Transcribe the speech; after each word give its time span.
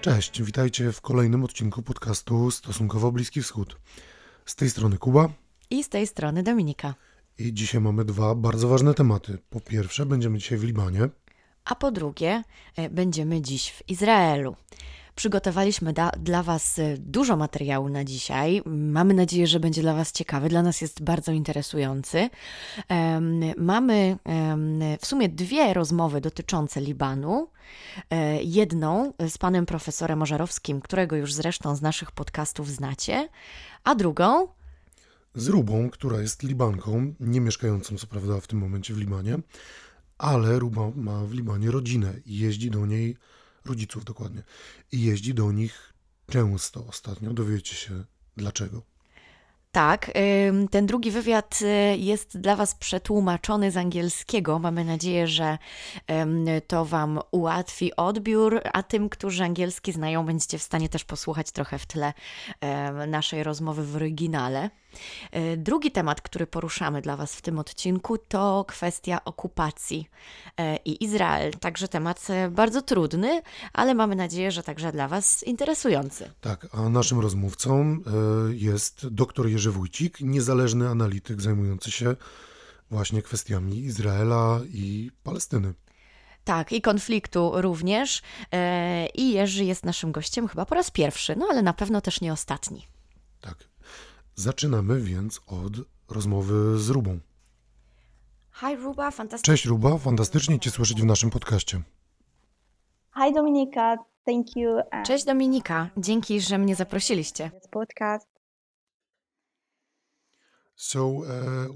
Cześć, 0.00 0.42
witajcie 0.42 0.92
w 0.92 1.00
kolejnym 1.00 1.44
odcinku 1.44 1.82
podcastu 1.82 2.50
Stosunkowo 2.50 3.12
Bliski 3.12 3.42
Wschód. 3.42 3.76
Z 4.46 4.56
tej 4.56 4.70
strony 4.70 4.98
Kuba 4.98 5.28
I 5.70 5.84
z 5.84 5.88
tej 5.88 6.06
strony 6.06 6.42
Dominika. 6.42 6.94
i 7.38 7.54
dzisiaj 7.54 7.80
mamy 7.80 8.04
dwa 8.04 8.34
bardzo 8.34 8.68
ważne 8.68 8.94
tematy. 8.94 9.38
Po 9.50 9.60
pierwsze, 9.60 10.06
będziemy 10.06 10.38
dzisiaj 10.38 10.58
w 10.58 10.64
Libanie. 10.64 11.08
A 11.64 11.74
po 11.74 11.90
drugie, 11.90 12.42
e, 12.76 12.90
będziemy 12.90 13.40
dziś 13.42 13.70
w 13.72 13.88
Izraelu. 13.88 14.56
Przygotowaliśmy 15.18 15.92
da, 15.92 16.10
dla 16.10 16.42
Was 16.42 16.78
e, 16.78 16.96
dużo 16.98 17.36
materiału 17.36 17.88
na 17.88 18.04
dzisiaj. 18.04 18.62
Mamy 18.66 19.14
nadzieję, 19.14 19.46
że 19.46 19.60
będzie 19.60 19.82
dla 19.82 19.94
Was 19.94 20.12
ciekawy. 20.12 20.48
Dla 20.48 20.62
nas 20.62 20.80
jest 20.80 21.02
bardzo 21.02 21.32
interesujący. 21.32 22.30
Em, 22.88 23.40
mamy 23.56 24.18
em, 24.24 24.80
w 25.00 25.06
sumie 25.06 25.28
dwie 25.28 25.74
rozmowy 25.74 26.20
dotyczące 26.20 26.80
Libanu. 26.80 27.48
E, 28.10 28.42
jedną 28.42 29.12
z 29.28 29.38
panem 29.38 29.66
profesorem 29.66 30.22
Ożarowskim, 30.22 30.80
którego 30.80 31.16
już 31.16 31.34
zresztą 31.34 31.76
z 31.76 31.82
naszych 31.82 32.12
podcastów 32.12 32.70
znacie, 32.70 33.28
a 33.84 33.94
drugą 33.94 34.48
Z 35.34 35.48
Rubą, 35.48 35.90
która 35.90 36.20
jest 36.20 36.42
Libanką, 36.42 37.14
nie 37.20 37.40
mieszkającą 37.40 37.96
co 37.96 38.06
prawda 38.06 38.40
w 38.40 38.46
tym 38.46 38.58
momencie 38.58 38.94
w 38.94 38.98
Libanie, 38.98 39.38
ale 40.18 40.58
Ruba 40.58 40.90
ma 40.96 41.24
w 41.24 41.32
Libanie 41.32 41.70
rodzinę 41.70 42.14
i 42.26 42.38
jeździ 42.38 42.70
do 42.70 42.86
niej, 42.86 43.16
rodziców 43.64 44.04
dokładnie, 44.04 44.42
i 44.92 45.02
jeździ 45.02 45.34
do 45.34 45.52
nich 45.52 45.92
często 46.30 46.86
ostatnio. 46.86 47.32
Dowiecie 47.32 47.74
się 47.74 48.04
dlaczego. 48.36 48.82
Tak, 49.72 50.10
ten 50.70 50.86
drugi 50.86 51.10
wywiad 51.10 51.58
y, 51.62 51.96
jest 51.96 52.38
dla 52.38 52.56
Was 52.56 52.74
przetłumaczony 52.74 53.70
z 53.70 53.76
angielskiego. 53.76 54.58
Mamy 54.58 54.84
nadzieję, 54.84 55.26
że 55.26 55.58
to 56.66 56.84
Wam 56.84 57.20
ułatwi 57.30 57.96
odbiór, 57.96 58.60
a 58.72 58.82
tym, 58.82 59.08
którzy 59.08 59.44
angielski 59.44 59.92
znają, 59.92 60.26
będziecie 60.26 60.58
w 60.58 60.62
stanie 60.62 60.88
też 60.88 61.04
posłuchać 61.04 61.50
trochę 61.50 61.78
w 61.78 61.86
tle 61.86 62.12
naszej 63.06 63.42
rozmowy 63.42 63.84
w 63.84 63.96
oryginale. 63.96 64.70
Y, 65.36 65.56
Drugi 65.56 65.90
temat, 65.90 66.20
który 66.20 66.46
poruszamy 66.46 67.02
dla 67.02 67.16
Was 67.16 67.34
w 67.34 67.42
tym 67.42 67.58
odcinku, 67.58 68.18
to 68.18 68.64
kwestia 68.68 69.24
okupacji 69.24 70.08
e, 70.56 70.76
i 70.76 71.04
Izrael. 71.04 71.52
Także 71.52 71.88
temat 71.88 72.26
e, 72.30 72.50
bardzo 72.50 72.82
trudny, 72.82 73.42
ale 73.72 73.94
mamy 73.94 74.16
nadzieję, 74.16 74.52
że 74.52 74.62
także 74.62 74.92
dla 74.92 75.08
Was 75.08 75.42
interesujący. 75.42 76.30
Tak, 76.40 76.66
a 76.72 76.88
naszym 76.88 77.20
rozmówcą 77.20 77.80
e, 77.80 77.98
jest 78.54 79.08
dr 79.08 79.46
Jerzy 79.46 79.70
Wójcik, 79.70 80.20
niezależny 80.20 80.88
analityk 80.88 81.40
zajmujący 81.40 81.90
się 81.90 82.16
właśnie 82.90 83.22
kwestiami 83.22 83.78
Izraela 83.78 84.60
i 84.68 85.10
Palestyny. 85.22 85.74
Tak, 86.44 86.72
i 86.72 86.82
konfliktu 86.82 87.52
również. 87.54 88.22
E, 88.52 89.06
I 89.06 89.32
Jerzy 89.32 89.64
jest 89.64 89.84
naszym 89.84 90.12
gościem 90.12 90.48
chyba 90.48 90.66
po 90.66 90.74
raz 90.74 90.90
pierwszy, 90.90 91.36
no 91.36 91.46
ale 91.50 91.62
na 91.62 91.72
pewno 91.72 92.00
też 92.00 92.20
nie 92.20 92.32
ostatni. 92.32 92.86
Tak. 93.40 93.56
Zaczynamy 94.38 95.00
więc 95.00 95.40
od 95.46 95.72
rozmowy 96.08 96.78
z 96.78 96.88
Rubą. 96.88 97.18
Hi 98.52 98.76
Ruba, 98.76 99.10
fantastycznie. 99.10 99.54
Cześć 99.54 99.66
Ruba, 99.66 99.98
fantastycznie 99.98 100.60
Cię 100.60 100.70
słyszeć 100.70 101.02
w 101.02 101.04
naszym 101.04 101.30
podcaście. 101.30 101.82
Hi, 103.14 103.34
Dominica. 103.34 103.96
Thank 104.26 104.56
you. 104.56 104.70
uh, 104.70 105.02
Cześć 105.06 105.24
Dominika, 105.24 105.90
dzięki, 105.96 106.40
że 106.40 106.58
mnie 106.58 106.76
zaprosiliście. 106.76 107.50
Podcast. 107.70 108.28
So, 110.76 111.06
uh, 111.06 111.24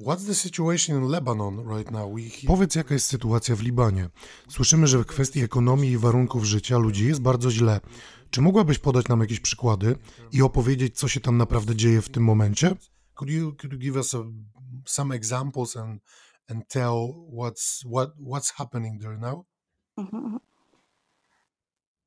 what's 0.06 0.26
the 0.26 0.34
situation 0.34 0.96
in 0.96 1.08
Lebanon 1.08 1.76
right 1.76 1.90
now? 1.90 2.14
We. 2.14 2.46
Powiedz, 2.46 2.74
jaka 2.74 2.94
jest 2.94 3.06
sytuacja 3.06 3.56
w 3.56 3.62
Libanie. 3.62 4.08
Słyszymy, 4.48 4.86
że 4.86 4.98
w 4.98 5.06
kwestii 5.06 5.40
ekonomii 5.40 5.90
i 5.90 5.98
warunków 5.98 6.44
życia 6.44 6.78
ludzi 6.78 7.08
jest 7.08 7.22
bardzo 7.22 7.50
źle. 7.50 7.80
Czy 8.32 8.40
mogłabyś 8.40 8.78
podać 8.78 9.08
nam 9.08 9.20
jakieś 9.20 9.40
przykłady 9.40 9.96
i 10.32 10.42
opowiedzieć, 10.42 10.98
co 10.98 11.08
się 11.08 11.20
tam 11.20 11.36
naprawdę 11.36 11.76
dzieje 11.76 12.02
w 12.02 12.08
tym 12.08 12.24
momencie? 12.24 12.70
Could 13.14 13.30
you, 13.30 13.52
could 13.60 13.72
you 13.72 13.78
give 13.78 13.96
us 13.96 14.14
a, 14.14 14.18
some 14.86 15.14
examples 15.14 15.76
and, 15.76 16.02
and 16.50 16.68
tell 16.68 17.14
what's, 17.38 17.84
what, 17.92 18.10
what's 18.18 18.52
happening 18.54 19.02
there 19.02 19.18
now? 19.18 19.44
Mhm. 19.96 20.38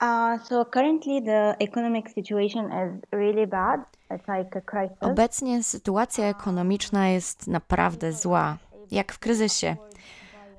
Uh, 0.02 0.48
so 0.48 0.66
currently 0.66 1.22
the 1.26 1.56
economic 1.60 2.14
situation 2.14 2.66
is 2.66 3.02
really 3.12 3.48
bad. 3.48 3.80
It's 4.12 4.38
like 4.38 4.58
a 4.58 4.62
crisis. 4.62 4.98
Obecnie 5.02 5.64
sytuacja 5.64 6.26
ekonomiczna 6.26 7.10
jest 7.10 7.48
naprawdę 7.48 8.14
zła, 8.14 8.58
jak 8.92 9.14
w 9.14 9.20
kryzysie. 9.20 9.78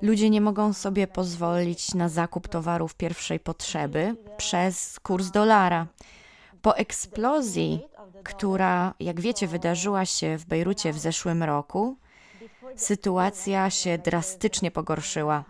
Ludzie 0.01 0.29
nie 0.29 0.41
mogą 0.41 0.73
sobie 0.73 1.07
pozwolić 1.07 1.93
na 1.93 2.09
zakup 2.09 2.47
towarów 2.47 2.95
pierwszej 2.95 3.39
potrzeby 3.39 4.15
przez 4.37 4.99
kurs 4.99 5.31
dolara. 5.31 5.87
Po 6.61 6.77
eksplozji, 6.77 7.81
która, 8.23 8.93
jak 8.99 9.21
wiecie, 9.21 9.47
wydarzyła 9.47 10.05
się 10.05 10.37
w 10.37 10.45
Bejrucie 10.45 10.93
w 10.93 10.99
zeszłym 10.99 11.43
roku, 11.43 11.97
sytuacja 12.75 13.69
się 13.69 13.97
drastycznie 13.97 14.71
pogorszyła. 14.71 15.43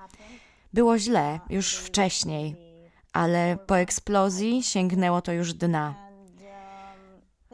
Było 0.74 1.00
źle 1.00 1.40
już 1.50 1.76
wcześniej, 1.76 2.56
ale 3.14 3.58
po 3.68 3.78
eksplozji 3.78 4.64
sięgnęło 4.64 5.22
to 5.22 5.32
już 5.32 5.54
dna. 5.54 5.96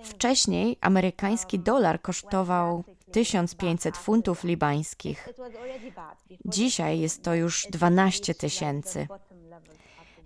Wcześniej 0.04 0.78
amerykański 0.81 1.60
dolar 1.60 2.02
kosztował 2.02 2.84
1500 3.13 3.97
funtów 3.97 4.44
libańskich. 4.44 5.29
Dzisiaj 6.46 7.00
jest 7.00 7.24
to 7.24 7.35
już 7.35 7.68
12 7.69 8.35
tysięcy. 8.35 9.07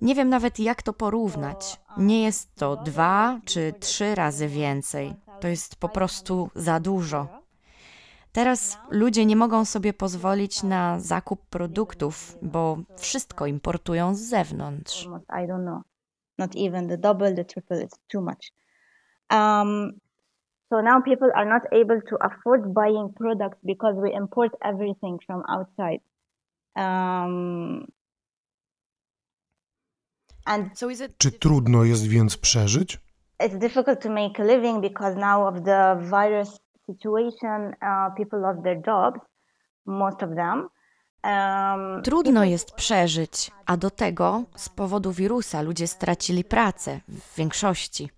Nie 0.01 0.15
wiem 0.15 0.29
nawet 0.29 0.59
jak 0.59 0.83
to 0.83 0.93
porównać. 0.93 1.79
Nie 1.97 2.23
jest 2.23 2.55
to 2.55 2.75
dwa 2.75 3.39
czy 3.45 3.73
trzy 3.79 4.15
razy 4.15 4.47
więcej. 4.47 5.13
To 5.39 5.47
jest 5.47 5.75
po 5.75 5.89
prostu 5.89 6.49
za 6.55 6.79
dużo. 6.79 7.27
Teraz 8.31 8.77
ludzie 8.89 9.25
nie 9.25 9.35
mogą 9.35 9.65
sobie 9.65 9.93
pozwolić 9.93 10.63
na 10.63 10.99
zakup 10.99 11.45
produktów, 11.45 12.37
bo 12.41 12.77
wszystko 12.97 13.45
importują 13.45 14.15
z 14.15 14.19
zewnątrz. 14.19 15.07
Not 16.37 16.51
even 16.55 16.87
the 16.87 16.97
double, 16.97 17.33
the 17.33 17.45
triple, 17.45 17.85
it's 17.85 17.97
too 18.07 18.21
much. 18.21 18.51
Um, 19.31 19.99
so 20.69 20.81
now 20.81 21.01
people 21.01 21.29
are 21.35 21.45
not 21.45 21.61
able 21.71 22.01
to 22.09 22.17
afford 22.21 22.73
buying 22.73 23.13
products 23.13 23.57
because 23.63 23.95
we 24.01 24.13
import 24.13 24.51
everything 24.61 25.19
from 25.25 25.43
outside. 25.49 26.01
Um, 26.75 27.87
and 30.45 30.69
Czy 31.17 31.31
trudno 31.31 31.83
jest 31.83 32.07
więc 32.07 32.37
przeżyć? 32.37 32.99
it's 33.43 33.57
difficult 33.57 34.01
to 34.01 34.09
make 34.09 34.39
a 34.39 34.43
living 34.43 34.81
because 34.81 35.15
now 35.15 35.47
of 35.47 35.63
the 35.63 35.95
virus 36.01 36.59
situation, 36.85 37.73
uh, 37.81 38.15
people 38.17 38.39
lost 38.39 38.63
their 38.63 38.81
jobs, 38.87 39.19
most 39.85 40.23
of 40.23 40.29
them. 40.35 40.69
Um, 41.23 42.01
Trudno 42.03 42.43
jest 42.43 42.71
przeżyć, 42.71 43.51
a 43.65 43.77
do 43.77 43.91
tego 43.91 44.43
z 44.55 44.69
powodu 44.69 45.11
wirusa 45.11 45.61
ludzie 45.61 45.87
stracili 45.87 46.43
pracę 46.43 46.99
w 47.07 47.35
większości. 47.37 48.09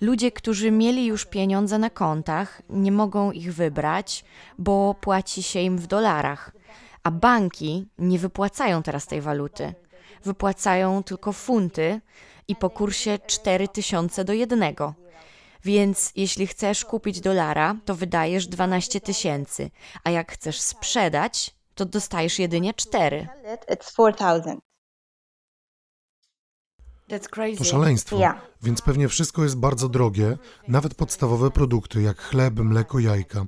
Ludzie, 0.00 0.32
którzy 0.32 0.70
mieli 0.70 1.06
już 1.06 1.26
pieniądze 1.26 1.78
na 1.78 1.90
kontach, 1.90 2.62
nie 2.68 2.92
mogą 2.92 3.32
ich 3.32 3.54
wybrać, 3.54 4.24
bo 4.58 4.94
płaci 4.94 5.42
się 5.42 5.60
im 5.60 5.78
w 5.78 5.86
dolarach, 5.86 6.52
a 7.02 7.10
banki 7.10 7.88
nie 7.98 8.18
wypłacają 8.18 8.82
teraz 8.82 9.06
tej 9.06 9.20
waluty. 9.20 9.74
Wypłacają 10.24 11.02
tylko 11.02 11.32
funty 11.32 12.00
i 12.48 12.56
po 12.56 12.70
kursie 12.70 13.18
4000 13.26 14.24
do 14.24 14.32
jednego. 14.32 14.94
Więc 15.64 16.12
jeśli 16.16 16.46
chcesz 16.46 16.84
kupić 16.84 17.20
dolara, 17.20 17.76
to 17.84 17.94
wydajesz 17.94 18.46
12 18.46 19.00
tysięcy, 19.00 19.70
a 20.04 20.10
jak 20.10 20.32
chcesz 20.32 20.60
sprzedać, 20.60 21.54
to 21.74 21.84
dostajesz 21.84 22.38
jedynie 22.38 22.74
4. 22.74 23.28
sell 23.42 23.54
it, 23.54 23.80
it's 23.80 23.92
4,000. 23.92 24.67
To 27.58 27.64
szaleństwo. 27.64 28.18
Yeah. 28.18 28.36
Więc 28.62 28.82
pewnie 28.82 29.08
wszystko 29.08 29.42
jest 29.42 29.58
bardzo 29.58 29.88
drogie, 29.88 30.36
nawet 30.68 30.94
podstawowe 30.94 31.50
produkty 31.50 32.02
jak 32.02 32.18
chleb, 32.18 32.54
mleko, 32.58 32.98
jajka. 32.98 33.44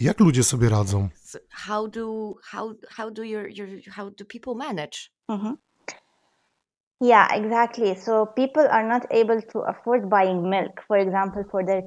Jak 0.00 0.20
ludzie 0.20 0.44
sobie 0.44 0.68
radzą? 0.68 1.08
How 1.50 1.88
do 1.88 2.34
how 2.42 2.74
how 2.88 3.10
do 3.10 3.22
your, 3.22 3.48
your 3.48 3.68
how 3.90 4.10
do 4.10 4.24
people 4.24 4.54
manage? 4.54 4.98
Mhm. 5.28 5.56
Yeah, 7.00 7.28
exactly. 7.32 7.96
So 7.96 8.26
people 8.26 8.70
are 8.70 8.88
not 8.88 9.02
able 9.10 9.42
to 9.42 9.68
afford 9.68 10.08
buying 10.08 10.42
milk, 10.42 10.82
for 10.88 10.98
example, 10.98 11.44
for 11.50 11.66
their. 11.66 11.82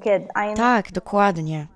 I 0.50 0.54
Tak, 0.54 0.92
dokładnie. 0.92 1.66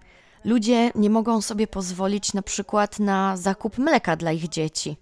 Ludzie 0.44 0.90
nie 0.94 1.10
mogą 1.10 1.40
sobie 1.40 1.66
pozwolić 1.66 2.34
na 2.34 2.42
przykład 2.42 2.98
na 2.98 3.36
zakup 3.36 3.78
mleka 3.78 4.16
dla 4.16 4.32
ich 4.32 4.48
dzieci. 4.48 4.96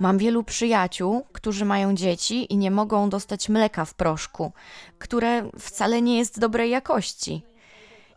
Mam 0.00 0.18
wielu 0.18 0.44
przyjaciół, 0.44 1.26
którzy 1.32 1.64
mają 1.64 1.94
dzieci 1.94 2.52
i 2.52 2.56
nie 2.56 2.70
mogą 2.70 3.10
dostać 3.10 3.48
mleka 3.48 3.84
w 3.84 3.94
proszku, 3.94 4.52
które 4.98 5.50
wcale 5.58 6.02
nie 6.02 6.18
jest 6.18 6.40
dobrej 6.40 6.70
jakości. 6.70 7.42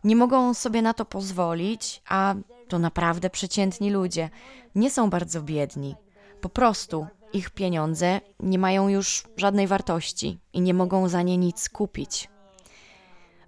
Nie 0.04 0.16
mogą 0.16 0.54
sobie 0.54 0.82
na 0.82 0.94
to 0.94 1.04
pozwolić, 1.04 2.02
a 2.08 2.34
to 2.68 2.78
naprawdę 2.78 3.30
przeciętni 3.30 3.90
ludzie. 3.90 4.30
Nie 4.74 4.90
są 4.90 5.10
bardzo 5.10 5.42
biedni. 5.42 5.94
Po 6.40 6.48
prostu 6.48 7.06
ich 7.32 7.50
pieniądze 7.50 8.20
nie 8.40 8.58
mają 8.58 8.88
już 8.88 9.24
żadnej 9.36 9.66
wartości 9.66 10.38
i 10.52 10.60
nie 10.60 10.74
mogą 10.74 11.08
za 11.08 11.22
nie 11.22 11.38
nic 11.38 11.68
kupić. 11.68 12.28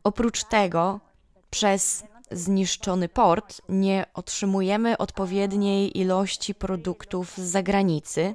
Oprócz 0.05 0.45
tego, 0.45 1.01
przez 1.51 2.05
zniszczony 2.31 3.09
port 3.09 3.63
nie 3.69 4.07
otrzymujemy 4.15 4.99
odpowiedniej 4.99 5.99
ilości 5.99 6.55
produktów 6.55 7.37
z 7.37 7.41
zagranicy, 7.41 8.35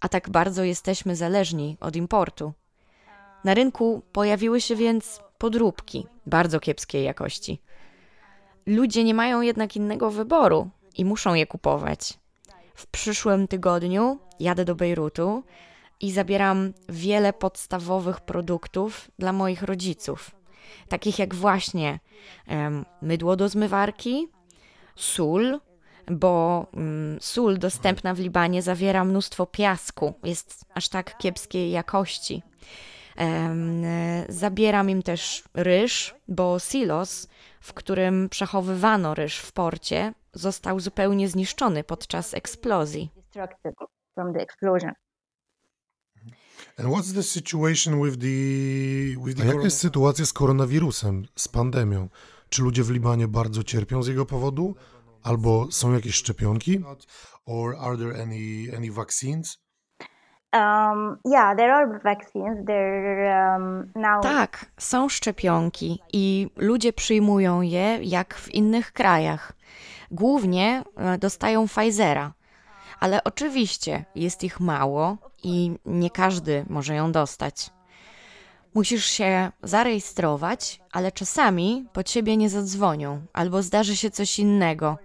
a 0.00 0.08
tak 0.08 0.30
bardzo 0.30 0.64
jesteśmy 0.64 1.16
zależni 1.16 1.76
od 1.80 1.96
importu. 1.96 2.52
Na 3.44 3.54
rynku 3.54 4.02
pojawiły 4.12 4.60
się 4.60 4.76
więc 4.76 5.20
podróbki 5.38 6.06
bardzo 6.26 6.60
kiepskiej 6.60 7.04
jakości. 7.04 7.60
Ludzie 8.66 9.04
nie 9.04 9.14
mają 9.14 9.40
jednak 9.40 9.76
innego 9.76 10.10
wyboru 10.10 10.70
i 10.96 11.04
muszą 11.04 11.34
je 11.34 11.46
kupować. 11.46 12.18
W 12.74 12.86
przyszłym 12.86 13.48
tygodniu 13.48 14.18
jadę 14.40 14.64
do 14.64 14.74
Bejrutu 14.74 15.42
i 16.00 16.12
zabieram 16.12 16.72
wiele 16.88 17.32
podstawowych 17.32 18.20
produktów 18.20 19.10
dla 19.18 19.32
moich 19.32 19.62
rodziców, 19.62 20.30
takich 20.88 21.18
jak 21.18 21.34
właśnie 21.34 21.98
mydło 23.02 23.36
do 23.36 23.48
zmywarki, 23.48 24.28
sól, 24.96 25.60
bo 26.10 26.66
mm, 26.74 27.18
sól 27.20 27.58
dostępna 27.58 28.14
w 28.14 28.18
Libanie 28.18 28.62
zawiera 28.62 29.04
mnóstwo 29.04 29.46
piasku, 29.46 30.14
jest 30.24 30.64
aż 30.74 30.88
tak 30.88 31.18
kiepskiej 31.18 31.70
jakości. 31.70 32.42
Zabieram 34.28 34.90
im 34.90 35.02
też 35.02 35.44
ryż, 35.54 36.14
bo 36.28 36.58
silos, 36.58 37.28
w 37.60 37.74
którym 37.74 38.28
przechowywano 38.28 39.14
ryż 39.14 39.38
w 39.38 39.52
porcie, 39.52 40.14
został 40.32 40.80
zupełnie 40.80 41.28
zniszczony 41.28 41.84
podczas 41.84 42.34
eksplozji. 42.34 43.10
Destructed 43.16 43.74
from 44.14 44.32
the 44.34 44.40
explosion. 44.40 44.92
And 44.94 44.94
what's 44.94 44.94
the 44.94 44.94
situation 44.94 44.94
with 46.16 46.24
the 46.24 46.34
with 46.34 46.64
the 46.64 46.65
A 49.40 49.44
jaka 49.44 49.62
jest 49.62 49.78
sytuacja 49.78 50.26
z 50.26 50.32
koronawirusem, 50.32 51.26
z 51.36 51.48
pandemią? 51.48 52.08
Czy 52.48 52.62
ludzie 52.62 52.82
w 52.82 52.90
Libanie 52.90 53.28
bardzo 53.28 53.62
cierpią 53.62 54.02
z 54.02 54.06
jego 54.06 54.26
powodu? 54.26 54.74
Albo 55.22 55.72
są 55.72 55.92
jakieś 55.92 56.14
szczepionki? 56.14 56.84
Or 57.46 57.76
are 57.80 57.98
there 57.98 58.22
any 58.22 58.76
any 58.76 58.92
vaccines? 58.92 59.58
Um, 60.52 61.18
yeah, 61.24 61.56
there 61.56 61.74
are 61.74 62.00
vaccines. 62.04 62.64
They're 62.66 63.56
um, 63.56 63.92
now. 63.94 64.22
Tak, 64.22 64.66
są 64.78 65.08
szczepionki 65.08 66.02
i 66.12 66.50
ludzie 66.56 66.92
przyjmują 66.92 67.60
je 67.60 67.98
jak 68.02 68.34
w 68.34 68.54
innych 68.54 68.92
krajach. 68.92 69.52
Głównie 70.10 70.84
e, 70.96 71.18
dostają 71.18 71.66
Pfizera, 71.68 72.32
ale 73.00 73.24
oczywiście 73.24 74.04
jest 74.14 74.44
ich 74.44 74.60
mało 74.60 75.16
i 75.42 75.72
nie 75.86 76.10
każdy 76.10 76.64
może 76.68 76.94
ją 76.94 77.12
dostać. 77.12 77.70
Musisz 78.74 79.04
się 79.04 79.50
zarejestrować, 79.62 80.80
ale 80.92 81.12
czasami 81.12 81.86
po 81.92 82.02
ciebie 82.02 82.36
nie 82.36 82.50
zadzwonią 82.50 83.20
albo 83.32 83.62
zdarzy 83.62 83.96
się 83.96 84.10
coś 84.10 84.38
innego. 84.38 84.98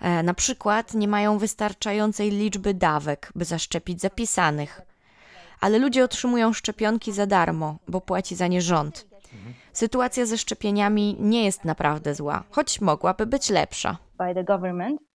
E, 0.00 0.22
na 0.22 0.34
przykład 0.34 0.94
nie 0.94 1.08
mają 1.08 1.38
wystarczającej 1.38 2.30
liczby 2.30 2.74
dawek, 2.74 3.32
by 3.34 3.44
zaszczepić 3.44 4.00
zapisanych. 4.00 4.80
Ale 5.60 5.78
ludzie 5.78 6.04
otrzymują 6.04 6.52
szczepionki 6.52 7.12
za 7.12 7.26
darmo, 7.26 7.76
bo 7.88 8.00
płaci 8.00 8.34
za 8.34 8.46
nie 8.46 8.62
rząd. 8.62 9.06
Sytuacja 9.72 10.26
ze 10.26 10.38
szczepieniami 10.38 11.16
nie 11.20 11.44
jest 11.44 11.64
naprawdę 11.64 12.14
zła, 12.14 12.44
choć 12.50 12.80
mogłaby 12.80 13.26
być 13.26 13.50
lepsza. 13.50 13.98
by 14.18 14.34
the 14.34 14.44
government. 14.44 15.13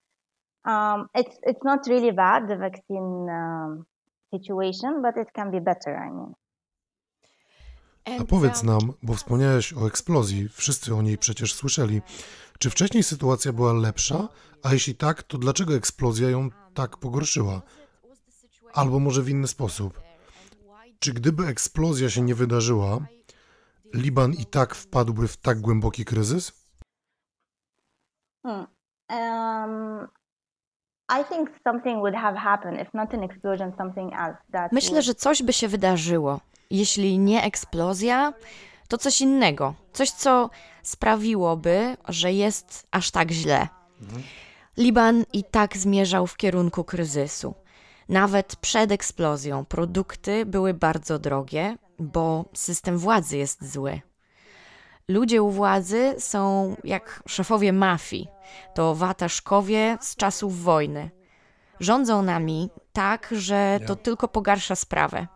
Um, 0.69 1.07
it's 1.15 1.35
it's 1.43 1.63
not 1.63 1.87
really 1.87 2.13
bad 2.13 2.47
the 2.47 2.57
vaccine 2.57 3.27
um, 3.29 3.85
situation, 4.33 5.01
but 5.01 5.17
it 5.17 5.33
can 5.33 5.51
be 5.51 5.61
better. 5.61 5.93
I 6.07 6.11
mean. 6.11 6.33
A 8.19 8.23
powiedz 8.23 8.63
nam, 8.63 8.93
bo 9.03 9.13
wspomniałeś 9.13 9.73
o 9.73 9.87
eksplozji, 9.87 10.49
wszyscy 10.49 10.95
o 10.95 11.01
niej 11.01 11.17
przecież 11.17 11.53
słyszeli. 11.53 12.01
Czy 12.59 12.69
wcześniej 12.69 13.03
sytuacja 13.03 13.53
była 13.53 13.73
lepsza? 13.73 14.27
A 14.63 14.73
jeśli 14.73 14.95
tak, 14.95 15.23
to 15.23 15.37
dlaczego 15.37 15.75
eksplozja 15.75 16.29
ją 16.29 16.49
tak 16.73 16.97
pogorszyła? 16.97 17.61
Albo 18.73 18.99
może 18.99 19.21
w 19.21 19.29
inny 19.29 19.47
sposób. 19.47 20.01
Czy 20.99 21.13
gdyby 21.13 21.47
eksplozja 21.47 22.09
się 22.09 22.21
nie 22.21 22.35
wydarzyła, 22.35 22.99
Liban 23.93 24.33
i 24.33 24.45
tak 24.45 24.75
wpadłby 24.75 25.27
w 25.27 25.37
tak 25.37 25.61
głęboki 25.61 26.05
kryzys? 26.05 26.51
Hmm. 28.43 28.67
Um, 29.09 30.07
Myślę, 34.71 34.89
would- 34.97 35.05
że 35.05 35.15
coś 35.15 35.43
by 35.43 35.53
się 35.53 35.67
wydarzyło. 35.67 36.39
Jeśli 36.69 37.19
nie 37.19 37.43
eksplozja, 37.43 38.33
to 38.87 38.97
coś 38.97 39.21
innego. 39.21 39.73
Coś, 39.93 40.11
co 40.11 40.49
sprawiłoby, 40.83 41.97
że 42.07 42.31
jest 42.33 42.87
aż 42.91 43.11
tak 43.11 43.31
źle. 43.31 43.67
Liban 44.77 45.23
i 45.33 45.43
tak 45.43 45.77
zmierzał 45.77 46.27
w 46.27 46.37
kierunku 46.37 46.83
kryzysu. 46.83 47.53
Nawet 48.09 48.55
przed 48.55 48.91
eksplozją 48.91 49.65
produkty 49.65 50.45
były 50.45 50.73
bardzo 50.73 51.19
drogie, 51.19 51.77
bo 51.99 52.45
system 52.53 52.97
władzy 52.97 53.37
jest 53.37 53.71
zły. 53.73 54.01
Ludzie 55.09 55.43
u 55.43 55.51
władzy 55.51 56.15
są 56.17 56.75
jak 56.83 57.23
szefowie 57.27 57.73
mafii. 57.73 58.27
To 58.73 58.95
wataszkowie 58.95 59.97
z 60.01 60.15
czasów 60.15 60.63
wojny. 60.63 61.09
Rządzą 61.79 62.21
nami 62.21 62.69
tak, 62.93 63.29
że 63.31 63.79
to 63.87 63.95
tylko 63.95 64.27
pogarsza 64.27 64.75
sprawę. 64.75 65.27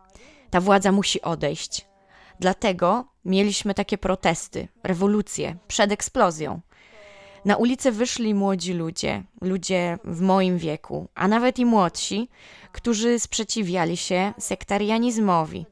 Ta 0.50 0.62
władza 0.62 0.92
musi 0.92 1.22
odejść. 1.22 1.88
Dlatego 2.40 3.06
mieliśmy 3.26 3.74
takie 3.74 3.98
protesty, 3.98 4.68
rewolucje 4.84 5.58
przed 5.68 5.92
eksplozją. 5.92 6.62
Na 7.46 7.56
ulicę 7.56 7.92
wyszli 7.92 8.34
młodzi 8.34 8.74
ludzie, 8.74 9.24
ludzie 9.42 9.98
w 10.04 10.22
moim 10.22 10.58
wieku, 10.58 11.08
a 11.16 11.28
nawet 11.28 11.60
i 11.60 11.66
młodsi, 11.66 12.30
którzy 12.72 13.20
sprzeciwiali 13.20 13.98
się 13.98 14.34
sektarianizmowi. 14.40 15.66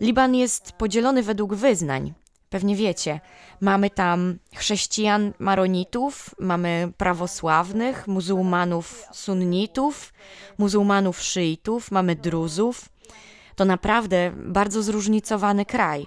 Liban 0.00 0.34
jest 0.34 0.72
podzielony 0.72 1.22
według 1.22 1.54
wyznań. 1.54 2.14
Pewnie 2.56 2.76
wiecie, 2.76 3.20
mamy 3.60 3.90
tam 3.90 4.38
chrześcijan 4.54 5.32
maronitów, 5.38 6.34
mamy 6.38 6.92
prawosławnych, 6.96 8.08
muzułmanów 8.08 9.06
sunnitów, 9.12 10.12
muzułmanów 10.58 11.20
szyitów, 11.20 11.90
mamy 11.90 12.16
druzów. 12.16 12.88
To 13.56 13.64
naprawdę 13.64 14.32
bardzo 14.36 14.82
zróżnicowany 14.82 15.64
kraj. 15.64 16.06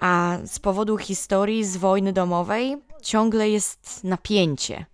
A 0.00 0.38
z 0.44 0.58
powodu 0.58 0.96
historii 0.96 1.64
z 1.64 1.76
wojny 1.76 2.12
domowej 2.12 2.76
ciągle 3.02 3.50
jest 3.50 4.04
napięcie. 4.04 4.86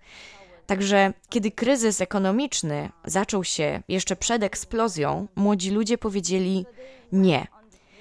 Także 0.67 1.13
kiedy 1.29 1.51
kryzys 1.51 2.01
ekonomiczny 2.01 2.91
zaczął 3.05 3.45
się 3.45 3.83
jeszcze 3.89 4.17
przed 4.17 4.43
eksplozją, 4.43 5.27
młodzi 5.37 5.71
ludzie 5.71 5.99
powiedzieli 5.99 6.67
nie. 7.13 7.56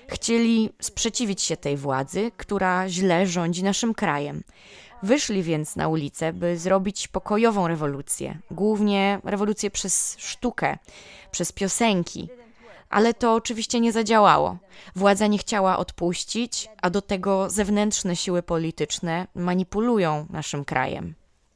Chcieli 0.07 0.69
sprzeciwić 0.81 1.41
się 1.41 1.57
tej 1.57 1.77
władzy, 1.77 2.31
która 2.37 2.89
źle 2.89 3.27
rządzi 3.27 3.63
naszym 3.63 3.93
krajem. 3.93 4.43
Wyszli 5.03 5.43
więc 5.43 5.75
na 5.75 5.87
ulicę, 5.87 6.33
by 6.33 6.57
zrobić 6.57 7.07
pokojową 7.07 7.67
rewolucję, 7.67 8.37
głównie 8.51 9.19
rewolucję 9.23 9.71
przez 9.71 10.15
sztukę, 10.19 10.77
przez 11.31 11.51
piosenki. 11.51 12.29
Ale 12.89 13.13
to 13.13 13.33
oczywiście 13.33 13.79
nie 13.79 13.91
zadziałało. 13.91 14.57
Władza 14.95 15.27
nie 15.27 15.37
chciała 15.37 15.77
odpuścić, 15.77 16.69
a 16.81 16.89
do 16.89 17.01
tego 17.01 17.49
zewnętrzne 17.49 18.15
siły 18.15 18.43
polityczne 18.43 19.27
manipulują 19.35 20.25
naszym 20.29 20.65
krajem. 20.65 21.15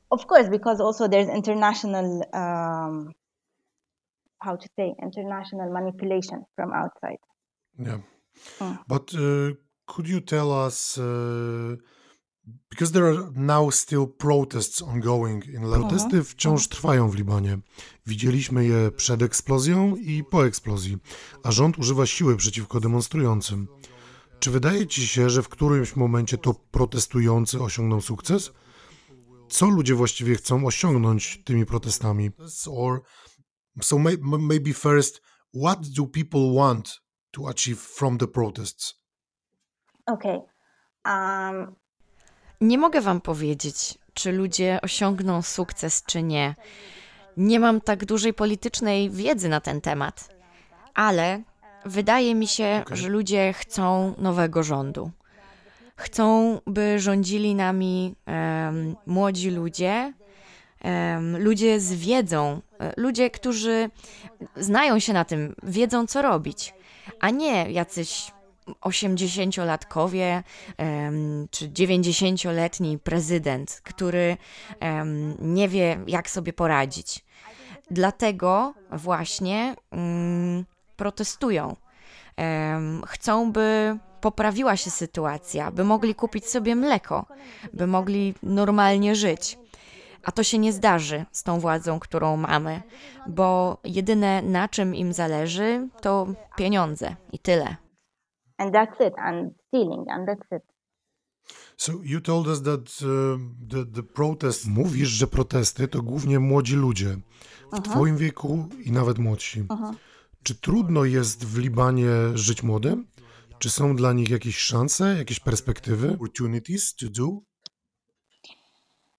Of 0.10 0.26
course, 0.32 0.50
because 0.50 0.84
also 0.84 1.08
there's 1.08 1.36
international, 1.36 2.06
um, 2.34 3.14
how 4.40 4.58
to 4.58 4.66
say, 4.76 4.96
international 5.04 5.72
manipulation 5.72 6.44
from 6.56 6.74
outside. 6.74 7.20
Yeah. 7.80 8.00
Mm. 8.60 8.78
But 8.88 9.14
uh, 9.14 9.20
could 9.86 10.08
you 10.08 10.22
tell 10.22 10.68
us, 10.68 10.98
uh, 10.98 11.04
because 12.70 12.92
there 12.92 13.06
are 13.06 13.32
now 13.36 13.72
still 13.72 14.08
protests 14.08 14.82
ongoing 14.82 15.46
in 15.46 15.64
Lebanon. 15.64 15.90
Protesty 15.90 16.24
wciąż 16.24 16.68
trwają 16.68 17.10
w 17.10 17.16
Libanie. 17.16 17.60
Widzieliśmy 18.06 18.66
je 18.66 18.92
przed 18.92 19.22
eksplozją 19.22 19.96
i 19.96 20.24
po 20.24 20.46
eksplozji, 20.46 20.98
a 21.44 21.52
rząd 21.52 21.80
używa 21.80 22.06
siły 22.06 22.38
przeciwko 22.38 22.80
demonstrującym. 22.80 23.68
Czy 24.40 24.52
wydaje 24.52 24.88
ci 24.88 25.08
się, 25.08 25.30
że 25.30 25.44
w 25.44 25.50
którymś 25.50 25.96
momencie 25.96 26.38
to 26.38 26.54
protestujący 26.54 27.62
osiągną 27.62 28.02
sukces? 28.02 28.52
Co 29.50 29.70
ludzie 29.70 29.96
właściwie 29.96 30.36
chcą 30.36 30.66
osiągnąć 30.66 31.42
tymi 31.46 31.66
protestami? 31.66 32.30
Or 32.72 33.02
so 33.82 33.98
maybe 34.22 34.74
first, 34.74 35.22
what 35.64 35.90
do 35.90 36.08
people 36.08 36.54
want 36.56 37.02
to 37.32 37.48
achieve 37.50 37.80
from 37.80 38.18
the 38.18 38.28
protests? 38.28 38.96
Okay. 40.06 40.40
Um, 41.06 41.76
Nie 42.62 42.78
mogę 42.78 43.02
wam 43.02 43.22
powiedzieć, 43.22 43.98
czy 44.14 44.32
ludzie 44.32 44.80
osiągną 44.82 45.42
sukces, 45.42 46.04
czy 46.04 46.24
nie. 46.24 46.56
Nie 47.38 47.60
mam 47.60 47.82
tak 47.82 48.06
dużej 48.06 48.34
politycznej 48.34 49.10
wiedzy 49.10 49.50
na 49.50 49.62
ten 49.62 49.82
temat, 49.82 50.30
ale 50.94 51.42
wydaje 51.86 52.36
mi 52.36 52.48
się, 52.48 52.82
Okej. 52.86 52.98
że 52.98 53.10
ludzie 53.10 53.54
chcą 53.54 54.14
nowego 54.18 54.64
rządu. 54.64 55.12
Chcą, 55.96 56.60
by 56.68 57.00
rządzili 57.00 57.56
nami 57.56 58.16
em, 58.26 58.96
młodzi 59.06 59.52
ludzie, 59.52 60.14
em, 60.82 61.44
ludzie 61.44 61.80
z 61.80 61.94
wiedzą, 61.94 62.62
e, 62.80 62.94
ludzie, 62.98 63.30
którzy 63.30 63.90
znają 64.58 65.00
się 65.00 65.14
na 65.14 65.26
tym, 65.26 65.56
wiedzą 65.64 66.08
co 66.08 66.22
robić, 66.22 66.74
a 67.20 67.30
nie 67.30 67.72
jacyś 67.72 68.32
80-latkowie 68.82 70.44
em, 70.78 71.48
czy 71.52 71.70
90-letni 71.70 72.98
prezydent, 73.00 73.82
który 73.84 74.38
nie 75.40 75.70
wie, 75.70 76.00
jak 76.08 76.30
sobie 76.30 76.54
poradzić. 76.54 77.26
Dlatego 77.92 78.74
właśnie 78.92 79.76
mm, 79.92 80.66
protestują. 80.98 81.76
Chcą, 83.06 83.52
by 83.52 83.98
poprawiła 84.22 84.78
się 84.78 84.92
sytuacja, 84.92 85.72
by 85.72 85.84
mogli 85.84 86.16
kupić 86.16 86.50
sobie 86.50 86.76
mleko, 86.76 87.26
by 87.74 87.88
mogli 87.88 88.34
normalnie 88.44 89.16
żyć. 89.16 89.58
A 90.24 90.32
to 90.32 90.44
się 90.44 90.58
nie 90.58 90.74
zdarzy 90.74 91.26
z 91.32 91.44
tą 91.44 91.60
władzą, 91.60 92.00
którą 92.00 92.38
mamy, 92.38 92.82
bo 93.28 93.78
jedyne 93.84 94.42
na 94.42 94.68
czym 94.68 94.96
im 94.96 95.14
zależy 95.14 95.88
to 96.02 96.28
pieniądze 96.58 97.16
i 97.32 97.40
tyle. 97.40 97.76
And 98.58 98.74
that's 98.74 99.08
it, 99.08 99.14
and 99.18 99.54
stealing, 99.68 100.10
and 100.10 100.28
that's 100.28 100.58
it. 100.58 100.64
So 101.78 101.94
you 102.04 102.22
told 102.22 102.48
us 102.48 102.62
that 102.62 102.80
uh, 103.02 103.40
the, 103.70 103.86
the 103.86 104.04
protest... 104.04 104.68
Mówisz, 104.68 105.10
że 105.10 105.28
protesty 105.28 105.88
to 105.88 106.02
głównie 106.02 106.40
młodzi 106.40 106.76
ludzie 106.76 107.18
w 107.74 107.82
twoim 107.82 108.18
wieku 108.18 108.68
i 108.86 108.92
nawet 108.92 109.18
młodsi. 109.18 109.66
Czy 110.44 110.56
trudno 110.56 111.06
jest 111.06 111.46
w 111.46 111.58
Libanie 111.58 112.10
żyć 112.34 112.64
młodym? 112.64 113.08
Czy 113.60 113.70
są 113.70 113.96
dla 113.96 114.14
nich 114.14 114.30
jakieś 114.30 114.58
szanse, 114.58 115.18
jakieś 115.18 115.40
perspektywy? 115.40 116.12
Opportunities 116.14 116.96
to 116.96 117.06
do? 117.10 117.24
Um, 117.26 117.40
most 117.40 117.42
of 117.42 117.42
my 117.42 117.48
friends 117.50 118.08
are 118.08 118.08
living 118.10 118.48
there 118.50 118.58
now. 118.58 119.04
Um, 119.04 119.18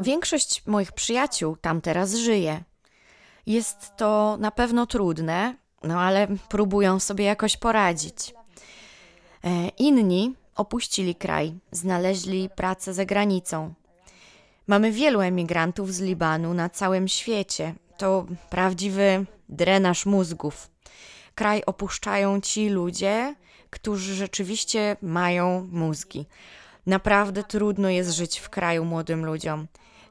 Większość 0.00 0.66
moich 0.66 0.92
przyjaciół 0.92 1.56
tam 1.56 1.80
teraz 1.80 2.14
żyje. 2.14 2.62
Jest 3.46 3.96
to 3.96 4.36
na 4.40 4.50
pewno 4.50 4.86
trudne, 4.86 5.54
no 5.82 6.00
ale 6.00 6.26
próbują 6.48 7.00
sobie 7.00 7.24
jakoś 7.24 7.56
poradzić. 7.56 8.34
E, 9.44 9.68
Inni 9.68 10.34
opuścili 10.54 11.14
kraj, 11.14 11.54
znaleźli 11.70 12.50
pracę 12.56 12.94
za 12.94 13.04
granicą. 13.04 13.74
Mamy 14.66 14.92
wielu 14.92 15.20
emigrantów 15.20 15.94
z 15.94 16.00
Libanu 16.00 16.54
na 16.54 16.68
całym 16.68 17.08
świecie. 17.08 17.74
To 17.96 18.26
prawdziwy 18.50 19.26
drenaż 19.48 20.06
mózgów. 20.06 20.70
Kraj 21.34 21.62
opuszczają 21.66 22.40
ci 22.40 22.68
ludzie, 22.68 23.34
którzy 23.70 24.14
rzeczywiście 24.14 24.96
mają 25.02 25.68
mózgi. 25.72 26.26
Naprawdę 26.86 27.42
trudno 27.44 27.88
jest 27.88 28.10
żyć 28.10 28.38
w 28.38 28.50
kraju 28.50 28.84
młodym 28.84 29.24
ludziom. 29.26 29.66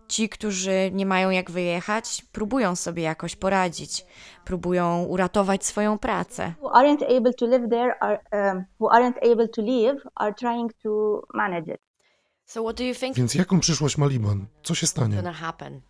Ci, 0.08 0.30
którzy 0.30 0.92
nie 0.94 1.06
mają 1.06 1.30
jak 1.30 1.52
wyjechać, 1.52 2.26
próbują 2.32 2.76
sobie 2.76 3.04
jakoś 3.04 3.36
poradzić, 3.36 4.06
próbują 4.46 5.04
uratować 5.04 5.66
swoją 5.66 5.98
pracę. 6.00 6.54
who 6.62 6.70
aren't 6.70 7.18
able 7.18 7.34
to 7.34 7.46
live 7.46 7.70
there 7.70 7.94
are 8.00 8.20
um, 8.32 8.66
who 8.80 8.90
aren't 8.90 9.32
able 9.32 9.48
to 9.48 9.62
leave 9.62 9.98
are 10.16 10.34
trying 10.34 10.74
to 10.84 11.22
manage 11.34 11.74
it. 11.74 11.82
So 12.46 12.62
what 12.64 12.78
do 12.78 12.84
you 12.84 12.96
think 12.96 13.16
Więc 13.16 13.36
jaką 13.36 13.60
przyszłość 13.60 13.98
ma 13.98 14.08
Liban? 14.08 14.46
Co 14.64 14.76
się 14.76 14.88
stanie? 14.88 15.16
gonna 15.16 15.34
happen? 15.34 15.82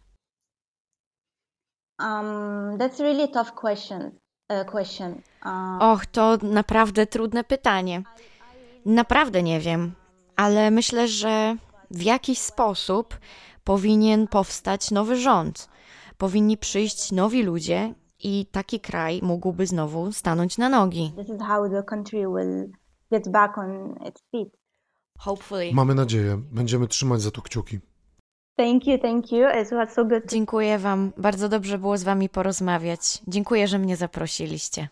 Um, 1.99 2.77
that's 2.77 2.99
really 2.99 3.27
tough 3.27 3.51
question. 3.61 4.11
Uh, 4.49 4.71
question. 4.71 5.21
Och, 5.79 6.05
to 6.05 6.37
naprawdę 6.41 7.07
trudne 7.07 7.43
pytanie. 7.43 8.03
Naprawdę 8.85 9.43
nie 9.43 9.59
wiem, 9.59 9.91
ale 10.35 10.71
myślę, 10.71 11.07
że 11.07 11.55
w 11.91 12.01
jakiś 12.01 12.39
sposób 12.39 13.19
powinien 13.63 14.27
powstać 14.27 14.91
nowy 14.91 15.15
rząd. 15.15 15.69
Powinni 16.17 16.57
przyjść 16.57 17.11
nowi 17.11 17.43
ludzie 17.43 17.93
i 18.23 18.45
taki 18.51 18.79
kraj 18.79 19.19
mógłby 19.23 19.67
znowu 19.67 20.11
stanąć 20.11 20.57
na 20.57 20.69
nogi. 20.69 21.13
this 21.17 21.29
is 21.29 21.41
how 21.41 21.69
the 21.69 21.83
country 21.83 22.19
will 22.19 22.71
get 23.11 23.29
back 23.31 23.57
on 23.57 23.95
its 24.07 24.21
feet. 24.31 24.57
Hopefully. 25.19 25.71
Mamy 25.73 25.95
nadzieję. 25.95 26.41
Będziemy 26.51 26.87
trzymać 26.87 27.21
za 27.21 27.31
to 27.31 27.41
kciuki. 27.41 27.79
Thank 28.57 28.87
you, 28.87 28.97
thank 28.97 29.31
you. 29.31 29.47
It 29.61 29.69
was 29.71 29.93
so 29.93 30.05
good. 30.05 30.23
Dziękuję 30.29 30.79
Wam. 30.79 31.13
Bardzo 31.17 31.49
dobrze 31.49 31.77
było 31.77 31.97
z 31.97 32.03
Wami 32.03 32.29
porozmawiać. 32.29 33.21
Dziękuję, 33.27 33.67
że 33.67 33.79
mnie 33.79 33.97
zaprosiliście. 33.97 34.89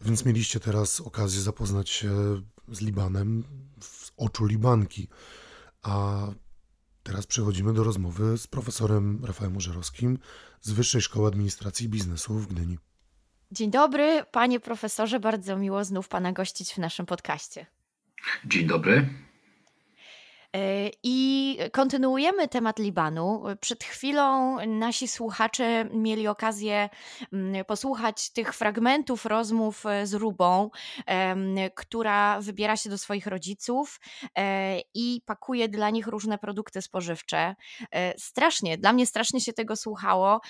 Więc 0.00 0.24
mieliście 0.24 0.60
teraz 0.60 1.00
okazję 1.00 1.40
zapoznać 1.40 1.90
się 1.90 2.10
z 2.68 2.80
Libanem 2.80 3.44
z 3.80 4.12
oczu 4.16 4.46
Libanki. 4.46 5.08
A 5.82 6.26
teraz 7.02 7.26
przechodzimy 7.26 7.72
do 7.72 7.84
rozmowy 7.84 8.38
z 8.38 8.46
profesorem 8.46 9.24
Rafałem 9.24 9.56
Użerowskim 9.56 10.18
z 10.60 10.70
Wyższej 10.70 11.00
Szkoły 11.00 11.28
Administracji 11.28 11.86
i 11.86 11.88
Biznesu 11.88 12.34
w 12.34 12.46
Gdyni. 12.46 12.78
Dzień 13.52 13.70
dobry, 13.70 14.24
panie 14.30 14.60
profesorze. 14.60 15.20
Bardzo 15.20 15.56
miło 15.56 15.84
znów 15.84 16.08
pana 16.08 16.32
gościć 16.32 16.74
w 16.74 16.78
naszym 16.78 17.06
podcaście. 17.06 17.66
Dzień 18.44 18.66
dobry. 18.66 19.08
E, 20.58 20.90
I 21.02 21.58
kontynuujemy 21.72 22.48
temat 22.48 22.78
Libanu. 22.78 23.42
Przed 23.60 23.84
chwilą 23.84 24.56
nasi 24.66 25.08
słuchacze 25.08 25.84
mieli 25.84 26.28
okazję 26.28 26.88
mm, 27.32 27.64
posłuchać 27.64 28.32
tych 28.32 28.54
fragmentów 28.54 29.26
rozmów 29.26 29.86
e, 29.86 30.06
z 30.06 30.14
Rubą, 30.14 30.70
która 31.74 32.40
wybiera 32.40 32.76
się 32.76 32.90
do 32.90 32.98
swoich 32.98 33.26
rodziców 33.26 34.00
e, 34.38 34.80
i 34.94 35.22
pakuje 35.26 35.68
dla 35.68 35.90
nich 35.90 36.06
różne 36.06 36.38
produkty 36.38 36.82
spożywcze. 36.82 37.54
Strasznie, 38.18 38.78
dla 38.78 38.92
mnie 38.92 39.06
strasznie 39.06 39.40
się 39.40 39.52
tego 39.52 39.76
słuchało, 39.76 40.40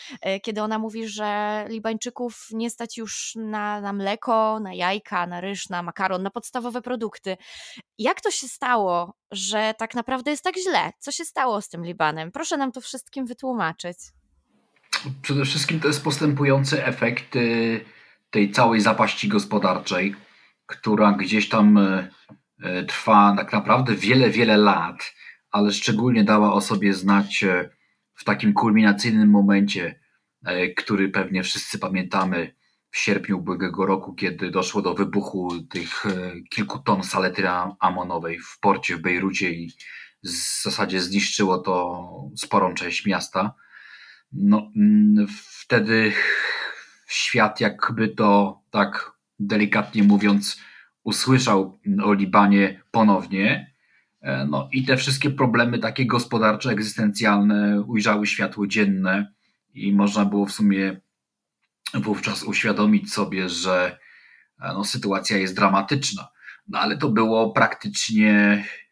kiedy 0.42 0.62
ona 0.62 0.78
mówi, 0.78 1.08
że 1.08 1.64
Libańczyków 1.68 2.48
nie 2.52 2.70
stać 2.70 2.96
już 2.96 3.32
na, 3.36 3.80
na 3.80 3.92
mleko, 3.92 4.60
na 4.60 4.74
jajka, 4.74 5.26
na 5.26 5.40
ryż, 5.40 5.68
na 5.68 5.82
makaron, 5.82 6.22
na 6.22 6.30
podstawowe 6.30 6.82
produkty. 6.82 7.36
Jak 7.98 8.20
to 8.20 8.30
się 8.30 8.48
stało, 8.48 9.14
że 9.30 9.75
tak 9.78 9.94
naprawdę 9.94 10.30
jest 10.30 10.44
tak 10.44 10.54
źle? 10.58 10.92
Co 10.99 11.12
się 11.12 11.25
stało 11.25 11.61
z 11.62 11.68
tym 11.68 11.85
Libanem? 11.85 12.32
Proszę 12.32 12.56
nam 12.56 12.73
to 12.73 12.80
wszystkim 12.80 13.26
wytłumaczyć. 13.26 13.99
Przede 15.23 15.44
wszystkim 15.44 15.80
to 15.80 15.88
jest 15.88 16.04
postępujący 16.04 16.87
efekt 16.87 17.37
y, 17.37 17.80
tej 18.30 18.50
całej 18.50 18.80
zapaści 18.80 19.28
gospodarczej, 19.28 20.14
która 20.66 21.12
gdzieś 21.12 21.49
tam 21.49 21.78
y, 21.78 22.11
y, 22.64 22.85
trwa 22.85 23.35
tak 23.37 23.52
naprawdę 23.52 23.94
wiele, 23.94 24.30
wiele 24.30 24.56
lat, 24.56 25.14
ale 25.50 25.73
szczególnie 25.73 26.25
dała 26.25 26.52
o 26.52 26.61
sobie 26.61 26.94
znać 26.94 27.44
w 28.14 28.25
takim 28.25 28.52
kulminacyjnym 28.52 29.30
momencie, 29.30 30.00
który 30.76 31.08
pewnie 31.08 31.42
wszyscy 31.42 31.78
pamiętamy 31.78 32.54
w 32.90 32.99
sierpniu 32.99 33.38
ubiegłego 33.38 33.87
roku, 33.87 34.14
kiedy 34.14 34.50
doszło 34.50 34.83
do 34.83 34.95
wybuchu 34.95 35.62
tych 35.62 36.07
y, 36.07 36.42
kilku 36.50 36.78
ton 36.78 37.02
salety 37.02 37.49
amonowej 37.80 38.38
w 38.38 38.59
porcie 38.61 38.97
w 38.97 39.00
Bejrucie 39.00 39.52
i 39.52 39.73
w 40.25 40.28
zasadzie 40.62 41.00
zniszczyło 41.00 41.59
to 41.59 42.04
sporą 42.37 42.75
część 42.75 43.07
miasta. 43.07 43.54
No, 44.33 44.71
wtedy 45.38 46.12
świat, 47.09 47.61
jakby 47.61 48.09
to 48.09 48.61
tak 48.71 49.12
delikatnie 49.38 50.02
mówiąc, 50.02 50.61
usłyszał 51.02 51.80
o 52.04 52.12
Libanie 52.12 52.83
ponownie. 52.90 53.75
E, 54.21 54.47
No 54.47 54.68
i 54.73 54.85
te 54.85 54.97
wszystkie 54.97 55.30
problemy 55.30 55.78
takie 55.78 56.07
gospodarcze, 56.07 56.71
egzystencjalne 56.71 57.80
ujrzały 57.80 58.26
światło 58.26 58.66
dzienne 58.66 59.33
i 59.75 59.92
można 59.92 60.25
było 60.25 60.47
w 60.47 60.52
sumie 60.52 61.00
wówczas 61.94 62.42
uświadomić 62.42 63.12
sobie, 63.12 63.49
że 63.49 63.99
e, 64.61 64.73
no, 64.73 64.85
sytuacja 64.85 65.37
jest 65.37 65.54
dramatyczna. 65.54 66.28
No 66.68 66.78
ale 66.78 66.97
to 66.97 67.08
było 67.08 67.52
praktycznie 67.52 68.32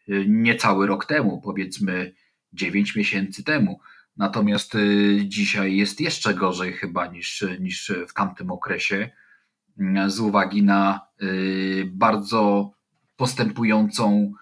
e, 0.08 0.12
niecały 0.26 0.86
rok 0.86 1.04
temu, 1.04 1.40
powiedzmy 1.40 2.14
9 2.52 2.96
miesięcy 2.96 3.44
temu. 3.44 3.80
Natomiast 4.16 4.74
y, 4.74 5.18
dzisiaj 5.24 5.76
jest 5.76 6.00
jeszcze 6.00 6.34
gorzej 6.34 6.72
chyba 6.72 7.06
niż, 7.06 7.44
niż 7.60 7.92
w 8.08 8.12
tamtym 8.12 8.50
okresie, 8.50 9.10
mm, 9.78 10.10
z 10.10 10.20
uwagi 10.20 10.62
na 10.62 11.00
bardzo 11.86 12.72
postępującą, 13.16 14.32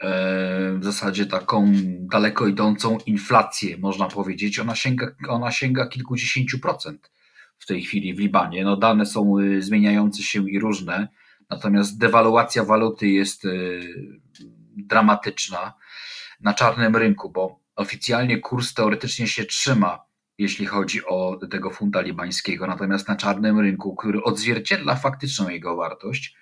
e, 0.00 0.78
w 0.78 0.84
zasadzie 0.84 1.26
taką 1.26 1.72
daleko 2.00 2.46
idącą 2.46 2.98
inflację, 3.06 3.78
można 3.78 4.08
powiedzieć. 4.08 4.58
Ona 4.58 4.74
sięga, 4.74 5.06
ona 5.28 5.50
sięga 5.50 5.86
kilkudziesięciu 5.86 6.58
procent 6.58 7.10
w 7.58 7.66
tej 7.66 7.82
chwili 7.82 8.14
w 8.14 8.18
Libanie. 8.18 8.64
No, 8.64 8.76
dane 8.76 9.06
są 9.06 9.38
y, 9.38 9.62
zmieniające 9.62 10.22
się 10.22 10.50
i 10.50 10.58
różne. 10.58 11.08
Natomiast 11.50 11.98
dewaluacja 11.98 12.64
waluty 12.64 13.08
jest 13.08 13.46
dramatyczna 14.76 15.74
na 16.40 16.54
czarnym 16.54 16.96
rynku, 16.96 17.30
bo 17.30 17.60
oficjalnie 17.76 18.38
kurs 18.38 18.74
teoretycznie 18.74 19.26
się 19.26 19.44
trzyma, 19.44 20.04
jeśli 20.38 20.66
chodzi 20.66 21.04
o 21.04 21.40
tego 21.50 21.70
funta 21.70 22.00
libańskiego, 22.00 22.66
natomiast 22.66 23.08
na 23.08 23.16
czarnym 23.16 23.60
rynku, 23.60 23.96
który 23.96 24.22
odzwierciedla 24.22 24.96
faktyczną 24.96 25.48
jego 25.48 25.76
wartość, 25.76 26.36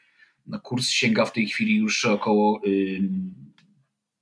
no 0.47 0.61
kurs 0.61 0.88
sięga 0.88 1.25
w 1.25 1.33
tej 1.33 1.47
chwili 1.47 1.76
już 1.76 2.04
około 2.04 2.61
y, 2.66 3.00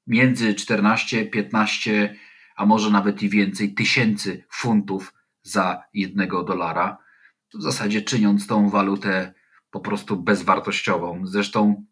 między 0.06 0.54
14, 0.54 1.26
15, 1.26 2.16
a 2.56 2.66
może 2.66 2.90
nawet 2.90 3.22
i 3.22 3.28
więcej 3.28 3.74
tysięcy 3.74 4.44
funtów 4.50 5.14
za 5.42 5.82
jednego 5.94 6.42
dolara, 6.42 6.98
w 7.54 7.62
zasadzie 7.62 8.02
czyniąc 8.02 8.46
tą 8.46 8.70
walutę 8.70 9.34
po 9.70 9.80
prostu 9.80 10.16
bezwartościową. 10.16 11.26
Zresztą 11.26 11.84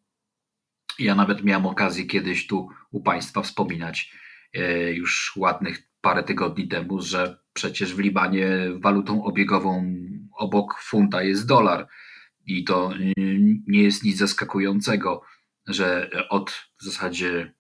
ja 0.98 1.14
nawet 1.14 1.44
miałem 1.44 1.66
okazję 1.66 2.06
kiedyś 2.06 2.46
tu 2.46 2.68
u 2.90 3.02
Państwa 3.02 3.42
wspominać 3.42 4.12
e, 4.54 4.92
już 4.92 5.36
ładnych 5.36 5.88
parę 6.00 6.22
tygodni 6.22 6.68
temu, 6.68 7.00
że 7.00 7.38
przecież 7.52 7.94
w 7.94 7.98
Libanie 7.98 8.48
walutą 8.74 9.24
obiegową 9.24 9.94
obok 10.36 10.78
funta 10.80 11.22
jest 11.22 11.46
dolar. 11.46 11.88
I 12.46 12.64
to 12.64 12.92
nie 13.66 13.82
jest 13.82 14.04
nic 14.04 14.18
zaskakującego, 14.18 15.22
że 15.66 16.10
od 16.28 16.50
w 16.50 16.84
zasadzie 16.84 17.54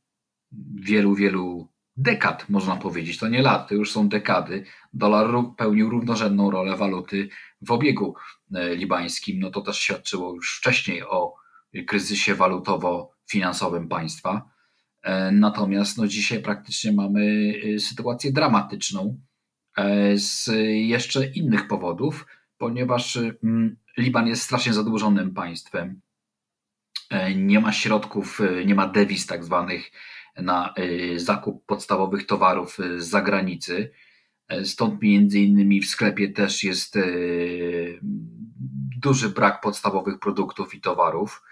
wielu, 0.74 1.14
wielu 1.14 1.72
dekad, 1.98 2.48
można 2.48 2.76
powiedzieć, 2.76 3.18
to 3.18 3.28
nie 3.28 3.42
lat, 3.42 3.68
to 3.68 3.74
już 3.74 3.92
są 3.92 4.08
dekady, 4.08 4.64
dolar 4.92 5.26
pełnił 5.56 5.90
równorzędną 5.90 6.50
rolę 6.50 6.76
waluty 6.76 7.28
w 7.62 7.70
obiegu 7.70 8.14
e, 8.54 8.76
libańskim. 8.76 9.40
No 9.40 9.50
to 9.50 9.60
też 9.60 9.78
świadczyło 9.78 10.34
już 10.34 10.58
wcześniej 10.58 11.02
o 11.02 11.34
kryzysie 11.86 12.34
walutowo-finansowym 12.34 13.88
państwa. 13.88 14.50
E, 15.02 15.32
natomiast 15.32 15.98
no 15.98 16.06
dzisiaj 16.06 16.42
praktycznie 16.42 16.92
mamy 16.92 17.52
e, 17.74 17.78
sytuację 17.78 18.32
dramatyczną 18.32 19.20
z 20.14 20.50
jeszcze 20.72 21.26
innych 21.26 21.68
powodów, 21.68 22.26
ponieważ 22.56 23.18
Liban 23.98 24.26
jest 24.26 24.42
strasznie 24.42 24.72
zadłużonym 24.72 25.34
państwem. 25.34 26.00
Nie 27.36 27.60
ma 27.60 27.72
środków, 27.72 28.40
nie 28.66 28.74
ma 28.74 28.86
dewiz 28.86 29.26
tak 29.26 29.44
zwanych 29.44 29.90
na 30.42 30.74
y, 30.78 31.20
zakup 31.20 31.66
podstawowych 31.66 32.26
towarów 32.26 32.80
y, 32.80 33.00
z 33.00 33.08
zagranicy. 33.08 33.90
E, 34.48 34.64
stąd 34.64 35.02
między 35.02 35.40
innymi 35.40 35.80
w 35.80 35.86
sklepie 35.86 36.28
też 36.28 36.64
jest 36.64 36.96
y, 36.96 38.00
duży 39.02 39.28
brak 39.28 39.60
podstawowych 39.60 40.18
produktów 40.18 40.74
i 40.74 40.80
towarów. 40.80 41.42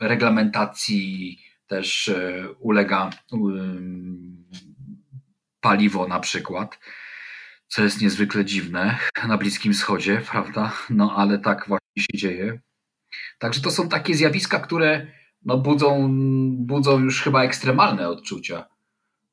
Reglamentacji 0.00 1.38
też 1.66 2.08
e, 2.08 2.48
ulega 2.58 3.10
paliwo 5.60 6.08
na 6.08 6.20
przykład, 6.20 6.78
co 7.68 7.84
jest 7.84 8.00
niezwykle 8.00 8.44
dziwne 8.44 8.98
na 9.28 9.38
Bliskim 9.38 9.72
Wschodzie, 9.72 10.22
prawda? 10.30 10.72
No 10.90 11.16
ale 11.16 11.38
tak 11.38 11.68
właśnie 11.68 12.02
się 12.02 12.18
dzieje. 12.18 12.60
Także 13.38 13.60
to 13.60 13.70
są 13.70 13.88
takie 13.88 14.14
zjawiska, 14.14 14.60
które 14.60 15.06
no 15.44 15.58
budzą, 15.58 16.08
budzą 16.50 16.98
już 16.98 17.22
chyba 17.22 17.42
ekstremalne 17.42 18.08
odczucia, 18.08 18.66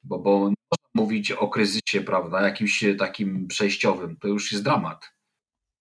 bo, 0.04 0.20
bo 0.20 0.40
można 0.40 0.90
mówić 0.94 1.32
o 1.32 1.48
kryzysie, 1.48 2.02
prawda, 2.06 2.42
jakimś 2.42 2.84
takim 3.00 3.48
przejściowym, 3.48 4.18
to 4.18 4.28
już 4.28 4.52
jest 4.52 4.64
dramat. 4.64 5.12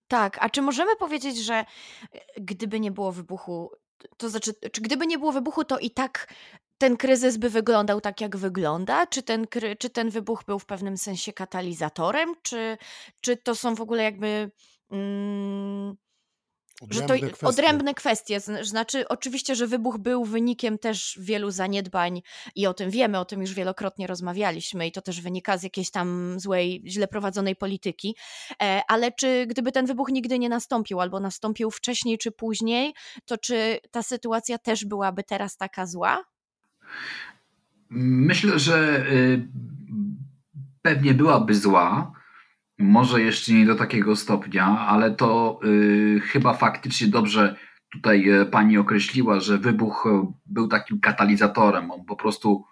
Tak, 0.09 0.39
a 0.41 0.51
czy 0.51 0.63
możemy 0.63 0.97
powiedzieć, 0.97 1.39
że 1.39 1.55
e, 1.55 1.65
gdyby 2.41 2.81
nie 2.81 2.91
było 2.91 3.13
wybuchu, 3.13 3.71
to 4.17 4.31
znaczy, 4.31 4.55
czy 4.73 4.81
gdyby 4.81 5.07
nie 5.07 5.19
było 5.19 5.33
wybuchu, 5.33 5.65
to 5.65 5.79
i 5.79 5.91
tak 5.91 6.35
ten 6.79 6.97
kryzys 6.97 7.37
by 7.37 7.51
wyglądał 7.51 8.01
tak, 8.01 8.21
jak 8.21 8.37
wygląda? 8.37 9.07
Czy 9.07 9.23
ten, 9.23 9.47
czy 9.79 9.91
ten 9.91 10.11
wybuch 10.11 10.45
był 10.47 10.59
w 10.59 10.67
pewnym 10.67 10.97
sensie 10.97 11.33
katalizatorem? 11.33 12.35
Czy, 12.43 12.79
czy 13.21 13.37
to 13.37 13.55
są 13.55 13.75
w 13.75 13.81
ogóle 13.81 14.03
jakby. 14.03 14.51
Mm, 14.91 15.97
że 16.91 17.01
to 17.01 17.05
Odrębne 17.05 17.31
kwestie. 17.31 17.47
odrębne 17.47 17.95
kwestie. 17.95 18.41
Znaczy, 18.63 19.09
oczywiście, 19.09 19.55
że 19.55 19.67
wybuch 19.67 19.99
był 19.99 20.25
wynikiem 20.25 20.79
też 20.79 21.19
wielu 21.21 21.51
zaniedbań 21.51 22.23
i 22.55 22.67
o 22.67 22.75
tym 22.75 22.91
wiemy, 22.91 23.19
o 23.19 23.25
tym 23.25 23.41
już 23.41 23.55
wielokrotnie 23.55 24.07
rozmawialiśmy 24.07 24.87
i 24.87 24.93
to 24.93 25.03
też 25.03 25.21
wynika 25.21 25.59
z 25.59 25.63
jakiejś 25.63 25.91
tam 25.91 26.35
złej, 26.41 26.83
źle 26.87 27.09
prowadzonej 27.09 27.57
polityki. 27.57 28.17
E, 28.63 28.83
ale 28.89 29.13
czy 29.13 29.47
gdyby 29.47 29.73
ten 29.73 29.87
wybuch 29.87 30.09
nigdy 30.09 30.39
nie 30.39 30.49
nastąpił, 30.49 31.01
albo 31.01 31.21
nastąpił 31.21 31.71
wcześniej 31.71 32.19
czy 32.19 32.33
później, 32.33 32.95
to 33.25 33.39
czy 33.39 33.79
ta 33.91 34.03
sytuacja 34.03 34.59
też 34.59 34.85
byłaby 34.85 35.25
teraz 35.25 35.57
taka 35.57 35.87
zła? 35.87 36.25
Myślę, 37.91 38.59
że 38.59 39.07
y, 39.11 39.49
pewnie 40.83 41.15
byłaby 41.15 41.55
zła, 41.55 42.13
może 42.79 43.23
jeszcze 43.23 43.53
nie 43.53 43.67
do 43.67 43.75
takiego 43.75 44.17
stopnia, 44.17 44.67
ale 44.67 45.11
to 45.11 45.61
y, 45.65 46.21
chyba 46.21 46.55
faktycznie 46.55 47.07
dobrze 47.07 47.57
tutaj 47.93 48.31
y, 48.31 48.47
pani 48.47 48.79
określiła, 48.79 49.41
że 49.41 49.59
wybuch 49.59 50.07
y, 50.07 50.33
był 50.47 50.69
takim 50.69 51.01
katalizatorem. 51.01 51.91
On 51.91 52.05
po 52.05 52.17
prostu 52.17 52.65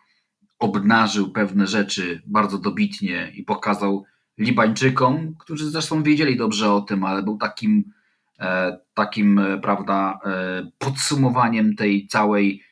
obnażył 0.59 1.31
pewne 1.31 1.67
rzeczy 1.67 2.23
bardzo 2.27 2.59
dobitnie 2.59 3.33
i 3.35 3.43
pokazał 3.43 4.05
Libańczykom, 4.39 5.35
którzy 5.39 5.71
zresztą 5.71 6.03
wiedzieli 6.03 6.37
dobrze 6.37 6.73
o 6.73 6.81
tym, 6.81 7.05
ale 7.05 7.23
był 7.23 7.39
takim, 7.39 7.93
e, 8.41 8.79
takim 8.95 9.39
e, 9.39 9.59
prawda, 9.59 10.19
e, 10.25 10.71
podsumowaniem 10.79 11.77
tej 11.77 12.07
całej 12.07 12.63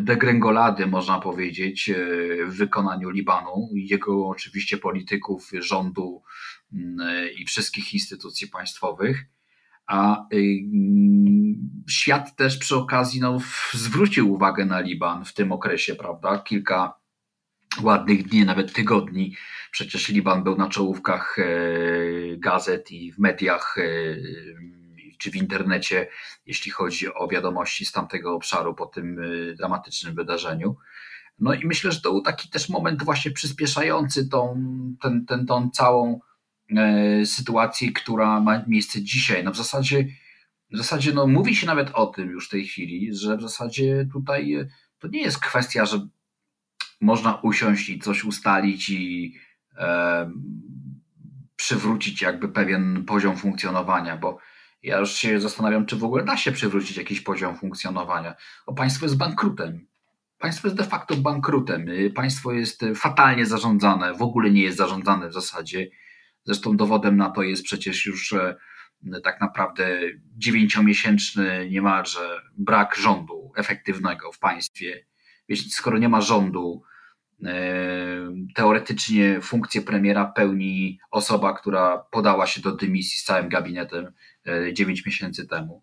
degrengolady, 0.00 0.86
można 0.86 1.20
powiedzieć, 1.20 1.90
w 2.46 2.56
wykonaniu 2.56 3.10
Libanu, 3.10 3.68
jego 3.72 4.28
oczywiście 4.28 4.76
polityków, 4.78 5.50
rządu, 5.60 6.22
i 7.36 7.44
wszystkich 7.46 7.94
instytucji 7.94 8.48
państwowych. 8.48 9.24
A 9.86 10.26
y, 10.32 10.60
świat 11.88 12.36
też 12.36 12.58
przy 12.58 12.76
okazji 12.76 13.20
no, 13.20 13.38
zwrócił 13.72 14.32
uwagę 14.32 14.66
na 14.66 14.80
Liban 14.80 15.24
w 15.24 15.34
tym 15.34 15.52
okresie, 15.52 15.94
prawda? 15.94 16.38
Kilka 16.38 16.94
ładnych 17.82 18.28
dni, 18.28 18.44
nawet 18.44 18.72
tygodni. 18.72 19.36
Przecież 19.70 20.08
Liban 20.08 20.44
był 20.44 20.56
na 20.56 20.68
czołówkach 20.68 21.36
e, 21.38 21.44
gazet 22.36 22.90
i 22.90 23.12
w 23.12 23.18
mediach, 23.18 23.76
e, 23.78 23.82
czy 25.18 25.30
w 25.30 25.36
internecie, 25.36 26.08
jeśli 26.46 26.70
chodzi 26.70 27.14
o 27.14 27.28
wiadomości 27.28 27.86
z 27.86 27.92
tamtego 27.92 28.34
obszaru 28.34 28.74
po 28.74 28.86
tym 28.86 29.18
e, 29.18 29.54
dramatycznym 29.54 30.14
wydarzeniu. 30.14 30.76
No 31.38 31.54
i 31.54 31.66
myślę, 31.66 31.92
że 31.92 32.00
to 32.00 32.10
był 32.10 32.22
taki 32.22 32.48
też 32.48 32.68
moment 32.68 33.04
właśnie 33.04 33.30
przyspieszający 33.30 34.28
tą, 34.28 34.64
ten, 35.02 35.26
ten, 35.26 35.46
tą 35.46 35.70
całą 35.70 36.20
sytuacji, 37.24 37.92
która 37.92 38.40
ma 38.40 38.64
miejsce 38.66 39.02
dzisiaj. 39.02 39.44
No 39.44 39.50
w 39.50 39.56
zasadzie, 39.56 40.06
w 40.72 40.76
zasadzie 40.76 41.12
no 41.12 41.26
mówi 41.26 41.56
się 41.56 41.66
nawet 41.66 41.90
o 41.90 42.06
tym 42.06 42.30
już 42.30 42.46
w 42.46 42.50
tej 42.50 42.64
chwili, 42.64 43.14
że 43.14 43.36
w 43.36 43.42
zasadzie 43.42 44.08
tutaj 44.12 44.54
e, 44.54 44.68
to 44.98 45.08
nie 45.08 45.20
jest 45.20 45.38
kwestia, 45.38 45.86
że 45.86 46.08
można 47.00 47.34
usiąść 47.34 47.88
i 47.88 47.98
coś 47.98 48.24
ustalić 48.24 48.88
i 48.88 49.34
e, 49.76 50.30
przywrócić 51.56 52.22
jakby 52.22 52.48
pewien 52.48 53.04
poziom 53.04 53.36
funkcjonowania, 53.36 54.16
bo 54.16 54.38
ja 54.82 54.98
już 54.98 55.12
się 55.12 55.40
zastanawiam, 55.40 55.86
czy 55.86 55.96
w 55.96 56.04
ogóle 56.04 56.24
da 56.24 56.36
się 56.36 56.52
przywrócić 56.52 56.96
jakiś 56.96 57.20
poziom 57.20 57.56
funkcjonowania. 57.56 58.34
Państwo 58.76 59.06
jest 59.06 59.16
bankrutem. 59.16 59.86
Państwo 60.38 60.68
jest 60.68 60.76
de 60.76 60.84
facto 60.84 61.16
bankrutem. 61.16 61.86
Państwo 62.14 62.52
jest 62.52 62.84
fatalnie 62.94 63.46
zarządzane, 63.46 64.14
w 64.14 64.22
ogóle 64.22 64.50
nie 64.50 64.62
jest 64.62 64.78
zarządzane 64.78 65.28
w 65.28 65.32
zasadzie 65.32 65.90
Zresztą 66.44 66.76
dowodem 66.76 67.16
na 67.16 67.30
to 67.30 67.42
jest 67.42 67.62
przecież 67.62 68.06
już 68.06 68.34
tak 69.24 69.40
naprawdę 69.40 70.00
dziewięciomiesięczny 70.36 71.68
niemalże 71.70 72.40
brak 72.56 72.96
rządu 72.96 73.52
efektywnego 73.56 74.32
w 74.32 74.38
państwie. 74.38 75.06
Więc 75.48 75.74
skoro 75.74 75.98
nie 75.98 76.08
ma 76.08 76.20
rządu, 76.20 76.82
e, 77.44 77.54
teoretycznie 78.54 79.40
funkcję 79.40 79.82
premiera 79.82 80.24
pełni 80.24 80.98
osoba, 81.10 81.52
która 81.52 81.98
podała 81.98 82.46
się 82.46 82.60
do 82.60 82.72
dymisji 82.72 83.20
z 83.20 83.24
całym 83.24 83.48
gabinetem 83.48 84.12
9 84.72 85.00
e, 85.00 85.02
miesięcy 85.06 85.46
temu. 85.46 85.82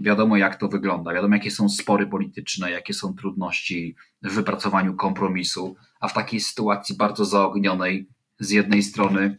Wiadomo, 0.00 0.36
jak 0.36 0.56
to 0.56 0.68
wygląda, 0.68 1.14
wiadomo, 1.14 1.34
jakie 1.34 1.50
są 1.50 1.68
spory 1.68 2.06
polityczne, 2.06 2.70
jakie 2.70 2.94
są 2.94 3.14
trudności 3.14 3.96
w 4.22 4.32
wypracowaniu 4.32 4.94
kompromisu, 4.94 5.76
a 6.00 6.08
w 6.08 6.14
takiej 6.14 6.40
sytuacji 6.40 6.96
bardzo 6.96 7.24
zaognionej, 7.24 8.08
z 8.40 8.50
jednej 8.50 8.82
strony 8.82 9.38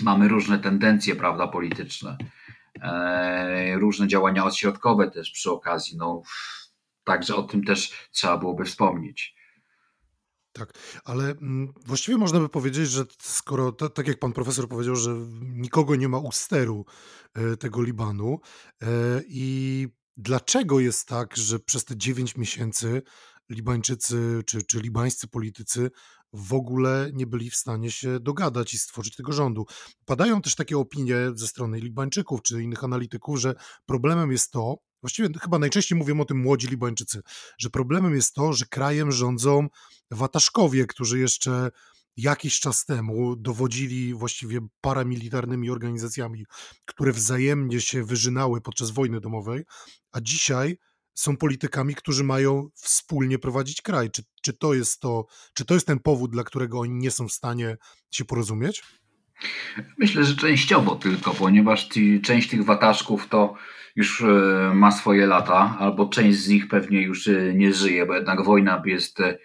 mamy 0.00 0.28
różne 0.28 0.58
tendencje, 0.58 1.16
prawda, 1.16 1.48
polityczne, 1.48 2.16
e, 2.82 3.78
różne 3.78 4.08
działania 4.08 4.44
odśrodkowe 4.44 5.10
też 5.10 5.30
przy 5.30 5.50
okazji, 5.50 5.96
no, 5.96 6.22
także 7.04 7.36
o 7.36 7.42
tym 7.42 7.64
też 7.64 8.08
trzeba 8.10 8.36
byłoby 8.36 8.64
wspomnieć. 8.64 9.36
Tak, 10.52 10.72
ale 11.04 11.24
mm, 11.24 11.72
właściwie 11.86 12.18
można 12.18 12.40
by 12.40 12.48
powiedzieć, 12.48 12.90
że 12.90 13.04
skoro, 13.22 13.72
tak 13.72 14.08
jak 14.08 14.18
pan 14.18 14.32
profesor 14.32 14.68
powiedział, 14.68 14.96
że 14.96 15.10
nikogo 15.42 15.96
nie 15.96 16.08
ma 16.08 16.18
u 16.18 16.32
steru 16.32 16.84
e, 17.34 17.56
tego 17.56 17.82
Libanu. 17.82 18.40
E, 18.82 18.86
I 19.28 19.88
dlaczego 20.16 20.80
jest 20.80 21.08
tak, 21.08 21.36
że 21.36 21.58
przez 21.58 21.84
te 21.84 21.96
9 21.96 22.36
miesięcy 22.36 23.02
Libańczycy 23.50 24.42
czy, 24.46 24.62
czy 24.62 24.80
libańscy 24.80 25.28
politycy 25.28 25.90
w 26.36 26.54
ogóle 26.54 27.10
nie 27.14 27.26
byli 27.26 27.50
w 27.50 27.56
stanie 27.56 27.90
się 27.90 28.20
dogadać 28.20 28.74
i 28.74 28.78
stworzyć 28.78 29.16
tego 29.16 29.32
rządu. 29.32 29.66
Padają 30.04 30.42
też 30.42 30.54
takie 30.54 30.78
opinie 30.78 31.16
ze 31.34 31.46
strony 31.46 31.80
Libańczyków 31.80 32.42
czy 32.42 32.62
innych 32.62 32.84
analityków, 32.84 33.40
że 33.40 33.54
problemem 33.86 34.32
jest 34.32 34.50
to, 34.50 34.76
właściwie 35.02 35.28
chyba 35.40 35.58
najczęściej 35.58 35.98
mówią 35.98 36.20
o 36.20 36.24
tym 36.24 36.38
młodzi 36.40 36.66
Libańczycy, 36.66 37.20
że 37.58 37.70
problemem 37.70 38.14
jest 38.14 38.34
to, 38.34 38.52
że 38.52 38.64
krajem 38.64 39.12
rządzą 39.12 39.68
wataszkowie, 40.10 40.86
którzy 40.86 41.18
jeszcze 41.18 41.70
jakiś 42.16 42.60
czas 42.60 42.84
temu 42.84 43.36
dowodzili 43.36 44.14
właściwie 44.14 44.60
paramilitarnymi 44.80 45.70
organizacjami, 45.70 46.46
które 46.84 47.12
wzajemnie 47.12 47.80
się 47.80 48.04
wyżynały 48.04 48.60
podczas 48.60 48.90
wojny 48.90 49.20
domowej, 49.20 49.64
a 50.12 50.20
dzisiaj 50.20 50.78
są 51.16 51.36
politykami, 51.36 51.94
którzy 51.94 52.24
mają 52.24 52.68
wspólnie 52.74 53.38
prowadzić 53.38 53.82
kraj. 53.82 54.10
Czy, 54.10 54.22
czy, 54.42 54.52
to 54.52 54.74
jest 54.74 55.00
to, 55.00 55.26
czy 55.54 55.64
to 55.64 55.74
jest 55.74 55.86
ten 55.86 55.98
powód, 55.98 56.30
dla 56.30 56.44
którego 56.44 56.80
oni 56.80 56.94
nie 56.94 57.10
są 57.10 57.28
w 57.28 57.32
stanie 57.32 57.76
się 58.10 58.24
porozumieć? 58.24 58.82
Myślę, 59.98 60.24
że 60.24 60.36
częściowo 60.36 60.96
tylko, 60.96 61.34
ponieważ 61.34 61.88
ci, 61.88 62.20
część 62.20 62.48
tych 62.48 62.64
wataszków 62.64 63.28
to 63.28 63.54
już 63.96 64.22
e, 64.22 64.72
ma 64.74 64.92
swoje 64.92 65.26
lata, 65.26 65.76
albo 65.78 66.08
część 66.08 66.38
z 66.38 66.48
nich 66.48 66.68
pewnie 66.68 67.02
już 67.02 67.28
e, 67.28 67.54
nie 67.54 67.72
żyje, 67.72 68.06
bo 68.06 68.14
jednak 68.14 68.44
wojna 68.44 68.82
jest 68.86 69.20
e, 69.20 69.38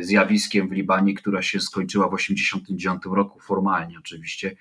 zjawiskiem 0.00 0.68
w 0.68 0.72
Libanie, 0.72 1.14
która 1.14 1.42
się 1.42 1.60
skończyła 1.60 2.08
w 2.08 2.16
1989 2.16 3.16
roku, 3.16 3.40
formalnie 3.40 3.98
oczywiście. 3.98 4.56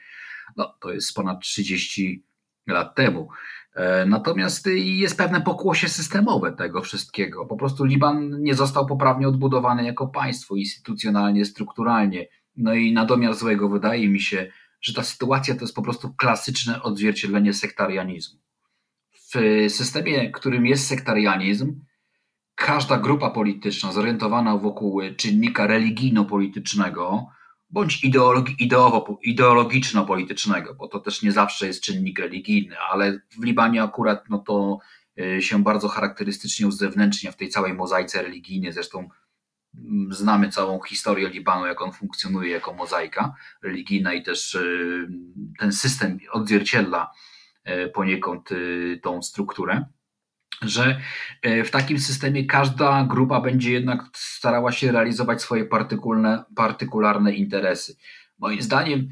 No, 0.57 0.77
to 0.81 0.93
jest 0.93 1.13
ponad 1.13 1.41
30 1.41 2.23
lat 2.67 2.95
temu. 2.95 3.29
E, 3.75 4.05
natomiast 4.05 4.67
jest 4.75 5.17
pewne 5.17 5.41
pokłosie 5.41 5.89
systemowe 5.89 6.51
tego 6.51 6.81
wszystkiego. 6.81 7.45
Po 7.45 7.57
prostu 7.57 7.85
Liban 7.85 8.41
nie 8.41 8.55
został 8.55 8.85
poprawnie 8.85 9.27
odbudowany 9.27 9.85
jako 9.85 10.07
państwo, 10.07 10.55
instytucjonalnie, 10.55 11.45
strukturalnie. 11.45 12.27
No 12.57 12.73
i 12.73 12.93
na 12.93 13.05
domiar 13.05 13.33
złego 13.33 13.69
wydaje 13.69 14.09
mi 14.09 14.19
się, 14.19 14.51
że 14.81 14.93
ta 14.93 15.03
sytuacja 15.03 15.55
to 15.55 15.61
jest 15.61 15.75
po 15.75 15.81
prostu 15.81 16.13
klasyczne 16.13 16.81
odzwierciedlenie 16.81 17.53
sektarianizmu. 17.53 18.39
W 19.33 19.65
systemie, 19.69 20.31
którym 20.31 20.65
jest 20.65 20.87
sektarianizm, 20.87 21.81
każda 22.55 22.97
grupa 22.97 23.29
polityczna 23.29 23.91
zorientowana 23.91 24.57
wokół 24.57 25.01
czynnika 25.17 25.67
religijno-politycznego 25.67 27.27
bądź 27.73 28.01
ideologiczno-politycznego, 29.23 30.75
bo 30.75 30.87
to 30.87 30.99
też 30.99 31.21
nie 31.21 31.31
zawsze 31.31 31.67
jest 31.67 31.83
czynnik 31.83 32.19
religijny, 32.19 32.75
ale 32.79 33.19
w 33.39 33.43
Libanie 33.43 33.83
akurat 33.83 34.29
no 34.29 34.37
to 34.37 34.77
y, 35.19 35.41
się 35.41 35.63
bardzo 35.63 35.87
charakterystycznie 35.87 36.67
uzewnętrznia 36.67 37.31
w 37.31 37.35
tej 37.35 37.49
całej 37.49 37.73
mozaice 37.73 38.21
religijnej. 38.21 38.73
Zresztą 38.73 39.09
mm, 39.75 40.13
znamy 40.13 40.49
całą 40.49 40.81
historię 40.81 41.29
Libanu, 41.29 41.65
jak 41.65 41.81
on 41.81 41.91
funkcjonuje 41.91 42.51
jako 42.51 42.73
mozaika 42.73 43.35
religijna 43.63 44.13
i 44.13 44.23
też 44.23 44.55
y, 44.55 45.07
ten 45.59 45.71
system 45.71 46.17
odzwierciedla 46.31 47.11
y, 47.67 47.87
poniekąd 47.89 48.49
tą 49.01 49.21
strukturę 49.21 49.85
że 50.69 50.99
e, 51.41 51.63
w 51.63 51.71
takim 51.71 51.99
systemie 51.99 52.45
każda 52.45 53.03
grupa 53.03 53.41
będzie 53.41 53.71
jednak 53.71 54.01
starała 54.15 54.71
się 54.71 54.91
realizować 54.91 55.41
swoje 55.41 55.65
partykularne, 55.65 56.43
partykularne 56.55 57.33
interesy. 57.33 57.95
Moim 58.39 58.61
zdaniem 58.61 59.09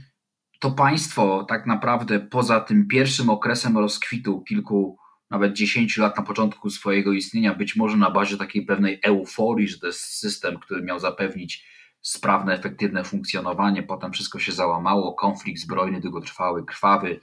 to 0.60 0.72
państwo 0.72 1.46
tak 1.50 1.66
naprawdę 1.66 2.20
poza 2.20 2.60
tym 2.60 2.88
pierwszym 2.88 3.30
okresem 3.30 3.78
rozkwitu 3.78 4.42
kilku, 4.42 4.98
nawet 5.30 5.54
dziesięciu 5.54 6.02
lat 6.02 6.18
na 6.18 6.24
początku 6.24 6.70
swojego 6.70 7.14
istnienia, 7.14 7.56
być 7.56 7.76
może 7.76 7.98
na 7.98 8.12
bazie 8.12 8.38
takiej 8.38 8.66
pewnej 8.66 9.00
euforii, 9.04 9.68
że 9.68 9.80
to 9.80 9.88
jest 9.88 10.00
system, 10.00 10.60
który 10.60 10.82
miał 10.84 11.00
zapewnić 11.00 11.66
sprawne, 12.02 12.54
efektywne 12.54 13.04
funkcjonowanie, 13.04 13.84
potem 13.84 14.12
wszystko 14.12 14.40
się 14.40 14.52
załamało, 14.52 15.14
konflikt 15.14 15.62
zbrojny 15.62 16.02
długotrwały, 16.02 16.66
krwawy, 16.66 17.20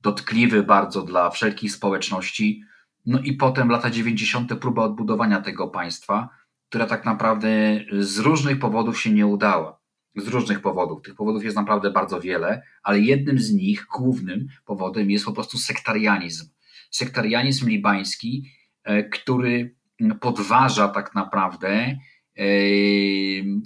dotkliwy 0.00 0.62
bardzo 0.62 1.02
dla 1.02 1.30
wszelkich 1.30 1.72
społeczności, 1.72 2.62
no 3.06 3.18
i 3.18 3.32
potem 3.32 3.68
lata 3.68 3.90
90. 3.90 4.54
próba 4.54 4.82
odbudowania 4.82 5.40
tego 5.40 5.68
państwa, 5.68 6.28
która 6.68 6.86
tak 6.86 7.04
naprawdę 7.04 7.80
z 7.98 8.18
różnych 8.18 8.58
powodów 8.58 9.00
się 9.00 9.10
nie 9.10 9.26
udała. 9.26 9.80
Z 10.16 10.28
różnych 10.28 10.60
powodów. 10.60 11.02
Tych 11.02 11.14
powodów 11.14 11.44
jest 11.44 11.56
naprawdę 11.56 11.90
bardzo 11.90 12.20
wiele, 12.20 12.62
ale 12.82 13.00
jednym 13.00 13.38
z 13.38 13.52
nich, 13.52 13.86
głównym 13.96 14.48
powodem 14.64 15.10
jest 15.10 15.24
po 15.24 15.32
prostu 15.32 15.58
sektarianizm. 15.58 16.48
Sektarianizm 16.90 17.68
libański, 17.68 18.44
e, 18.84 19.04
który 19.04 19.74
podważa 20.20 20.88
tak 20.88 21.14
naprawdę 21.14 21.68
e, 21.68 21.98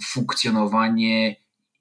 funkcjonowanie 0.03 1.35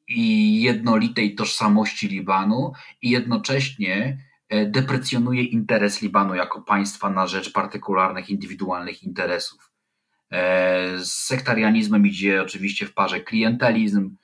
jednolitej 0.08 1.34
tożsamości 1.34 2.08
Libanu 2.08 2.72
i 3.02 3.10
jednocześnie 3.10 4.18
deprecjonuje 4.66 5.42
interes 5.42 6.02
Libanu 6.02 6.34
jako 6.34 6.62
państwa 6.62 7.10
na 7.10 7.26
rzecz 7.26 7.52
partykularnych, 7.52 8.30
indywidualnych 8.30 9.02
interesów. 9.02 9.70
E, 10.30 10.98
z 10.98 11.12
sektarianizmem 11.12 12.06
idzie 12.06 12.42
oczywiście 12.42 12.86
w 12.86 12.94
parze 12.94 13.20
klientelizm, 13.20 14.16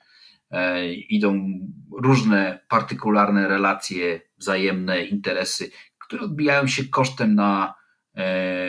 e, 0.51 0.93
idą 0.93 1.59
różne 1.97 2.59
partykularne 2.69 3.47
relacje, 3.47 4.21
wzajemne 4.37 5.05
interesy, 5.05 5.71
które 5.99 6.21
odbijają 6.21 6.67
się 6.67 6.83
kosztem 6.85 7.35
na 7.35 7.81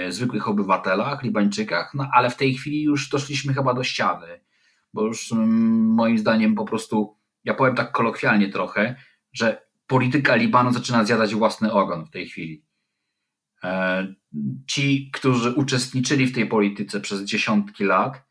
zwykłych 0.08 0.48
obywatelach, 0.48 1.22
Libańczykach, 1.22 1.94
no 1.94 2.08
ale 2.12 2.30
w 2.30 2.36
tej 2.36 2.54
chwili 2.54 2.82
już 2.82 3.08
doszliśmy 3.08 3.54
chyba 3.54 3.74
do 3.74 3.84
ściany, 3.84 4.40
bo 4.94 5.06
już 5.06 5.32
mm, 5.32 5.94
moim 5.94 6.18
zdaniem 6.18 6.54
po 6.54 6.64
prostu, 6.64 7.16
ja 7.44 7.54
powiem 7.54 7.74
tak 7.74 7.92
kolokwialnie 7.92 8.48
trochę, 8.48 8.96
że 9.32 9.62
polityka 9.92 10.36
Libanu 10.36 10.72
zaczyna 10.72 11.04
zjadać 11.04 11.34
własny 11.34 11.72
ogon 11.72 12.06
w 12.06 12.10
tej 12.10 12.28
chwili. 12.28 12.64
E, 13.64 14.14
ci, 14.66 15.10
którzy 15.12 15.50
uczestniczyli 15.50 16.26
w 16.26 16.34
tej 16.34 16.46
polityce 16.46 17.00
przez 17.00 17.22
dziesiątki 17.22 17.84
lat, 17.84 18.22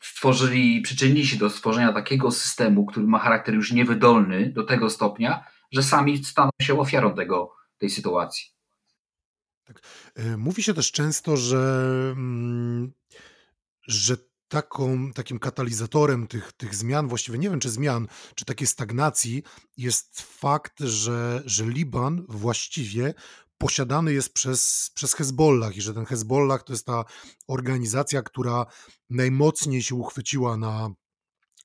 stworzyli, 0.00 0.80
przyczynili 0.80 1.26
się 1.26 1.36
do 1.36 1.50
stworzenia 1.50 1.92
takiego 1.92 2.30
systemu, 2.30 2.86
który 2.86 3.06
ma 3.06 3.18
charakter 3.18 3.54
już 3.54 3.72
niewydolny 3.72 4.52
do 4.52 4.64
tego 4.64 4.90
stopnia, 4.90 5.44
że 5.72 5.82
sami 5.82 6.24
staną 6.24 6.50
się 6.62 6.80
ofiarą 6.80 7.14
tego, 7.14 7.52
tej 7.78 7.90
sytuacji. 7.90 8.44
Tak. 9.64 9.80
E, 10.16 10.36
mówi 10.36 10.62
się 10.62 10.74
też 10.74 10.92
często, 10.92 11.36
że, 11.36 11.58
mm, 12.16 12.92
że 13.86 14.16
taką, 14.48 15.12
takim 15.12 15.38
katalizatorem 15.38 16.26
tych, 16.26 16.52
tych 16.52 16.74
zmian, 16.74 17.08
właściwie 17.08 17.38
nie 17.38 17.50
wiem 17.50 17.60
czy 17.60 17.70
zmian, 17.70 18.08
czy 18.34 18.44
takiej 18.44 18.66
stagnacji, 18.66 19.42
jest 19.76 20.20
fakt, 20.20 20.80
że, 20.80 21.42
że 21.44 21.66
Liban 21.66 22.24
właściwie 22.28 23.14
posiadany 23.58 24.12
jest 24.12 24.32
przez, 24.32 24.90
przez 24.94 25.14
Hezbollah 25.14 25.76
i 25.76 25.80
że 25.80 25.94
ten 25.94 26.04
Hezbollah 26.04 26.62
to 26.62 26.72
jest 26.72 26.86
ta 26.86 27.04
organizacja, 27.48 28.22
która 28.22 28.66
najmocniej 29.10 29.82
się 29.82 29.94
uchwyciła 29.94 30.56
na, 30.56 30.90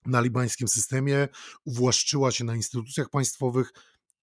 na 0.05 0.21
libańskim 0.21 0.67
systemie, 0.67 1.27
uwłaszczyła 1.65 2.31
się 2.31 2.43
na 2.43 2.55
instytucjach 2.55 3.09
państwowych. 3.09 3.73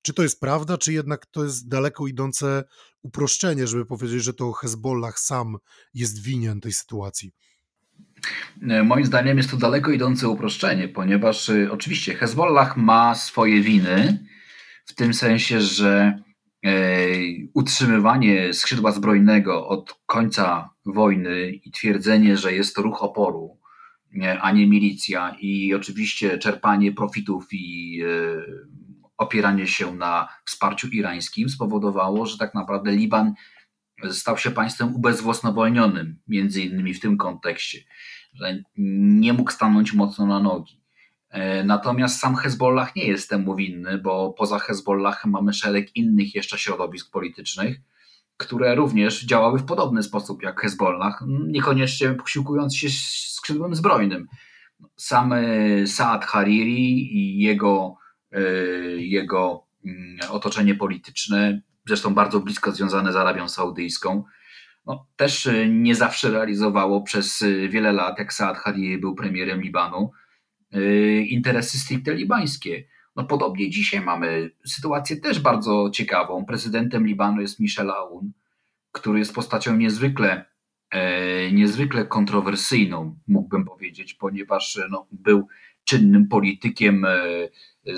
Czy 0.03 0.14
to 0.14 0.23
jest 0.23 0.40
prawda, 0.40 0.79
czy 0.79 0.92
jednak 0.92 1.27
to 1.27 1.44
jest 1.44 1.68
daleko 1.68 2.07
idące 2.07 2.64
uproszczenie, 3.03 3.66
żeby 3.66 3.87
powiedzieć, 3.87 4.23
że 4.23 4.35
to 4.35 4.53
Hezbollah 4.53 5.18
sam 5.18 5.57
jest 5.94 6.23
winien 6.23 6.61
tej 6.61 6.73
sytuacji? 6.73 7.33
E, 8.68 8.82
moim 8.82 9.04
zdaniem 9.04 9.36
jest 9.36 9.50
to 9.50 9.56
daleko 9.56 9.90
idące 9.90 10.28
uproszczenie, 10.28 10.88
ponieważ 10.88 11.48
e, 11.50 11.72
oczywiście 11.72 12.14
Hezbollah 12.14 12.76
ma 12.76 13.14
swoje 13.14 13.60
winy, 13.60 14.26
w 14.86 14.94
tym 14.94 15.14
sensie, 15.14 15.60
że 15.60 16.22
e, 16.66 16.72
utrzymywanie 17.54 18.54
skrzydła 18.54 18.92
zbrojnego 18.92 19.68
od 19.68 20.00
końca 20.06 20.70
wojny 20.86 21.50
i 21.50 21.70
twierdzenie, 21.70 22.36
że 22.36 22.52
jest 22.52 22.76
to 22.76 22.82
ruch 22.82 23.02
oporu, 23.02 23.60
a 24.40 24.52
nie 24.52 24.66
milicja, 24.66 25.36
i 25.40 25.74
oczywiście 25.74 26.38
czerpanie 26.38 26.92
profitów 26.92 27.46
i 27.52 28.02
opieranie 29.18 29.66
się 29.66 29.94
na 29.94 30.28
wsparciu 30.44 30.88
irańskim 30.88 31.48
spowodowało, 31.48 32.26
że 32.26 32.38
tak 32.38 32.54
naprawdę 32.54 32.92
Liban 32.92 33.34
stał 34.10 34.38
się 34.38 34.50
państwem 34.50 34.94
ubezwłasnowolnionym, 34.94 36.18
między 36.28 36.62
innymi 36.62 36.94
w 36.94 37.00
tym 37.00 37.16
kontekście, 37.16 37.78
że 38.34 38.62
nie 38.76 39.32
mógł 39.32 39.50
stanąć 39.50 39.92
mocno 39.92 40.26
na 40.26 40.40
nogi. 40.40 40.80
E, 41.30 41.64
natomiast 41.64 42.20
sam 42.20 42.36
Hezbollah 42.36 42.96
nie 42.96 43.04
jest 43.04 43.30
temu 43.30 43.56
winny, 43.56 43.98
bo 43.98 44.32
poza 44.32 44.58
Hezbollah 44.58 45.26
mamy 45.26 45.52
szereg 45.52 45.96
innych 45.96 46.34
jeszcze 46.34 46.58
środowisk 46.58 47.10
politycznych, 47.10 47.80
które 48.36 48.74
również 48.74 49.24
działały 49.24 49.58
w 49.58 49.64
podobny 49.64 50.02
sposób 50.02 50.42
jak 50.42 50.60
Hezbollah, 50.60 51.24
niekoniecznie 51.46 52.10
posiłkując 52.10 52.76
się 52.76 52.88
skrzydłem 53.36 53.74
zbrojnym. 53.74 54.28
Sam 54.96 55.32
e, 55.32 55.86
Saad 55.86 56.24
Hariri 56.24 57.16
i 57.16 57.38
jego, 57.38 57.94
e, 58.32 58.40
jego 58.96 59.66
mm, 59.86 60.18
otoczenie 60.30 60.74
polityczne, 60.74 61.60
zresztą 61.86 62.14
bardzo 62.14 62.40
blisko 62.40 62.72
związane 62.72 63.12
z 63.12 63.16
Arabią 63.16 63.48
Saudyjską, 63.48 64.24
no, 64.86 65.06
też 65.16 65.48
nie 65.68 65.94
zawsze 65.94 66.30
realizowało 66.30 67.02
przez 67.02 67.44
wiele 67.68 67.92
lat, 67.92 68.18
jak 68.18 68.32
Saad 68.32 68.58
Hariri 68.58 68.98
był 68.98 69.14
premierem 69.14 69.62
Libanu, 69.62 70.10
interesy 71.28 71.78
stricte 71.78 72.14
libańskie. 72.14 72.84
No, 73.16 73.24
podobnie 73.24 73.70
dzisiaj 73.70 74.00
mamy 74.00 74.50
sytuację 74.66 75.16
też 75.16 75.40
bardzo 75.40 75.90
ciekawą. 75.90 76.44
Prezydentem 76.44 77.06
Libanu 77.06 77.40
jest 77.40 77.60
Michel 77.60 77.90
Aoun, 77.90 78.32
który 78.92 79.18
jest 79.18 79.34
postacią 79.34 79.76
niezwykle, 79.76 80.44
e, 80.90 81.52
niezwykle 81.52 82.06
kontrowersyjną, 82.06 83.18
mógłbym 83.28 83.64
powiedzieć, 83.64 84.14
ponieważ 84.14 84.80
no, 84.90 85.06
był 85.12 85.46
czynnym 85.84 86.28
politykiem 86.28 87.04
e, 87.04 87.18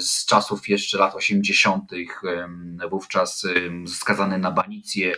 z 0.01 0.27
czasów 0.27 0.69
jeszcze 0.69 0.99
lat 0.99 1.15
80., 1.15 1.91
wówczas 2.91 3.47
skazany 3.87 4.39
na 4.39 4.51
banicję, 4.51 5.15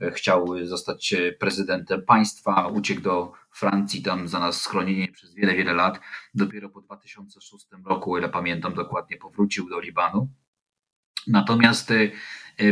e, 0.00 0.10
chciał 0.10 0.66
zostać 0.66 1.14
prezydentem 1.38 2.02
państwa, 2.02 2.66
uciekł 2.66 3.00
do 3.00 3.32
Francji, 3.50 4.02
tam 4.02 4.28
znalazł 4.28 4.60
schronienie 4.60 5.12
przez 5.12 5.34
wiele, 5.34 5.54
wiele 5.54 5.74
lat. 5.74 6.00
Dopiero 6.34 6.68
po 6.68 6.80
2006 6.80 7.66
roku, 7.86 8.18
ile 8.18 8.28
pamiętam 8.28 8.74
dokładnie, 8.74 9.16
powrócił 9.16 9.68
do 9.68 9.80
Libanu. 9.80 10.28
Natomiast 11.26 11.92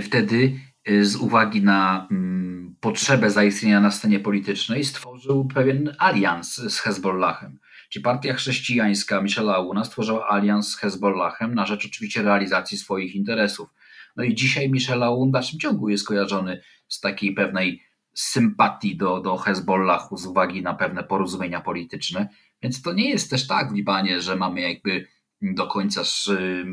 wtedy 0.02 0.60
z 1.02 1.16
uwagi 1.16 1.62
na 1.62 2.08
mm, 2.10 2.76
potrzebę 2.80 3.30
zaistnienia 3.30 3.80
na 3.80 3.90
scenie 3.90 4.20
politycznej 4.20 4.84
stworzył 4.84 5.48
pewien 5.54 5.96
alians 5.98 6.56
z 6.56 6.78
Hezbollahem. 6.78 7.58
Czyli 7.96 8.04
partia 8.04 8.34
chrześcijańska 8.34 9.20
Michela 9.20 9.54
Aouna 9.54 9.84
stworzyła 9.84 10.28
alians 10.28 10.68
z 10.68 10.76
Hezbollahem 10.76 11.54
na 11.54 11.66
rzecz 11.66 11.86
oczywiście 11.86 12.22
realizacji 12.22 12.78
swoich 12.78 13.14
interesów. 13.14 13.68
No 14.16 14.24
i 14.24 14.34
dzisiaj 14.34 14.70
Michel 14.70 15.02
Aoun 15.02 15.28
w 15.28 15.32
dalszym 15.32 15.58
ciągu 15.58 15.88
jest 15.88 16.06
kojarzony 16.06 16.60
z 16.88 17.00
takiej 17.00 17.34
pewnej 17.34 17.82
sympatii 18.14 18.96
do, 18.96 19.20
do 19.20 19.36
Hezbollahu 19.36 20.16
z 20.16 20.26
uwagi 20.26 20.62
na 20.62 20.74
pewne 20.74 21.04
porozumienia 21.04 21.60
polityczne. 21.60 22.28
Więc 22.62 22.82
to 22.82 22.92
nie 22.92 23.10
jest 23.10 23.30
też 23.30 23.46
tak 23.46 23.70
w 23.70 23.74
Libanie, 23.74 24.20
że 24.20 24.36
mamy 24.36 24.60
jakby 24.60 25.06
do 25.42 25.66
końca 25.66 26.02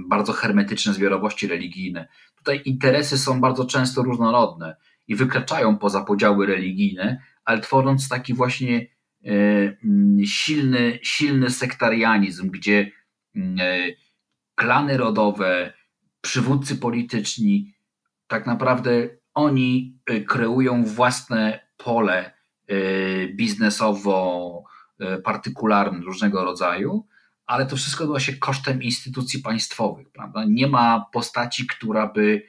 bardzo 0.07 0.33
hermetyczne 0.33 0.93
zbiorowości 0.93 1.47
religijne. 1.47 2.07
Tutaj 2.37 2.61
interesy 2.65 3.17
są 3.17 3.41
bardzo 3.41 3.65
często 3.65 4.03
różnorodne 4.03 4.75
i 5.07 5.15
wykraczają 5.15 5.77
poza 5.77 6.03
podziały 6.03 6.45
religijne, 6.45 7.21
ale 7.45 7.59
tworząc 7.59 8.09
taki 8.09 8.33
właśnie 8.33 8.92
silny, 10.25 10.99
silny 11.03 11.49
sektarianizm, 11.49 12.49
gdzie 12.49 12.91
e, 13.35 13.39
klany 14.55 14.97
rodowe, 14.97 15.73
przywódcy 16.21 16.75
polityczni, 16.75 17.73
tak 18.27 18.45
naprawdę 18.45 19.09
oni 19.33 19.97
e, 20.05 20.21
kreują 20.21 20.85
własne 20.85 21.59
pole 21.77 22.33
biznesowo-partykularne 23.35 26.01
różnego 26.01 26.43
rodzaju, 26.43 27.07
ale 27.45 27.65
to 27.65 27.75
wszystko 27.75 28.03
odbywa 28.03 28.19
się 28.19 28.33
kosztem 28.33 28.83
instytucji 28.83 29.41
państwowych, 29.41 30.11
prawda? 30.11 30.45
Nie 30.47 30.67
ma 30.67 31.05
postaci, 31.13 31.67
która 31.67 32.07
by, 32.07 32.43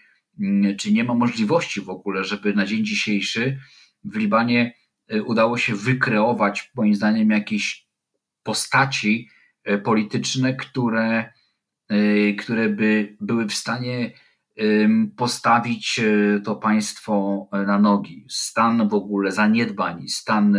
czy 0.78 0.92
nie 0.92 1.04
ma 1.04 1.14
możliwości 1.14 1.80
w 1.80 1.90
ogóle, 1.90 2.24
żeby 2.24 2.54
na 2.54 2.66
dzień 2.66 2.84
dzisiejszy 2.84 3.58
w 4.04 4.16
Libanie 4.16 4.72
y, 4.72 4.74
udało 5.26 5.58
się 5.58 5.74
wykreować, 5.74 6.72
moim 6.74 6.94
zdaniem, 6.94 7.30
jakieś 7.30 7.88
postaci 8.42 9.28
y, 9.68 9.78
polityczne, 9.78 10.54
które, 10.54 11.32
y, 11.92 12.36
które 12.38 12.68
by 12.68 13.16
były 13.20 13.46
w 13.46 13.54
stanie 13.54 14.12
postawić 15.16 16.00
to 16.44 16.56
państwo 16.56 17.46
na 17.52 17.78
nogi. 17.78 18.26
Stan 18.28 18.88
w 18.88 18.94
ogóle 18.94 19.32
zaniedbań, 19.32 20.08
stan 20.08 20.58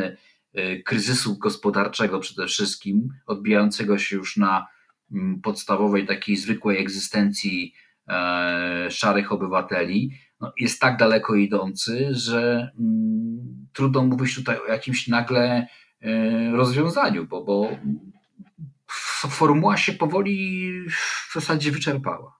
Y, 0.57 0.83
kryzysu 0.83 1.37
gospodarczego 1.37 2.19
przede 2.19 2.47
wszystkim, 2.47 3.09
odbijającego 3.25 3.97
się 3.97 4.15
już 4.15 4.37
na 4.37 4.67
mm, 5.11 5.41
podstawowej 5.41 6.05
takiej 6.05 6.35
zwykłej 6.35 6.81
egzystencji 6.81 7.73
e, 8.07 8.87
szarych 8.91 9.31
obywateli, 9.31 10.11
no 10.41 10.53
jest 10.59 10.81
tak 10.81 10.97
daleko 10.97 11.35
idący, 11.35 12.07
że 12.11 12.71
mm, 12.79 13.64
trudno 13.75 14.03
mówić 14.03 14.35
tutaj 14.35 14.57
o 14.59 14.65
jakimś 14.65 15.07
nagle 15.07 15.67
e, 16.01 16.51
rozwiązaniu, 16.51 17.25
bo, 17.25 17.43
bo 17.43 17.69
formuła 19.29 19.77
się 19.77 19.93
powoli 19.93 20.71
w 21.29 21.33
zasadzie 21.33 21.71
wyczerpała. 21.71 22.35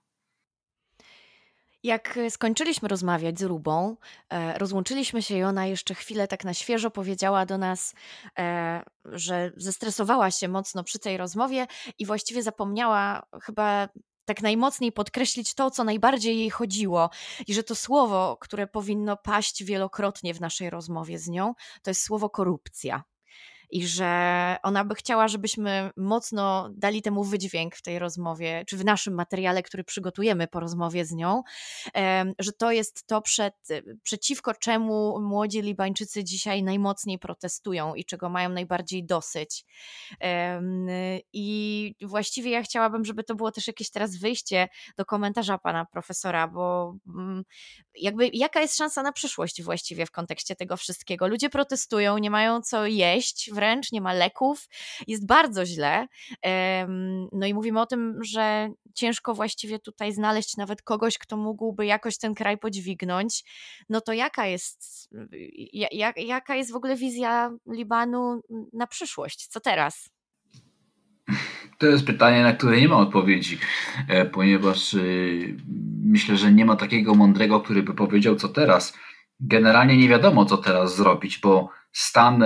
Jak 1.82 2.18
skończyliśmy 2.30 2.88
rozmawiać 2.88 3.38
z 3.38 3.42
Rubą, 3.42 3.96
e, 4.30 4.58
rozłączyliśmy 4.58 5.22
się 5.22 5.38
i 5.38 5.42
ona 5.42 5.66
jeszcze 5.66 5.94
chwilę 5.94 6.28
tak 6.28 6.44
na 6.44 6.54
świeżo 6.54 6.90
powiedziała 6.90 7.46
do 7.46 7.58
nas, 7.58 7.94
e, 8.38 8.82
że 9.04 9.52
zestresowała 9.56 10.30
się 10.30 10.48
mocno 10.48 10.84
przy 10.84 10.98
tej 10.98 11.16
rozmowie 11.16 11.66
i 11.98 12.06
właściwie 12.06 12.42
zapomniała 12.42 13.22
chyba 13.42 13.88
tak 14.26 14.42
najmocniej 14.42 14.92
podkreślić 14.92 15.54
to, 15.54 15.70
co 15.70 15.84
najbardziej 15.84 16.38
jej 16.38 16.50
chodziło, 16.50 17.10
i 17.46 17.54
że 17.54 17.62
to 17.62 17.74
słowo, 17.74 18.36
które 18.40 18.66
powinno 18.66 19.16
paść 19.16 19.64
wielokrotnie 19.64 20.34
w 20.34 20.40
naszej 20.40 20.70
rozmowie 20.70 21.18
z 21.18 21.28
nią, 21.28 21.54
to 21.82 21.90
jest 21.90 22.02
słowo 22.02 22.30
korupcja 22.30 23.04
i 23.70 23.86
że 23.86 24.56
ona 24.62 24.84
by 24.84 24.94
chciała, 24.94 25.28
żebyśmy 25.28 25.90
mocno 25.96 26.70
dali 26.72 27.02
temu 27.02 27.24
wydźwięk 27.24 27.76
w 27.76 27.82
tej 27.82 27.98
rozmowie, 27.98 28.64
czy 28.66 28.76
w 28.76 28.84
naszym 28.84 29.14
materiale, 29.14 29.62
który 29.62 29.84
przygotujemy 29.84 30.48
po 30.48 30.60
rozmowie 30.60 31.04
z 31.04 31.12
nią, 31.12 31.42
że 32.38 32.52
to 32.52 32.72
jest 32.72 33.06
to, 33.06 33.22
przed, 33.22 33.54
przeciwko 34.02 34.54
czemu 34.54 35.20
młodzi 35.20 35.62
Libańczycy 35.62 36.24
dzisiaj 36.24 36.62
najmocniej 36.62 37.18
protestują 37.18 37.94
i 37.94 38.04
czego 38.04 38.28
mają 38.28 38.48
najbardziej 38.48 39.04
dosyć. 39.04 39.64
I 41.32 41.94
właściwie 42.02 42.50
ja 42.50 42.62
chciałabym, 42.62 43.04
żeby 43.04 43.24
to 43.24 43.34
było 43.34 43.52
też 43.52 43.66
jakieś 43.66 43.90
teraz 43.90 44.16
wyjście 44.16 44.68
do 44.96 45.04
komentarza 45.04 45.58
pana 45.58 45.84
profesora, 45.84 46.48
bo 46.48 46.96
mm, 47.06 47.42
jakby 47.94 48.30
jaka 48.32 48.60
jest 48.60 48.76
szansa 48.76 49.02
na 49.02 49.12
przyszłość 49.12 49.62
właściwie 49.62 50.06
w 50.06 50.10
kontekście 50.10 50.56
tego 50.56 50.76
wszystkiego? 50.76 51.28
Ludzie 51.28 51.50
protestują, 51.50 52.18
nie 52.18 52.30
mają 52.30 52.62
co 52.62 52.86
jeść, 52.86 53.50
wręcz, 53.56 53.92
nie 53.92 54.00
ma 54.00 54.12
leków, 54.12 54.68
jest 55.06 55.26
bardzo 55.26 55.66
źle. 55.66 56.06
No 57.32 57.46
i 57.46 57.54
mówimy 57.54 57.80
o 57.80 57.86
tym, 57.86 58.24
że 58.24 58.70
ciężko 58.94 59.34
właściwie 59.34 59.78
tutaj 59.78 60.12
znaleźć 60.12 60.56
nawet 60.56 60.82
kogoś, 60.82 61.18
kto 61.18 61.36
mógłby 61.36 61.86
jakoś 61.86 62.18
ten 62.18 62.34
kraj 62.34 62.58
podźwignąć. 62.58 63.44
No 63.88 64.00
to 64.00 64.12
jaka 64.12 64.46
jest, 64.46 65.10
jak, 65.92 66.16
jaka 66.16 66.54
jest 66.54 66.72
w 66.72 66.76
ogóle 66.76 66.96
wizja 66.96 67.50
Libanu 67.72 68.40
na 68.72 68.86
przyszłość? 68.86 69.46
Co 69.46 69.60
teraz? 69.60 70.10
To 71.78 71.86
jest 71.86 72.06
pytanie, 72.06 72.42
na 72.42 72.52
które 72.52 72.80
nie 72.80 72.88
ma 72.88 72.96
odpowiedzi, 72.96 73.58
e, 74.08 74.24
ponieważ 74.24 74.94
e, 74.94 74.98
myślę, 76.04 76.36
że 76.36 76.52
nie 76.52 76.64
ma 76.64 76.76
takiego 76.76 77.14
mądrego, 77.14 77.60
który 77.60 77.82
by 77.82 77.94
powiedział, 77.94 78.36
co 78.36 78.48
teraz. 78.48 78.98
Generalnie 79.40 79.96
nie 79.96 80.08
wiadomo, 80.08 80.44
co 80.44 80.56
teraz 80.56 80.96
zrobić, 80.96 81.38
bo 81.38 81.68
stan 81.92 82.44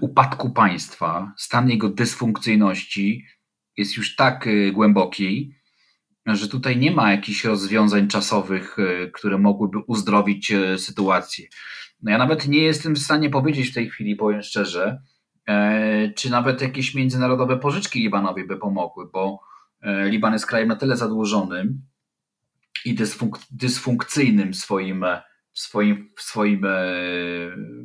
upadku 0.00 0.50
państwa, 0.50 1.32
stan 1.36 1.70
jego 1.70 1.88
dysfunkcyjności 1.88 3.26
jest 3.76 3.96
już 3.96 4.16
tak 4.16 4.46
e, 4.46 4.72
głęboki, 4.72 5.54
że 6.26 6.48
tutaj 6.48 6.76
nie 6.76 6.90
ma 6.90 7.12
jakichś 7.12 7.44
rozwiązań 7.44 8.08
czasowych, 8.08 8.76
e, 8.78 9.10
które 9.10 9.38
mogłyby 9.38 9.78
uzdrowić 9.78 10.52
sytuację. 10.76 11.46
No 12.02 12.10
ja 12.10 12.18
nawet 12.18 12.48
nie 12.48 12.62
jestem 12.62 12.94
w 12.94 12.98
stanie 12.98 13.30
powiedzieć 13.30 13.70
w 13.70 13.74
tej 13.74 13.90
chwili, 13.90 14.16
powiem 14.16 14.42
szczerze, 14.42 15.02
czy 16.16 16.30
nawet 16.30 16.62
jakieś 16.62 16.94
międzynarodowe 16.94 17.58
pożyczki 17.58 18.00
Libanowi 18.00 18.46
by 18.46 18.56
pomogły, 18.56 19.08
bo 19.12 19.40
Liban 20.04 20.32
jest 20.32 20.46
krajem 20.46 20.68
na 20.68 20.76
tyle 20.76 20.96
zadłużonym 20.96 21.82
i 22.84 22.94
dysfunk 22.94 23.38
dysfunkcyjnym 23.50 24.54
swoim 24.54 25.04
w 25.60 25.62
swoim, 25.62 26.08
w 26.16 26.22
swoim, 26.22 26.64
e, 26.64 26.70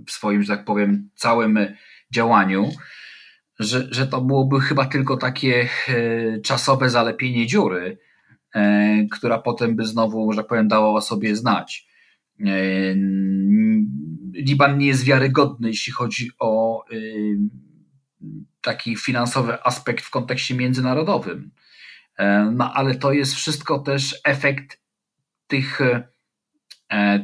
w 0.07 0.11
swoim, 0.11 0.43
że 0.43 0.57
tak 0.57 0.65
powiem, 0.65 1.09
całym 1.15 1.59
działaniu, 2.11 2.69
że, 3.59 3.87
że 3.91 4.07
to 4.07 4.21
byłoby 4.21 4.61
chyba 4.61 4.85
tylko 4.85 5.17
takie 5.17 5.69
e, 5.87 6.41
czasowe 6.41 6.89
zalepienie 6.89 7.47
dziury, 7.47 7.97
e, 8.53 9.05
która 9.11 9.37
potem 9.37 9.75
by 9.75 9.85
znowu, 9.85 10.31
że 10.31 10.37
tak 10.37 10.47
powiem, 10.47 10.67
dała 10.67 10.93
o 10.93 11.01
sobie 11.01 11.35
znać. 11.35 11.87
Liban 14.33 14.77
nie 14.77 14.87
jest 14.87 15.03
wiarygodny, 15.03 15.67
jeśli 15.67 15.93
chodzi 15.93 16.29
o 16.39 16.83
taki 18.61 18.95
finansowy 18.95 19.63
aspekt 19.63 20.05
w 20.05 20.09
kontekście 20.09 20.55
międzynarodowym. 20.55 21.51
No 22.51 22.73
ale 22.73 22.95
to 22.95 23.11
jest 23.11 23.35
wszystko 23.35 23.79
też 23.79 24.15
efekt 24.23 24.79
tych, 25.47 25.79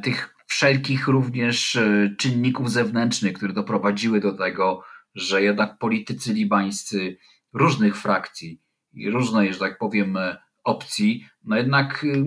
tych 0.03 0.30
wszelkich 0.51 1.07
również 1.07 1.75
e, 1.75 2.15
czynników 2.17 2.71
zewnętrznych, 2.71 3.33
które 3.33 3.53
doprowadziły 3.53 4.19
do 4.19 4.33
tego, 4.33 4.83
że 5.15 5.43
jednak 5.43 5.77
politycy 5.77 6.33
libańscy 6.33 7.17
różnych 7.53 7.97
frakcji 7.97 8.61
i 8.93 9.09
różnej, 9.09 9.53
że 9.53 9.59
tak 9.59 9.77
powiem, 9.77 10.17
e, 10.17 10.37
opcji, 10.63 11.25
no 11.43 11.55
jednak 11.55 12.03
y, 12.03 12.25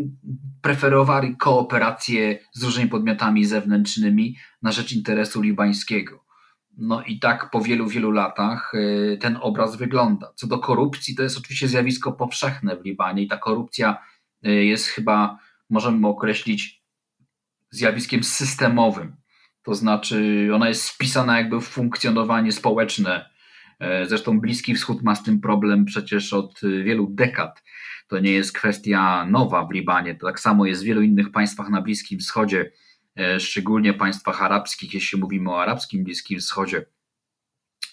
preferowali 0.63 1.37
kooperację 1.37 2.39
z 2.53 2.63
różnymi 2.63 2.91
podmiotami 2.91 3.45
zewnętrznymi 3.45 4.37
na 4.63 4.73
rzecz 4.73 4.93
interesu 4.93 5.41
libańskiego. 5.41 6.25
No 6.77 7.03
i 7.03 7.19
tak 7.19 7.51
po 7.51 7.61
wielu, 7.61 7.89
wielu 7.89 8.11
latach 8.11 8.73
ten 9.21 9.39
obraz 9.41 9.77
wygląda. 9.77 10.33
Co 10.37 10.47
do 10.47 10.59
korupcji, 10.59 11.15
to 11.15 11.23
jest 11.23 11.39
oczywiście 11.39 11.69
zjawisko 11.69 12.13
powszechne 12.13 12.77
w 12.77 12.85
Libanie 12.85 13.23
i 13.23 13.29
ta 13.29 13.37
korupcja 13.37 13.97
jest 14.43 14.87
chyba, 14.87 15.39
możemy 15.71 16.09
określić, 16.09 16.84
zjawiskiem 17.75 18.25
systemowym. 18.25 19.17
To 19.63 19.75
znaczy, 19.75 20.49
ona 20.55 20.69
jest 20.69 20.89
wpisana 20.89 21.37
jakby 21.39 21.61
w 21.61 21.65
funkcjonowanie 21.65 22.53
społeczne. 22.53 23.31
E, 23.81 24.07
zresztą 24.07 24.41
Bliski 24.41 24.75
Wschód 24.75 25.03
ma 25.03 25.15
z 25.15 25.23
tym 25.23 25.41
problem 25.41 25.85
przecież 25.85 26.33
od 26.33 26.61
wielu 26.85 27.07
dekad. 27.11 27.63
To 28.09 28.19
nie 28.19 28.33
jest 28.33 28.53
kwestia 28.53 29.27
nowa 29.27 29.67
w 29.67 29.73
Libanie. 29.73 30.15
To 30.15 30.27
tak 30.27 30.41
samo 30.41 30.67
jest 30.67 30.83
w 30.83 30.85
wielu 30.85 31.03
innych 31.03 31.33
państwach 31.33 31.69
na 31.69 31.83
Bliskim 31.83 32.19
Wschodzie, 32.19 32.73
e, 33.19 33.41
szczególnie 33.41 33.95
państwach 33.95 34.43
arabskich, 34.43 34.95
jeśli 34.95 35.21
mówimy 35.21 35.51
o 35.51 35.63
arabskim 35.63 36.05
Bliskim 36.05 36.39
Wschodzie. 36.39 36.87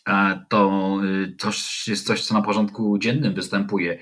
E, 0.07 0.45
to 0.49 0.97
coś, 1.37 1.87
jest 1.87 2.07
coś, 2.07 2.21
co 2.21 2.33
na 2.33 2.41
porządku 2.41 2.97
dziennym 2.97 3.33
występuje. 3.33 3.99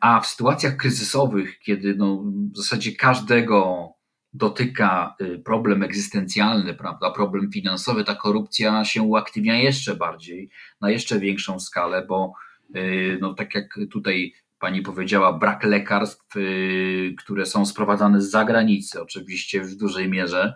A 0.00 0.20
w 0.20 0.26
sytuacjach 0.26 0.76
kryzysowych, 0.76 1.58
kiedy 1.58 1.94
no, 1.94 2.24
w 2.52 2.56
zasadzie 2.56 2.92
każdego 2.92 3.88
dotyka 4.36 5.16
y, 5.20 5.38
problem 5.38 5.82
egzystencjalny, 5.82 6.74
prawda, 6.74 7.10
problem 7.10 7.52
finansowy, 7.52 8.04
ta 8.04 8.14
korupcja 8.14 8.84
się 8.84 9.02
uaktywnia 9.02 9.58
jeszcze 9.58 9.96
bardziej, 9.96 10.50
na 10.80 10.90
jeszcze 10.90 11.20
większą 11.20 11.60
skalę, 11.60 12.06
bo 12.08 12.32
y, 12.76 13.18
no, 13.20 13.34
tak 13.34 13.54
jak 13.54 13.78
tutaj 13.90 14.32
pani 14.58 14.82
powiedziała, 14.82 15.32
brak 15.32 15.64
lekarstw, 15.64 16.36
y, 16.36 17.14
które 17.18 17.46
są 17.46 17.66
sprowadzane 17.66 18.20
z 18.20 18.30
zagranicy, 18.30 19.02
oczywiście 19.02 19.60
w 19.60 19.76
dużej 19.76 20.08
mierze, 20.08 20.54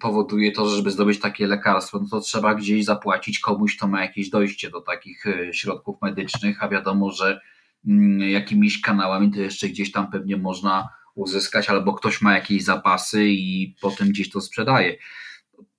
powoduje 0.00 0.52
to, 0.52 0.68
że 0.68 0.76
żeby 0.76 0.90
zdobyć 0.90 1.20
takie 1.20 1.46
lekarstwo, 1.46 1.98
no 1.98 2.08
to 2.10 2.20
trzeba 2.20 2.54
gdzieś 2.54 2.84
zapłacić 2.84 3.38
komuś, 3.38 3.76
kto 3.76 3.88
ma 3.88 4.02
jakieś 4.02 4.30
dojście 4.30 4.70
do 4.70 4.80
takich 4.80 5.24
środków 5.52 6.02
medycznych, 6.02 6.62
a 6.62 6.68
wiadomo, 6.68 7.10
że 7.10 7.40
mm, 7.86 8.20
jakimiś 8.20 8.80
kanałami 8.80 9.30
to 9.30 9.40
jeszcze 9.40 9.68
gdzieś 9.68 9.92
tam 9.92 10.10
pewnie 10.10 10.36
można 10.36 10.88
uzyskać, 11.18 11.70
albo 11.70 11.94
ktoś 11.94 12.22
ma 12.22 12.34
jakieś 12.34 12.64
zapasy 12.64 13.24
i 13.28 13.76
potem 13.80 14.08
gdzieś 14.08 14.30
to 14.30 14.40
sprzedaje. 14.40 14.96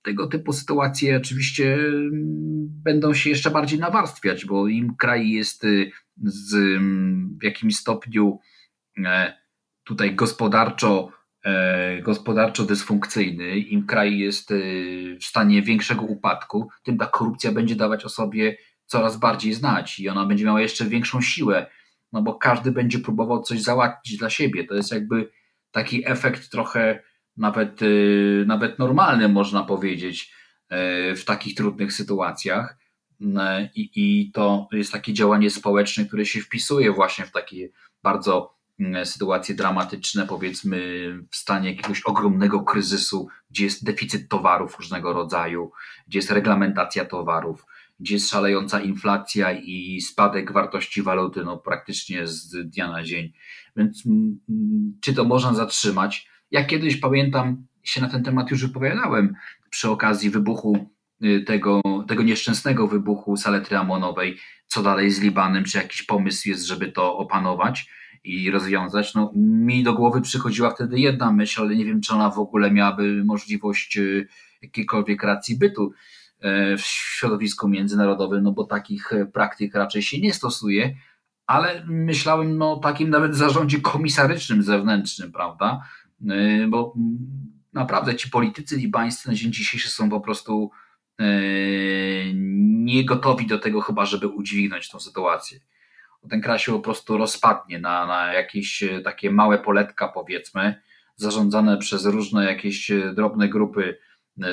Tego 0.02 0.26
typu 0.26 0.52
sytuacje 0.52 1.16
oczywiście 1.16 1.74
mm, 1.74 2.68
będą 2.84 3.14
się 3.14 3.30
jeszcze 3.30 3.50
bardziej 3.50 3.78
nawarstwiać, 3.78 4.44
bo 4.44 4.68
im 4.68 4.96
kraj 4.96 5.30
jest 5.30 5.64
y, 5.64 5.90
z, 6.24 6.54
mm, 6.54 7.38
w 7.40 7.44
jakimś 7.44 7.76
stopniu 7.76 8.38
e, 9.04 9.40
tutaj 9.84 10.14
gospodarczo, 10.14 11.12
e, 11.44 12.02
gospodarczo 12.02 12.64
dysfunkcyjny, 12.64 13.58
im 13.58 13.86
kraj 13.86 14.18
jest 14.18 14.50
y, 14.50 15.18
w 15.20 15.24
stanie 15.24 15.62
większego 15.62 16.02
upadku, 16.02 16.68
tym 16.82 16.98
ta 16.98 17.06
korupcja 17.06 17.52
będzie 17.52 17.76
dawać 17.76 18.04
o 18.04 18.08
sobie 18.08 18.56
coraz 18.86 19.16
bardziej 19.16 19.54
znać 19.54 19.98
i 19.98 20.08
ona 20.08 20.26
będzie 20.26 20.44
miała 20.44 20.60
jeszcze 20.60 20.84
większą 20.84 21.20
siłę 21.20 21.66
no 22.12 22.22
bo 22.22 22.34
każdy 22.34 22.72
będzie 22.72 22.98
próbował 22.98 23.42
coś 23.42 23.62
załatwić 23.62 24.16
dla 24.16 24.30
siebie. 24.30 24.64
To 24.64 24.74
jest 24.74 24.92
jakby 24.92 25.30
taki 25.70 26.10
efekt 26.10 26.50
trochę 26.50 27.02
nawet, 27.36 27.82
y, 27.82 28.44
nawet 28.46 28.78
normalny, 28.78 29.28
można 29.28 29.62
powiedzieć, 29.62 30.32
y, 31.12 31.16
w 31.16 31.24
takich 31.24 31.54
trudnych 31.54 31.92
sytuacjach. 31.92 32.78
Y, 33.20 33.24
I, 33.74 33.90
I 33.94 34.32
to 34.32 34.68
jest 34.72 34.92
takie 34.92 35.12
działanie 35.12 35.50
społeczne, 35.50 36.04
które 36.04 36.26
się 36.26 36.40
wpisuje 36.40 36.92
właśnie 36.92 37.24
w 37.24 37.30
takie 37.30 37.68
bardzo 38.02 38.60
sytuacje 39.04 39.54
dramatyczne, 39.54 40.26
powiedzmy 40.26 40.78
w 41.30 41.36
stanie 41.36 41.70
jakiegoś 41.70 42.02
ogromnego 42.02 42.60
kryzysu, 42.60 43.28
gdzie 43.50 43.64
jest 43.64 43.84
deficyt 43.84 44.28
towarów 44.28 44.78
różnego 44.78 45.12
rodzaju, 45.12 45.72
gdzie 46.06 46.18
jest 46.18 46.30
reglamentacja 46.30 47.04
towarów, 47.04 47.66
gdzie 48.00 48.14
jest 48.14 48.30
szalejąca 48.30 48.80
inflacja 48.80 49.52
i 49.52 50.00
spadek 50.00 50.52
wartości 50.52 51.02
waluty 51.02 51.44
no, 51.44 51.58
praktycznie 51.58 52.26
z 52.26 52.70
dnia 52.70 52.92
na 52.92 53.02
dzień. 53.02 53.32
Więc 53.76 54.06
mm, 54.06 54.40
czy 55.00 55.14
to 55.14 55.24
można 55.24 55.54
zatrzymać? 55.54 56.28
Ja 56.50 56.64
kiedyś 56.64 56.96
pamiętam, 56.96 57.66
się 57.82 58.00
na 58.00 58.08
ten 58.08 58.22
temat 58.22 58.50
już 58.50 58.66
wypowiadałem 58.66 59.34
przy 59.70 59.90
okazji 59.90 60.30
wybuchu 60.30 60.86
y, 61.24 61.44
tego, 61.46 61.80
tego 62.08 62.22
nieszczęsnego 62.22 62.88
wybuchu 62.88 63.36
saletry 63.36 63.76
amonowej, 63.76 64.38
co 64.66 64.82
dalej 64.82 65.10
z 65.10 65.20
Libanem, 65.20 65.64
czy 65.64 65.78
jakiś 65.78 66.02
pomysł 66.02 66.48
jest, 66.48 66.66
żeby 66.66 66.92
to 66.92 67.16
opanować 67.16 67.90
i 68.24 68.50
rozwiązać. 68.50 69.14
No, 69.14 69.32
mi 69.36 69.82
do 69.82 69.94
głowy 69.94 70.20
przychodziła 70.20 70.70
wtedy 70.70 71.00
jedna 71.00 71.32
myśl, 71.32 71.60
ale 71.60 71.76
nie 71.76 71.84
wiem, 71.84 72.00
czy 72.00 72.14
ona 72.14 72.30
w 72.30 72.38
ogóle 72.38 72.70
miałaby 72.70 73.24
możliwość 73.24 73.96
y, 73.96 74.28
jakiejkolwiek 74.62 75.22
racji 75.22 75.58
bytu 75.58 75.92
w 76.78 76.80
środowisku 76.80 77.68
międzynarodowym, 77.68 78.42
no 78.42 78.52
bo 78.52 78.64
takich 78.64 79.12
e, 79.12 79.26
praktyk 79.26 79.74
raczej 79.74 80.02
się 80.02 80.20
nie 80.20 80.34
stosuje, 80.34 80.94
ale 81.46 81.84
myślałem 81.86 82.62
o 82.62 82.76
takim 82.76 83.10
nawet 83.10 83.36
zarządzie 83.36 83.80
komisarycznym 83.80 84.62
zewnętrznym, 84.62 85.32
prawda? 85.32 85.82
E, 86.30 86.66
bo 86.68 86.94
naprawdę 87.72 88.16
ci 88.16 88.30
politycy 88.30 88.76
libańscy 88.76 89.28
na 89.28 89.34
dzień 89.34 89.52
dzisiejszy 89.52 89.88
są 89.88 90.10
po 90.10 90.20
prostu 90.20 90.70
nie 92.82 93.04
gotowi 93.04 93.46
do 93.46 93.58
tego 93.58 93.80
chyba, 93.80 94.06
żeby 94.06 94.28
udźwignąć 94.28 94.88
tą 94.88 95.00
sytuację. 95.00 95.60
Ten 96.30 96.40
kraj 96.40 96.58
się 96.58 96.72
po 96.72 96.80
prostu 96.80 97.18
rozpadnie 97.18 97.78
na, 97.78 98.06
na 98.06 98.32
jakieś 98.32 98.84
takie 99.04 99.30
małe 99.30 99.58
poletka, 99.58 100.08
powiedzmy, 100.08 100.82
zarządzane 101.16 101.78
przez 101.78 102.04
różne 102.04 102.44
jakieś 102.44 102.90
drobne 103.14 103.48
grupy 103.48 103.98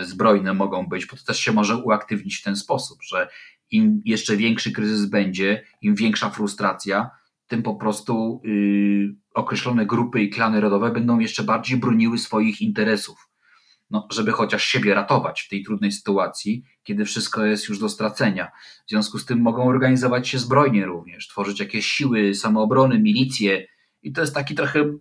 zbrojne 0.01 0.53
mogą 0.53 0.87
być, 0.87 1.05
bo 1.05 1.17
to 1.17 1.23
też 1.23 1.39
się 1.39 1.51
może 1.51 1.77
uaktywnić 1.77 2.37
w 2.37 2.43
ten 2.43 2.55
sposób, 2.55 2.99
że 3.03 3.29
im 3.71 4.01
jeszcze 4.05 4.37
większy 4.37 4.71
kryzys 4.71 5.05
będzie, 5.05 5.63
im 5.81 5.95
większa 5.95 6.29
frustracja, 6.29 7.09
tym 7.47 7.63
po 7.63 7.75
prostu 7.75 8.41
yy, 8.43 9.15
określone 9.33 9.85
grupy 9.85 10.21
i 10.21 10.29
klany 10.29 10.61
rodowe 10.61 10.91
będą 10.91 11.19
jeszcze 11.19 11.43
bardziej 11.43 11.77
broniły 11.77 12.17
swoich 12.17 12.61
interesów. 12.61 13.29
No, 13.89 14.07
żeby 14.11 14.31
chociaż 14.31 14.63
siebie 14.63 14.93
ratować 14.93 15.41
w 15.41 15.49
tej 15.49 15.63
trudnej 15.63 15.91
sytuacji, 15.91 16.63
kiedy 16.83 17.05
wszystko 17.05 17.45
jest 17.45 17.69
już 17.69 17.79
do 17.79 17.89
stracenia. 17.89 18.51
W 18.87 18.89
związku 18.89 19.19
z 19.19 19.25
tym 19.25 19.41
mogą 19.41 19.63
organizować 19.63 20.27
się 20.27 20.39
zbrojnie 20.39 20.85
również, 20.85 21.27
tworzyć 21.27 21.59
jakieś 21.59 21.85
siły 21.85 22.35
samoobrony, 22.35 22.99
milicje, 22.99 23.67
i 24.03 24.11
to 24.11 24.21
jest 24.21 24.33
taki 24.33 24.55
trochę 24.55 24.79
mm, 24.79 24.97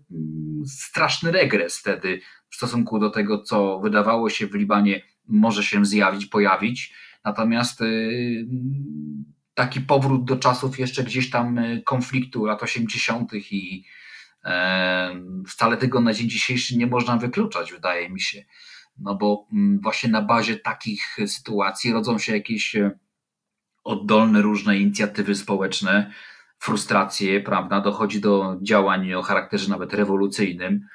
straszny 0.67 1.33
regres 1.33 1.79
wtedy 1.79 2.21
w 2.57 2.59
stosunku 2.59 2.99
do 2.99 3.11
tego, 3.11 3.43
co 3.43 3.81
wydawało 3.81 4.31
się 4.31 4.47
w 4.47 4.55
Libanie 4.55 5.03
może 5.29 5.63
się 5.63 5.85
zjawić, 5.85 6.27
pojawić. 6.27 6.95
Natomiast 7.25 7.81
y, 7.81 8.47
taki 9.55 9.81
powrót 9.81 10.25
do 10.25 10.37
czasów 10.37 10.79
jeszcze 10.79 11.05
gdzieś 11.05 11.31
tam 11.31 11.59
y, 11.59 11.83
konfliktu 11.83 12.45
lat 12.45 12.63
80. 12.63 13.33
i 13.35 13.85
e, 14.45 15.23
wcale 15.47 15.77
tego 15.77 16.01
na 16.01 16.13
dzień 16.13 16.29
dzisiejszy 16.31 16.77
nie 16.77 16.87
można 16.87 17.17
wykluczać, 17.17 17.73
wydaje 17.73 18.11
mi 18.11 18.21
się. 18.21 18.45
No 18.99 19.15
bo 19.15 19.47
mm, 19.53 19.81
właśnie 19.81 20.11
na 20.11 20.23
bazie 20.23 20.57
takich 20.57 21.17
sytuacji 21.27 21.93
rodzą 21.93 22.19
się 22.19 22.37
jakieś 22.37 22.77
e, 22.77 22.99
oddolne 23.85 24.43
różne 24.43 24.79
inicjatywy 24.79 25.35
społeczne, 25.35 26.13
frustracje, 26.59 27.41
prawda? 27.41 27.81
Dochodzi 27.81 28.21
do 28.21 28.57
działań 28.63 29.15
o 29.15 29.23
charakterze 29.23 29.71
nawet 29.71 29.95
rewolucyjnym 29.95 30.87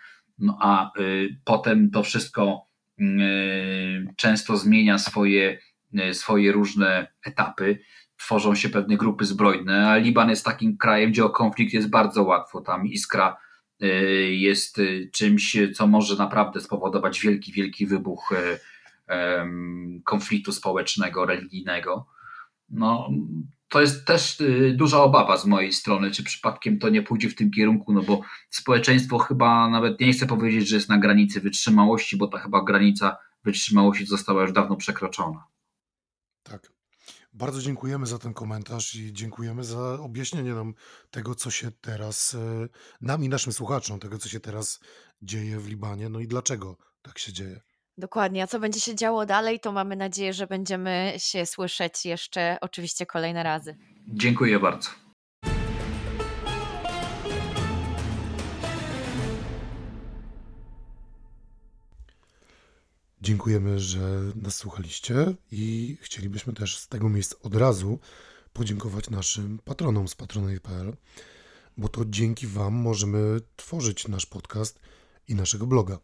no 0.41 0.57
a 0.61 0.91
y, 0.99 1.37
potem 1.45 1.91
to 1.91 2.03
wszystko 2.03 2.67
y, 2.99 3.03
często 4.15 4.57
zmienia 4.57 4.97
swoje, 4.97 5.59
y, 6.09 6.13
swoje 6.13 6.51
różne 6.51 7.07
etapy, 7.25 7.79
tworzą 8.17 8.55
się 8.55 8.69
pewne 8.69 8.97
grupy 8.97 9.25
zbrojne, 9.25 9.89
a 9.89 9.97
Liban 9.97 10.29
jest 10.29 10.45
takim 10.45 10.77
krajem, 10.77 11.11
gdzie 11.11 11.25
o 11.25 11.29
konflikt 11.29 11.73
jest 11.73 11.89
bardzo 11.89 12.23
łatwo. 12.23 12.61
Tam 12.61 12.87
iskra 12.87 13.37
jest 14.29 14.81
czymś, 15.13 15.57
co 15.75 15.87
może 15.87 16.15
naprawdę 16.15 16.61
spowodować 16.61 17.19
wielki, 17.19 17.51
wielki 17.51 17.87
wybuch 17.87 18.33
konfliktu 20.03 20.51
społecznego, 20.51 21.25
religijnego. 21.25 22.07
No, 22.69 23.09
to 23.71 23.81
jest 23.81 24.05
też 24.05 24.39
y, 24.41 24.73
duża 24.77 25.03
obawa 25.03 25.37
z 25.37 25.45
mojej 25.45 25.73
strony, 25.73 26.11
czy 26.11 26.23
przypadkiem 26.23 26.79
to 26.79 26.89
nie 26.89 27.01
pójdzie 27.01 27.29
w 27.29 27.35
tym 27.35 27.51
kierunku, 27.51 27.93
no 27.93 28.01
bo 28.01 28.21
społeczeństwo 28.49 29.17
chyba 29.17 29.69
nawet 29.69 29.99
nie 29.99 30.13
chcę 30.13 30.27
powiedzieć, 30.27 30.67
że 30.67 30.75
jest 30.75 30.89
na 30.89 30.97
granicy 30.97 31.41
wytrzymałości, 31.41 32.17
bo 32.17 32.27
ta 32.27 32.37
chyba 32.37 32.63
granica 32.63 33.17
wytrzymałości 33.43 34.05
została 34.05 34.41
już 34.41 34.51
dawno 34.51 34.75
przekroczona. 34.75 35.47
Tak. 36.43 36.71
Bardzo 37.33 37.61
dziękujemy 37.61 38.05
za 38.05 38.19
ten 38.19 38.33
komentarz 38.33 38.95
i 38.95 39.13
dziękujemy 39.13 39.63
za 39.63 39.99
objaśnienie 39.99 40.53
nam 40.53 40.73
tego, 41.11 41.35
co 41.35 41.51
się 41.51 41.71
teraz, 41.71 42.33
y, 42.33 42.69
nam 43.01 43.23
i 43.23 43.29
naszym 43.29 43.53
słuchaczom, 43.53 43.99
tego, 43.99 44.17
co 44.17 44.29
się 44.29 44.39
teraz 44.39 44.79
dzieje 45.21 45.59
w 45.59 45.67
Libanie, 45.67 46.09
no 46.09 46.19
i 46.19 46.27
dlaczego 46.27 46.77
tak 47.01 47.19
się 47.19 47.33
dzieje. 47.33 47.61
Dokładnie, 47.97 48.43
a 48.43 48.47
co 48.47 48.59
będzie 48.59 48.79
się 48.79 48.95
działo 48.95 49.25
dalej, 49.25 49.59
to 49.59 49.71
mamy 49.71 49.95
nadzieję, 49.95 50.33
że 50.33 50.47
będziemy 50.47 51.13
się 51.17 51.45
słyszeć 51.45 52.05
jeszcze 52.05 52.57
oczywiście 52.61 53.05
kolejne 53.05 53.43
razy. 53.43 53.75
Dziękuję 54.07 54.59
bardzo. 54.59 54.89
Dziękujemy, 63.21 63.79
że 63.79 63.99
nas 64.35 64.55
słuchaliście 64.55 65.15
i 65.51 65.97
chcielibyśmy 66.01 66.53
też 66.53 66.77
z 66.77 66.87
tego 66.87 67.09
miejsca 67.09 67.35
od 67.43 67.55
razu 67.55 67.99
podziękować 68.53 69.09
naszym 69.09 69.59
patronom 69.59 70.07
z 70.07 70.15
patronej.pl, 70.15 70.95
bo 71.77 71.89
to 71.89 72.01
dzięki 72.05 72.47
Wam 72.47 72.73
możemy 72.73 73.39
tworzyć 73.55 74.07
nasz 74.07 74.25
podcast 74.25 74.79
i 75.27 75.35
naszego 75.35 75.67
bloga 75.67 75.99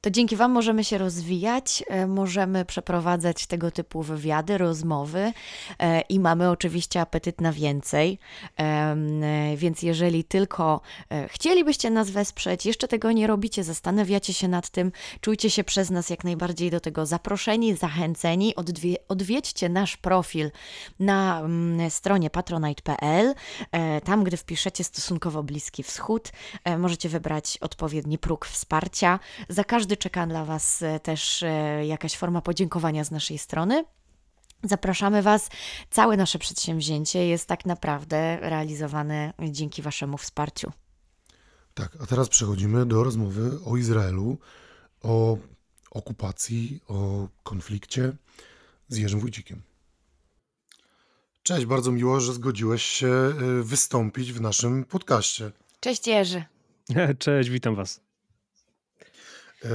to 0.00 0.10
dzięki 0.10 0.36
Wam 0.36 0.52
możemy 0.52 0.84
się 0.84 0.98
rozwijać, 0.98 1.84
e, 1.88 2.06
możemy 2.06 2.64
przeprowadzać 2.64 3.46
tego 3.46 3.70
typu 3.70 4.02
wywiady, 4.02 4.58
rozmowy 4.58 5.32
e, 5.78 6.00
i 6.00 6.20
mamy 6.20 6.50
oczywiście 6.50 7.00
apetyt 7.00 7.40
na 7.40 7.52
więcej. 7.52 8.18
E, 8.60 8.96
więc 9.56 9.82
jeżeli 9.82 10.24
tylko 10.24 10.80
chcielibyście 11.28 11.90
nas 11.90 12.10
wesprzeć, 12.10 12.66
jeszcze 12.66 12.88
tego 12.88 13.12
nie 13.12 13.26
robicie, 13.26 13.64
zastanawiacie 13.64 14.34
się 14.34 14.48
nad 14.48 14.70
tym, 14.70 14.92
czujcie 15.20 15.50
się 15.50 15.64
przez 15.64 15.90
nas 15.90 16.10
jak 16.10 16.24
najbardziej 16.24 16.70
do 16.70 16.80
tego 16.80 17.06
zaproszeni, 17.06 17.76
zachęceni, 17.76 18.56
odwie 18.56 18.96
odwiedźcie 19.08 19.68
nasz 19.68 19.96
profil 19.96 20.50
na 21.00 21.40
mm, 21.40 21.90
stronie 21.90 22.30
patronite.pl. 22.30 23.34
Tam, 24.04 24.24
gdy 24.24 24.36
wpiszecie 24.36 24.84
stosunkowo 24.84 25.42
Bliski 25.42 25.82
Wschód, 25.82 26.32
możecie 26.78 27.08
wybrać 27.08 27.58
odpowiedni 27.60 28.18
próg 28.18 28.46
wsparcia. 28.46 29.18
Za 29.48 29.64
każdy 29.64 29.87
każdy 29.88 29.96
czeka 29.96 30.26
dla 30.26 30.44
Was 30.44 30.82
e, 30.82 31.00
też 31.00 31.42
e, 31.42 31.86
jakaś 31.86 32.16
forma 32.16 32.42
podziękowania 32.42 33.04
z 33.04 33.10
naszej 33.10 33.38
strony. 33.38 33.84
Zapraszamy 34.62 35.22
Was. 35.22 35.48
Całe 35.90 36.16
nasze 36.16 36.38
przedsięwzięcie 36.38 37.26
jest 37.26 37.46
tak 37.46 37.66
naprawdę 37.66 38.38
realizowane 38.40 39.32
dzięki 39.50 39.82
Waszemu 39.82 40.18
wsparciu. 40.18 40.72
Tak, 41.74 41.96
a 42.02 42.06
teraz 42.06 42.28
przechodzimy 42.28 42.86
do 42.86 43.04
rozmowy 43.04 43.58
o 43.64 43.76
Izraelu, 43.76 44.38
o 45.02 45.38
okupacji, 45.90 46.80
o 46.88 47.28
konflikcie 47.42 48.12
z 48.88 48.96
Jerzym 48.96 49.20
Wójcikiem. 49.20 49.62
Cześć, 51.42 51.66
bardzo 51.66 51.92
miło, 51.92 52.20
że 52.20 52.32
zgodziłeś 52.32 52.82
się 52.82 53.08
e, 53.08 53.32
wystąpić 53.62 54.32
w 54.32 54.40
naszym 54.40 54.84
podcaście. 54.84 55.52
Cześć 55.80 56.06
Jerzy. 56.06 56.44
Cześć, 57.18 57.50
witam 57.50 57.74
Was. 57.74 58.07
E, 59.64 59.68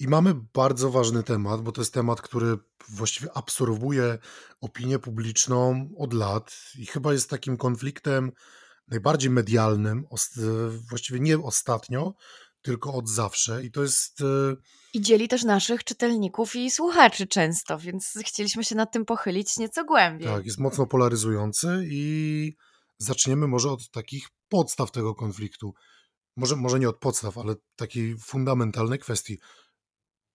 I 0.00 0.08
mamy 0.08 0.34
bardzo 0.54 0.90
ważny 0.90 1.22
temat, 1.22 1.62
bo 1.62 1.72
to 1.72 1.80
jest 1.80 1.94
temat, 1.94 2.22
który 2.22 2.58
właściwie 2.88 3.36
absorbuje 3.36 4.18
opinię 4.60 4.98
publiczną 4.98 5.88
od 5.98 6.14
lat 6.14 6.56
i 6.78 6.86
chyba 6.86 7.12
jest 7.12 7.30
takim 7.30 7.56
konfliktem 7.56 8.32
najbardziej 8.88 9.30
medialnym, 9.30 10.04
właściwie 10.90 11.20
nie 11.20 11.38
ostatnio, 11.38 12.14
tylko 12.62 12.94
od 12.94 13.08
zawsze. 13.08 13.64
I 13.64 13.70
to 13.70 13.82
jest. 13.82 14.20
E, 14.20 14.56
I 14.94 15.00
dzieli 15.00 15.28
też 15.28 15.44
naszych 15.44 15.84
czytelników 15.84 16.56
i 16.56 16.70
słuchaczy 16.70 17.26
często, 17.26 17.78
więc 17.78 18.18
chcieliśmy 18.26 18.64
się 18.64 18.74
nad 18.74 18.92
tym 18.92 19.04
pochylić 19.04 19.56
nieco 19.56 19.84
głębiej. 19.84 20.28
Tak, 20.28 20.46
jest 20.46 20.58
mocno 20.58 20.86
polaryzujący 20.86 21.84
i 21.90 22.56
zaczniemy 22.98 23.48
może 23.48 23.70
od 23.70 23.90
takich 23.90 24.28
podstaw 24.48 24.90
tego 24.90 25.14
konfliktu 25.14 25.74
może, 26.36 26.56
może 26.56 26.78
nie 26.78 26.88
od 26.88 26.98
podstaw, 26.98 27.38
ale 27.38 27.54
takiej 27.76 28.18
fundamentalnej 28.18 28.98
kwestii. 28.98 29.38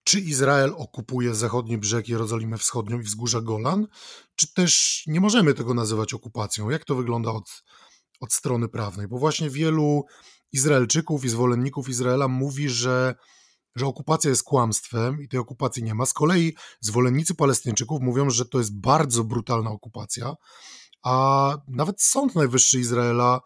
Czy 0.03 0.19
Izrael 0.19 0.73
okupuje 0.77 1.35
zachodni 1.35 1.77
brzeg 1.77 2.09
Jerozolimy 2.09 2.57
Wschodnią 2.57 2.99
i 2.99 3.03
wzgórza 3.03 3.41
Golan, 3.41 3.87
czy 4.35 4.53
też 4.53 5.03
nie 5.07 5.21
możemy 5.21 5.53
tego 5.53 5.73
nazywać 5.73 6.13
okupacją? 6.13 6.69
Jak 6.69 6.85
to 6.85 6.95
wygląda 6.95 7.31
od, 7.31 7.63
od 8.19 8.33
strony 8.33 8.69
prawnej? 8.69 9.07
Bo 9.07 9.17
właśnie 9.17 9.49
wielu 9.49 10.05
Izraelczyków 10.51 11.25
i 11.25 11.29
zwolenników 11.29 11.89
Izraela 11.89 12.27
mówi, 12.27 12.69
że, 12.69 13.15
że 13.75 13.85
okupacja 13.85 14.29
jest 14.29 14.43
kłamstwem 14.43 15.21
i 15.21 15.27
tej 15.27 15.39
okupacji 15.39 15.83
nie 15.83 15.95
ma. 15.95 16.05
Z 16.05 16.13
kolei 16.13 16.55
zwolennicy 16.81 17.35
Palestyńczyków 17.35 18.01
mówią, 18.01 18.29
że 18.29 18.45
to 18.45 18.57
jest 18.57 18.79
bardzo 18.79 19.23
brutalna 19.23 19.69
okupacja, 19.69 20.35
a 21.03 21.55
nawet 21.67 22.01
Sąd 22.01 22.35
Najwyższy 22.35 22.79
Izraela 22.79 23.39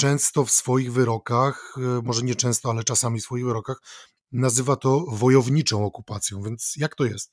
często 0.00 0.44
w 0.44 0.50
swoich 0.50 0.92
wyrokach, 0.92 1.74
e, 1.76 1.80
może 2.04 2.22
nie 2.22 2.34
często, 2.34 2.70
ale 2.70 2.84
czasami 2.84 3.20
w 3.20 3.22
swoich 3.22 3.44
wyrokach, 3.44 3.80
nazywa 4.32 4.76
to 4.76 5.04
wojowniczą 5.12 5.84
okupacją. 5.84 6.42
Więc 6.42 6.74
jak 6.76 6.94
to 6.94 7.04
jest? 7.04 7.32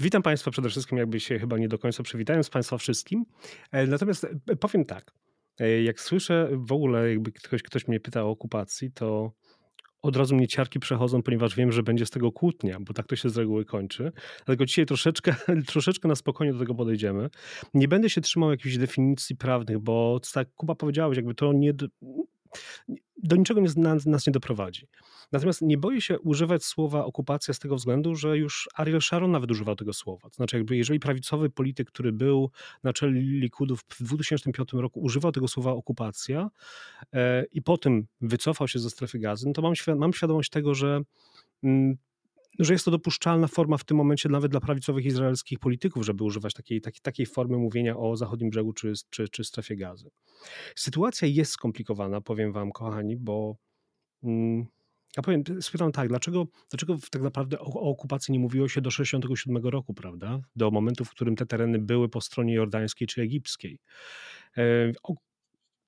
Witam 0.00 0.22
Państwa 0.22 0.50
przede 0.50 0.68
wszystkim, 0.68 0.98
jakby 0.98 1.20
się 1.20 1.38
chyba 1.38 1.58
nie 1.58 1.68
do 1.68 1.78
końca 1.78 2.02
przywitając 2.02 2.50
Państwa 2.50 2.78
wszystkim. 2.78 3.24
E, 3.72 3.86
natomiast 3.86 4.24
e, 4.24 4.56
powiem 4.56 4.84
tak. 4.84 5.14
Jak 5.84 6.00
słyszę 6.00 6.48
w 6.52 6.72
ogóle, 6.72 7.10
jakby 7.10 7.32
ktoś, 7.32 7.62
ktoś 7.62 7.88
mnie 7.88 8.00
pyta 8.00 8.24
o 8.24 8.30
okupacji, 8.30 8.92
to 8.92 9.32
od 10.02 10.16
razu 10.16 10.36
mnie 10.36 10.48
ciarki 10.48 10.80
przechodzą, 10.80 11.22
ponieważ 11.22 11.56
wiem, 11.56 11.72
że 11.72 11.82
będzie 11.82 12.06
z 12.06 12.10
tego 12.10 12.32
kłótnia, 12.32 12.76
bo 12.80 12.94
tak 12.94 13.06
to 13.06 13.16
się 13.16 13.28
z 13.28 13.36
reguły 13.36 13.64
kończy. 13.64 14.12
Dlatego 14.36 14.66
dzisiaj 14.66 14.86
troszeczkę, 14.86 15.34
troszeczkę 15.72 16.08
na 16.08 16.14
spokojnie 16.14 16.52
do 16.52 16.58
tego 16.58 16.74
podejdziemy. 16.74 17.30
Nie 17.74 17.88
będę 17.88 18.10
się 18.10 18.20
trzymał 18.20 18.50
jakichś 18.50 18.76
definicji 18.76 19.36
prawnych, 19.36 19.78
bo 19.78 20.20
tak 20.34 20.48
Kuba 20.54 20.74
powiedziałeś, 20.74 21.16
jakby 21.16 21.34
to 21.34 21.52
nie, 21.52 21.72
do 23.22 23.36
niczego 23.36 23.60
nas, 23.76 24.06
nas 24.06 24.26
nie 24.26 24.32
doprowadzi. 24.32 24.86
Natomiast 25.32 25.62
nie 25.62 25.78
boję 25.78 26.00
się 26.00 26.18
używać 26.18 26.64
słowa 26.64 27.04
okupacja 27.04 27.54
z 27.54 27.58
tego 27.58 27.76
względu, 27.76 28.14
że 28.14 28.38
już 28.38 28.68
Ariel 28.74 29.00
Sharon 29.00 29.30
nawet 29.30 29.50
używał 29.50 29.76
tego 29.76 29.92
słowa. 29.92 30.28
To 30.30 30.34
znaczy, 30.34 30.56
jakby 30.56 30.76
jeżeli 30.76 31.00
prawicowy 31.00 31.50
polityk, 31.50 31.88
który 31.88 32.12
był 32.12 32.50
na 32.82 32.92
czele 32.92 33.12
Likudów 33.12 33.80
w 33.88 34.02
2005 34.02 34.72
roku 34.72 35.00
używał 35.00 35.32
tego 35.32 35.48
słowa 35.48 35.72
okupacja 35.72 36.50
e, 37.12 37.44
i 37.52 37.62
potem 37.62 38.06
wycofał 38.20 38.68
się 38.68 38.78
ze 38.78 38.90
strefy 38.90 39.18
gazy, 39.18 39.46
no 39.46 39.52
to 39.52 39.62
mam, 39.62 39.74
mam 39.96 40.12
świadomość 40.12 40.50
tego, 40.50 40.74
że 40.74 41.00
mm, 41.62 41.96
że 42.58 42.72
jest 42.72 42.84
to 42.84 42.90
dopuszczalna 42.90 43.46
forma 43.46 43.76
w 43.76 43.84
tym 43.84 43.96
momencie 43.96 44.28
nawet 44.28 44.50
dla 44.50 44.60
prawicowych 44.60 45.04
izraelskich 45.04 45.58
polityków, 45.58 46.04
żeby 46.04 46.24
używać 46.24 46.54
takiej, 46.54 46.80
takiej, 46.80 47.00
takiej 47.00 47.26
formy 47.26 47.58
mówienia 47.58 47.96
o 47.96 48.16
zachodnim 48.16 48.50
brzegu 48.50 48.72
czy, 48.72 48.92
czy, 49.10 49.28
czy 49.28 49.44
strefie 49.44 49.76
gazy. 49.76 50.10
Sytuacja 50.76 51.28
jest 51.28 51.52
skomplikowana, 51.52 52.20
powiem 52.20 52.52
wam, 52.52 52.72
kochani, 52.72 53.16
bo 53.16 53.56
mm, 54.22 54.66
ja 55.16 55.22
powiem, 55.22 55.42
spytam 55.60 55.92
tak, 55.92 56.08
dlaczego, 56.08 56.46
dlaczego 56.70 56.96
tak 57.10 57.22
naprawdę 57.22 57.58
o, 57.60 57.64
o, 57.64 57.80
okupacji 57.80 58.32
nie 58.32 58.38
mówiło 58.38 58.68
się 58.68 58.80
do 58.80 58.90
67 58.90 59.56
roku, 59.56 59.94
prawda? 59.94 60.40
Do 60.56 60.70
momentu, 60.70 61.04
w 61.04 61.10
którym 61.10 61.36
te 61.36 61.46
tereny 61.46 61.78
były 61.78 62.08
po 62.08 62.20
stronie 62.20 62.54
jordańskiej 62.54 63.08
czy 63.08 63.22
egipskiej. 63.22 63.80
E, 64.56 64.92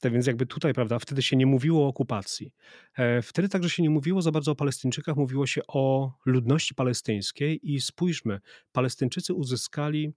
tak 0.00 0.12
więc 0.12 0.26
jakby 0.26 0.46
tutaj, 0.46 0.72
prawda, 0.72 0.98
wtedy 0.98 1.22
się 1.22 1.36
nie 1.36 1.46
mówiło 1.46 1.84
o 1.84 1.88
okupacji. 1.88 2.52
E, 2.98 3.22
wtedy 3.22 3.48
także 3.48 3.70
się 3.70 3.82
nie 3.82 3.90
mówiło 3.90 4.22
za 4.22 4.30
bardzo 4.30 4.52
o 4.52 4.54
Palestyńczykach, 4.54 5.16
mówiło 5.16 5.46
się 5.46 5.60
o 5.68 6.12
ludności 6.26 6.74
palestyńskiej 6.74 7.72
i 7.72 7.80
spójrzmy, 7.80 8.40
Palestyńczycy 8.72 9.34
uzyskali, 9.34 10.12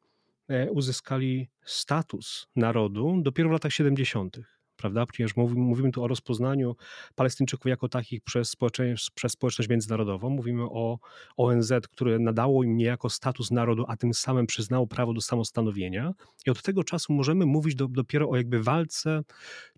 e, 0.48 0.72
uzyskali 0.72 1.50
status 1.66 2.48
narodu 2.56 3.20
dopiero 3.22 3.50
w 3.50 3.52
latach 3.52 3.74
70 3.74 4.40
prawda? 4.84 5.06
Ponieważ 5.06 5.36
mówimy 5.56 5.92
tu 5.92 6.04
o 6.04 6.08
rozpoznaniu 6.08 6.76
Palestyńczyków 7.16 7.66
jako 7.66 7.90
takich 7.90 8.22
przez 8.22 8.50
społeczność, 8.50 9.12
przez 9.12 9.32
społeczność 9.32 9.70
międzynarodową. 9.70 10.30
Mówimy 10.30 10.64
o 10.64 11.00
ONZ, 11.38 11.74
które 11.92 12.20
nadało 12.20 12.64
im 12.64 12.78
niejako 12.78 13.10
status 13.10 13.52
narodu, 13.52 13.86
a 13.88 13.98
tym 13.98 14.14
samym 14.14 14.48
przyznało 14.48 14.88
prawo 14.88 15.14
do 15.14 15.22
samostanowienia. 15.22 16.14
I 16.46 16.50
od 16.50 16.62
tego 16.62 16.84
czasu 16.84 17.14
możemy 17.14 17.46
mówić 17.46 17.76
do, 17.76 17.88
dopiero 17.88 18.30
o 18.30 18.36
jakby 18.36 18.64
walce 18.64 19.24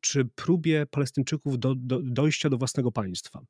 czy 0.01 0.25
próbie 0.25 0.85
Palestyńczyków 0.85 1.59
do, 1.59 1.75
do, 1.75 1.99
dojścia 2.03 2.49
do 2.49 2.57
własnego 2.57 2.91
państwa. 2.91 3.41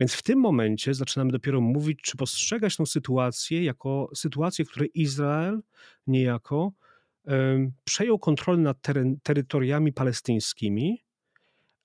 Więc 0.00 0.14
w 0.14 0.22
tym 0.22 0.38
momencie 0.38 0.94
zaczynamy 0.94 1.32
dopiero 1.32 1.60
mówić, 1.60 1.98
czy 2.02 2.16
postrzegać 2.16 2.76
tę 2.76 2.86
sytuację 2.86 3.64
jako 3.64 4.10
sytuację, 4.14 4.64
w 4.64 4.68
której 4.68 4.90
Izrael 4.94 5.62
niejako 6.06 6.72
przejął 7.84 8.18
kontrolę 8.18 8.58
nad 8.58 8.80
teren, 8.80 9.16
terytoriami 9.22 9.92
palestyńskimi, 9.92 11.04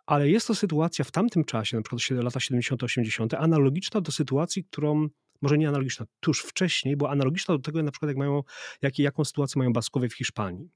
ale 0.06 0.30
jest 0.30 0.48
to 0.48 0.56
sytuacja 0.56 1.06
w 1.06 1.12
tamtym 1.12 1.44
czasie, 1.44 1.78
na 1.78 1.84
przykład 1.84 2.24
lata 2.24 2.40
70-80, 2.40 3.36
analogiczna 3.38 4.02
do 4.02 4.12
sytuacji, 4.12 4.64
którą 4.64 5.08
może 5.42 5.58
nie 5.58 5.68
analogiczna, 5.68 6.06
tuż 6.20 6.42
wcześniej, 6.42 6.98
bo 6.98 7.10
analogiczna 7.10 7.56
do 7.56 7.62
tego, 7.62 7.84
na 7.84 7.92
przykład 7.92 8.10
jak 8.10 8.18
mają, 8.18 8.44
jak, 8.82 9.00
jaką 9.00 9.26
sytuację 9.26 9.60
mają 9.60 9.74
Baskowie 9.74 10.10
w 10.10 10.14
Hiszpanii. 10.14 10.70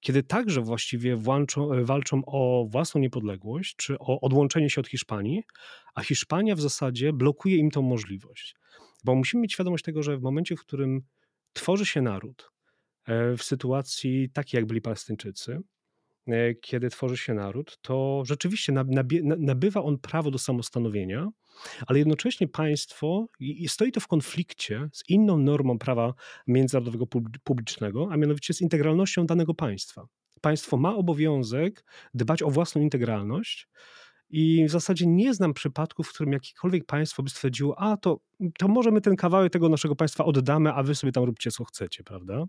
Kiedy 0.00 0.22
także 0.22 0.60
właściwie 0.60 1.16
włączą, 1.16 1.72
e, 1.72 1.84
walczą 1.84 2.22
o 2.26 2.66
własną 2.70 3.00
niepodległość, 3.00 3.76
czy 3.76 3.98
o 3.98 4.20
odłączenie 4.20 4.70
się 4.70 4.80
od 4.80 4.88
Hiszpanii, 4.88 5.42
a 5.94 6.02
Hiszpania 6.02 6.54
w 6.54 6.60
zasadzie 6.60 7.12
blokuje 7.12 7.56
im 7.56 7.70
tą 7.70 7.82
możliwość. 7.82 8.56
Bo 9.04 9.14
musimy 9.14 9.42
mieć 9.42 9.52
świadomość 9.52 9.84
tego, 9.84 10.02
że 10.02 10.18
w 10.18 10.22
momencie, 10.22 10.56
w 10.56 10.60
którym 10.60 11.00
tworzy 11.52 11.86
się 11.86 12.02
naród, 12.02 12.50
w 13.38 13.42
sytuacji 13.42 14.30
takiej, 14.30 14.58
jak 14.58 14.66
byli 14.66 14.80
Palestyńczycy, 14.80 15.60
e, 16.26 16.54
kiedy 16.54 16.90
tworzy 16.90 17.16
się 17.16 17.34
naród, 17.34 17.78
to 17.82 18.22
rzeczywiście 18.26 18.72
nabywa 19.38 19.82
on 19.82 19.98
prawo 19.98 20.30
do 20.30 20.38
samostanowienia, 20.38 21.28
ale 21.86 21.98
jednocześnie 21.98 22.48
państwo, 22.48 23.26
stoi 23.66 23.92
to 23.92 24.00
w 24.00 24.06
konflikcie 24.06 24.88
z 24.92 25.08
inną 25.08 25.38
normą 25.38 25.78
prawa 25.78 26.14
międzynarodowego 26.46 27.06
publicznego, 27.44 28.08
a 28.10 28.16
mianowicie 28.16 28.54
z 28.54 28.60
integralnością 28.60 29.26
danego 29.26 29.54
państwa. 29.54 30.06
Państwo 30.40 30.76
ma 30.76 30.96
obowiązek 30.96 31.84
dbać 32.14 32.42
o 32.42 32.50
własną 32.50 32.82
integralność 32.82 33.68
I 34.30 34.64
w 34.68 34.70
zasadzie 34.70 35.06
nie 35.06 35.34
znam 35.34 35.54
przypadków, 35.54 36.08
w 36.08 36.12
którym 36.12 36.32
jakiekolwiek 36.32 36.84
państwo 36.84 37.22
by 37.22 37.30
stwierdziło, 37.30 37.78
a 37.78 37.96
to, 37.96 38.20
to 38.58 38.68
może 38.68 38.90
my 38.90 39.00
ten 39.00 39.16
kawałek 39.16 39.52
tego 39.52 39.68
naszego 39.68 39.96
państwa 39.96 40.24
oddamy, 40.24 40.72
a 40.72 40.82
wy 40.82 40.94
sobie 40.94 41.12
tam 41.12 41.24
róbcie 41.24 41.50
co 41.50 41.64
chcecie, 41.64 42.04
prawda? 42.04 42.44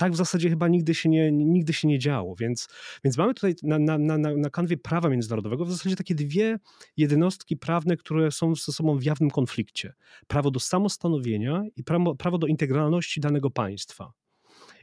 Tak 0.00 0.12
w 0.12 0.16
zasadzie 0.16 0.48
chyba 0.48 0.68
nigdy 0.68 0.94
się 0.94 1.08
nie, 1.08 1.32
nigdy 1.32 1.72
się 1.72 1.88
nie 1.88 1.98
działo, 1.98 2.34
więc, 2.36 2.68
więc 3.04 3.16
mamy 3.18 3.34
tutaj 3.34 3.54
na, 3.62 3.78
na, 3.78 3.98
na, 3.98 4.18
na 4.18 4.50
kanwie 4.50 4.76
prawa 4.76 5.08
międzynarodowego 5.08 5.64
w 5.64 5.72
zasadzie 5.72 5.96
takie 5.96 6.14
dwie 6.14 6.58
jednostki 6.96 7.56
prawne, 7.56 7.96
które 7.96 8.30
są 8.30 8.54
ze 8.54 8.72
sobą 8.72 8.98
w 8.98 9.04
jawnym 9.04 9.30
konflikcie. 9.30 9.92
Prawo 10.26 10.50
do 10.50 10.60
samostanowienia 10.60 11.62
i 11.76 11.84
prawo, 11.84 12.14
prawo 12.14 12.38
do 12.38 12.46
integralności 12.46 13.20
danego 13.20 13.50
państwa. 13.50 14.12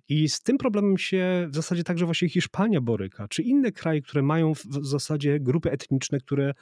I 0.09 0.29
z 0.29 0.41
tym 0.41 0.57
problemem 0.57 0.97
się 0.97 1.47
w 1.49 1.55
zasadzie 1.55 1.83
także 1.83 2.05
właśnie 2.05 2.29
Hiszpania 2.29 2.81
boryka, 2.81 3.27
czy 3.27 3.41
inne 3.41 3.71
kraje, 3.71 4.01
które 4.01 4.21
mają 4.21 4.53
w 4.55 4.63
zasadzie 4.81 5.39
grupy 5.39 5.71
etniczne, 5.71 6.19
które 6.19 6.53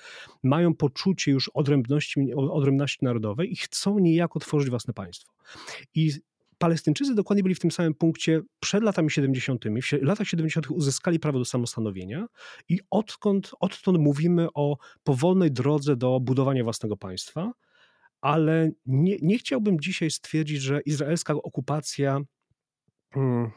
mają 0.43 0.74
poczucie 0.74 1.32
już 1.32 1.49
odrębności, 1.53 2.34
odrębności 2.36 3.06
narodowej 3.06 3.51
i 3.51 3.56
chcą 3.56 3.99
niejako 3.99 4.39
tworzyć 4.39 4.70
własne 4.70 4.93
państwo. 4.93 5.34
I 5.95 6.12
Palestyńczycy 6.66 7.16
dokładnie 7.16 7.43
byli 7.43 7.55
w 7.55 7.59
tym 7.59 7.72
samym 7.72 7.93
punkcie 7.93 8.41
przed 8.59 8.84
latami 8.84 9.11
70. 9.11 9.66
W 10.01 10.01
latach 10.01 10.28
70. 10.28 10.72
uzyskali 10.72 11.20
prawo 11.20 11.39
do 11.39 11.45
samostanowienia 11.45 12.28
i 12.70 12.80
odkąd, 12.89 13.51
odtąd 13.59 13.97
mówimy 13.97 14.47
o 14.53 14.78
powolnej 15.03 15.51
drodze 15.51 15.95
do 15.95 16.20
budowania 16.20 16.63
własnego 16.63 16.97
państwa, 16.97 17.51
ale 18.22 18.72
nie, 18.86 19.18
nie 19.22 19.38
chciałbym 19.38 19.80
dzisiaj 19.80 20.11
stwierdzić, 20.11 20.61
że 20.61 20.82
izraelska 20.82 21.34
okupacja 21.34 22.22
Mm. 23.16 23.51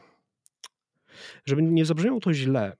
żeby 1.45 1.61
nie 1.63 1.85
zabrzmiało 1.85 2.19
to 2.19 2.33
źle, 2.33 2.77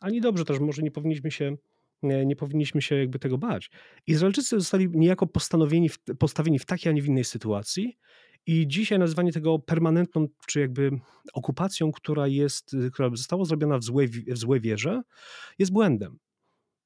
ani 0.00 0.20
dobrze 0.20 0.44
też, 0.44 0.60
może 0.60 0.82
nie 0.82 0.90
powinniśmy 0.90 1.30
się 1.30 1.56
nie 2.02 2.36
powinniśmy 2.36 2.82
się 2.82 2.96
jakby 2.96 3.18
tego 3.18 3.38
bać. 3.38 3.70
Izraelczycy 4.06 4.56
zostali 4.58 4.88
niejako 4.88 5.26
postanowieni, 5.26 5.90
postawieni 6.18 6.58
w 6.58 6.66
takiej, 6.66 6.90
a 6.90 6.92
nie 6.92 7.02
w 7.02 7.06
innej 7.06 7.24
sytuacji 7.24 7.98
i 8.46 8.68
dzisiaj 8.68 8.98
nazywanie 8.98 9.32
tego 9.32 9.58
permanentną, 9.58 10.26
czy 10.46 10.60
jakby 10.60 10.90
okupacją, 11.32 11.92
która 11.92 12.26
jest, 12.26 12.76
która 12.92 13.10
została 13.10 13.44
zrobiona 13.44 13.78
w 13.78 13.84
złej, 13.84 14.08
w 14.08 14.38
złej 14.38 14.60
wierze, 14.60 15.02
jest 15.58 15.72
błędem. 15.72 16.18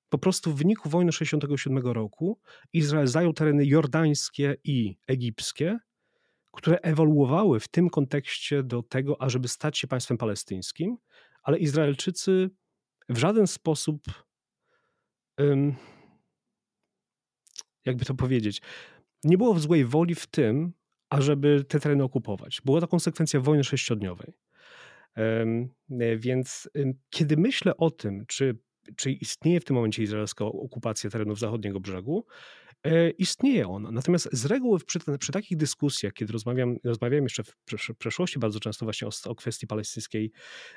Po 0.09 0.19
prostu 0.19 0.53
w 0.53 0.57
wyniku 0.57 0.89
wojny 0.89 1.13
67 1.13 1.79
roku 1.79 2.39
Izrael 2.73 3.07
zajął 3.07 3.33
tereny 3.33 3.67
jordańskie 3.67 4.57
i 4.65 4.97
egipskie 5.07 5.79
które 6.53 6.79
ewoluowały 6.79 7.61
w 7.61 7.69
tym 7.69 7.91
kontekście 7.91 8.63
do 8.63 8.83
tego, 8.83 9.23
ażeby 9.23 9.49
stać 9.49 9.79
się 9.79 9.87
państwem 9.87 10.19
palestyńskim, 10.19 10.97
ale 11.43 11.59
Izraelczycy 11.59 12.51
w 13.09 13.19
żaden 13.19 13.47
sposób, 13.47 14.03
jakby 17.85 18.05
to 18.05 18.15
powiedzieć, 18.15 18.63
nie 19.25 19.39
było 19.39 19.55
w 19.55 19.61
złej 19.61 19.85
woli 19.85 20.15
w 20.15 20.27
tym, 20.27 20.73
ażeby 21.11 21.65
te 21.65 21.81
tereny 21.81 22.05
okupować. 22.05 22.61
Była 22.65 22.81
to 22.81 22.89
konsekwencja 22.89 23.41
wojny 23.41 23.65
sześciodniowej. 23.65 24.33
Więc 26.17 26.71
kiedy 27.11 27.37
myślę 27.37 27.77
o 27.77 27.91
tym, 27.91 28.25
czy, 28.27 28.59
czy 28.97 29.13
istnieje 29.13 29.61
w 29.61 29.65
tym 29.65 29.77
momencie 29.77 30.03
izraelska 30.03 30.45
okupacja 30.45 31.11
terenów 31.11 31.39
zachodniego 31.39 31.81
brzegu, 31.81 32.27
E, 32.85 33.11
istnieje 33.11 33.69
ona. 33.69 33.91
Natomiast 33.91 34.29
z 34.33 34.47
reguły 34.47 34.79
przy, 34.79 34.99
przy 35.19 35.33
takich 35.33 35.59
dyskusjach, 35.59 36.13
kiedy 36.13 36.33
rozmawiam, 36.33 36.77
rozmawiałem 36.85 37.25
jeszcze 37.25 37.43
w 37.45 37.57
przeszłości 37.99 38.39
bardzo 38.39 38.61
często 38.61 38.87
właśnie 38.87 39.09
o, 39.09 39.11
o 39.25 39.35
kwestii 39.35 39.67
palestyńskiej 39.67 40.33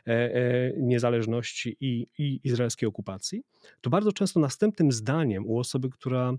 e, 0.08 0.12
e, 0.12 0.74
niezależności 0.78 1.78
i, 1.80 2.08
i 2.18 2.40
izraelskiej 2.44 2.90
okupacji, 2.90 3.44
to 3.82 3.90
bardzo 3.90 4.12
często 4.12 4.40
następnym 4.40 4.92
zdaniem 4.92 5.46
u 5.48 5.60
osoby, 5.60 5.90
która 5.90 6.34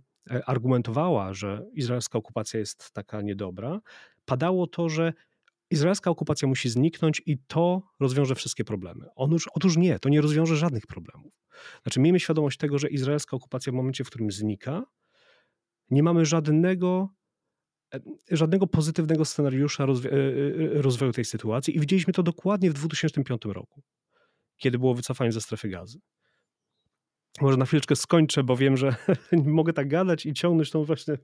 argumentowała, 0.47 1.35
że 1.35 1.67
izraelska 1.75 2.19
okupacja 2.19 2.61
jest 2.61 2.93
taka 2.93 3.23
niedobra, 3.23 3.81
padało 4.25 4.67
to, 4.67 4.89
że 4.89 5.13
izraelska 5.75 6.11
okupacja 6.11 6.49
musi 6.49 6.69
zniknąć 6.69 7.23
i 7.27 7.39
to 7.47 7.83
rozwiąże 8.01 8.35
wszystkie 8.35 8.65
problemy. 8.65 9.07
Otóż, 9.17 9.49
otóż 9.55 9.77
nie, 9.77 9.99
to 9.99 10.09
nie 10.09 10.21
rozwiąże 10.21 10.57
żadnych 10.57 10.87
problemów. 10.87 11.33
Znaczy, 11.83 12.01
miejmy 12.01 12.21
świadomość 12.21 12.59
tego, 12.59 12.79
że 12.79 12.89
izraelska 12.89 13.37
okupacja 13.37 13.73
w 13.73 13.77
momencie, 13.77 14.05
w 14.05 14.07
którym 14.07 14.31
znika, 14.31 14.83
nie 15.91 16.03
mamy 16.03 16.25
żadnego, 16.25 17.09
e, 17.95 18.01
żadnego 18.31 18.67
pozytywnego 18.67 19.25
scenariusza 19.25 19.85
e, 19.85 19.89
e, 19.89 20.83
rozwoju 20.83 21.13
tej 21.13 21.25
sytuacji 21.25 21.77
i 21.77 21.81
widzieliśmy 21.81 22.13
to 22.13 22.23
dokładnie 22.23 22.71
w 22.71 22.75
2005 22.75 23.43
roku, 23.45 23.83
kiedy 24.57 24.79
było 24.79 24.95
wycofanie 24.95 25.33
ze 25.33 25.41
strefy 25.41 25.69
gazy. 25.69 25.99
Może 27.41 27.57
na 27.57 27.67
chwileczkę 27.67 27.97
skończę, 27.97 28.45
bo 28.45 28.57
wiem, 28.57 28.77
że 28.77 28.97
mogę 29.33 29.73
tak 29.73 29.89
gadać 29.89 30.27
i 30.27 30.35
ciągnąć 30.35 30.71
tą 30.71 30.85
właśnie 30.85 31.19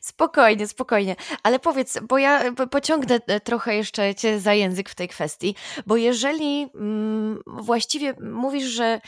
Spokojnie, 0.00 0.68
spokojnie. 0.68 1.16
Ale 1.42 1.58
powiedz, 1.58 1.98
bo 2.08 2.18
ja 2.18 2.52
pociągnę 2.70 3.20
e, 3.26 3.40
trochę 3.40 3.76
jeszcze 3.76 4.14
cię 4.14 4.40
za 4.40 4.54
język 4.54 4.90
w 4.90 4.94
tej 4.94 5.08
kwestii, 5.08 5.54
bo 5.86 5.96
jeżeli 5.96 6.70
mm, 6.74 7.40
właściwie 7.46 8.14
mówisz, 8.20 8.64
że 8.64 9.00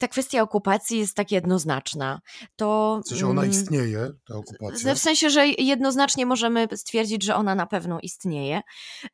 ta 0.00 0.08
kwestia 0.08 0.42
okupacji 0.42 0.98
jest 0.98 1.14
tak 1.14 1.32
jednoznaczna, 1.32 2.20
to... 2.56 3.00
W 3.04 3.08
sensie 3.08 3.26
ona 3.26 3.42
mm, 3.42 3.54
istnieje, 3.54 4.10
ta 4.28 4.34
okupacja? 4.34 4.94
W 4.94 4.98
sensie, 4.98 5.30
że 5.30 5.46
jednoznacznie 5.46 6.26
możemy 6.26 6.68
stwierdzić, 6.76 7.24
że 7.24 7.34
ona 7.34 7.54
na 7.54 7.66
pewno 7.66 7.98
istnieje, 8.02 8.60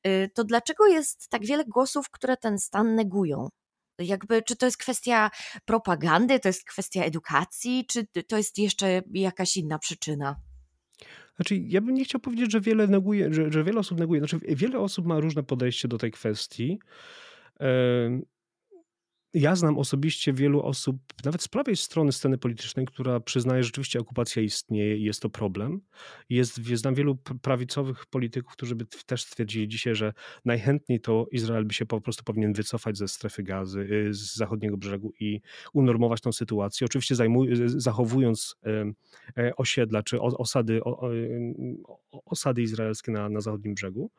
y, 0.06 0.30
to 0.34 0.44
dlaczego 0.44 0.86
jest 0.86 1.28
tak 1.28 1.46
wiele 1.46 1.64
głosów, 1.64 2.10
które 2.10 2.36
ten 2.36 2.58
stan 2.58 2.94
negują? 2.94 3.48
Jakby, 3.98 4.42
czy 4.42 4.56
to 4.56 4.66
jest 4.66 4.78
kwestia 4.78 5.30
propagandy, 5.64 6.40
to 6.40 6.48
jest 6.48 6.64
kwestia 6.64 7.04
edukacji, 7.04 7.86
czy 7.88 8.06
to 8.28 8.36
jest 8.36 8.58
jeszcze 8.58 9.02
jakaś 9.12 9.56
inna 9.56 9.78
przyczyna? 9.78 10.36
Znaczy, 11.36 11.56
ja 11.56 11.80
bym 11.80 11.94
nie 11.94 12.04
chciał 12.04 12.20
powiedzieć, 12.20 12.52
że 12.52 12.60
wiele 12.60 12.86
neguje, 12.86 13.34
że, 13.34 13.52
że 13.52 13.64
wiele 13.64 13.80
osób 13.80 13.98
neguje. 13.98 14.20
Znaczy, 14.20 14.38
wiele 14.48 14.78
osób 14.78 15.06
ma 15.06 15.20
różne 15.20 15.42
podejście 15.42 15.88
do 15.88 15.98
tej 15.98 16.10
kwestii. 16.10 16.78
Ja 19.34 19.56
znam 19.56 19.78
osobiście 19.78 20.32
wielu 20.32 20.62
osób, 20.62 20.96
nawet 21.24 21.42
z 21.42 21.48
prawej 21.48 21.76
strony 21.76 22.12
sceny 22.12 22.38
politycznej, 22.38 22.86
która 22.86 23.20
przyznaje, 23.20 23.62
że 23.62 23.66
rzeczywiście 23.66 24.00
okupacja 24.00 24.42
istnieje 24.42 24.96
i 24.96 25.02
jest 25.02 25.22
to 25.22 25.30
problem. 25.30 25.80
Jest, 26.28 26.56
znam 26.56 26.94
wielu 26.94 27.16
prawicowych 27.42 28.06
polityków, 28.06 28.52
którzy 28.52 28.74
by 28.74 28.86
też 29.06 29.22
stwierdzili 29.22 29.68
dzisiaj, 29.68 29.94
że 29.94 30.12
najchętniej 30.44 31.00
to 31.00 31.26
Izrael 31.32 31.64
by 31.64 31.74
się 31.74 31.86
po 31.86 32.00
prostu 32.00 32.24
powinien 32.24 32.52
wycofać 32.52 32.98
ze 32.98 33.08
strefy 33.08 33.42
gazy, 33.42 33.80
y, 33.80 34.14
z 34.14 34.34
zachodniego 34.34 34.76
brzegu 34.76 35.12
i 35.20 35.40
unormować 35.72 36.20
tą 36.20 36.32
sytuację. 36.32 36.84
Oczywiście 36.84 37.14
zachowując 37.66 38.56
e, 39.36 39.56
osiedla 39.56 40.02
czy 40.02 40.20
osady, 40.20 40.80
osady 42.10 42.62
izraelskie 42.62 43.12
na, 43.12 43.28
na 43.28 43.40
zachodnim 43.40 43.74
brzegu. 43.74 44.10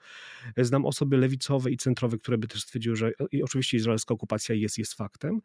Znam 0.58 0.86
osoby 0.86 1.18
lewicowe 1.18 1.72
i 1.72 1.78
centrowe, 1.78 2.18
które 2.18 2.38
by 2.38 2.48
też 2.48 2.62
stwierdziły, 2.62 2.96
że 2.96 3.12
oczywiście 3.44 3.78
izraelska 3.78 4.14
okupacja 4.14 4.56
jest, 4.56 4.78
jest 4.78 4.94
faktem 4.94 5.05
faktem. 5.06 5.42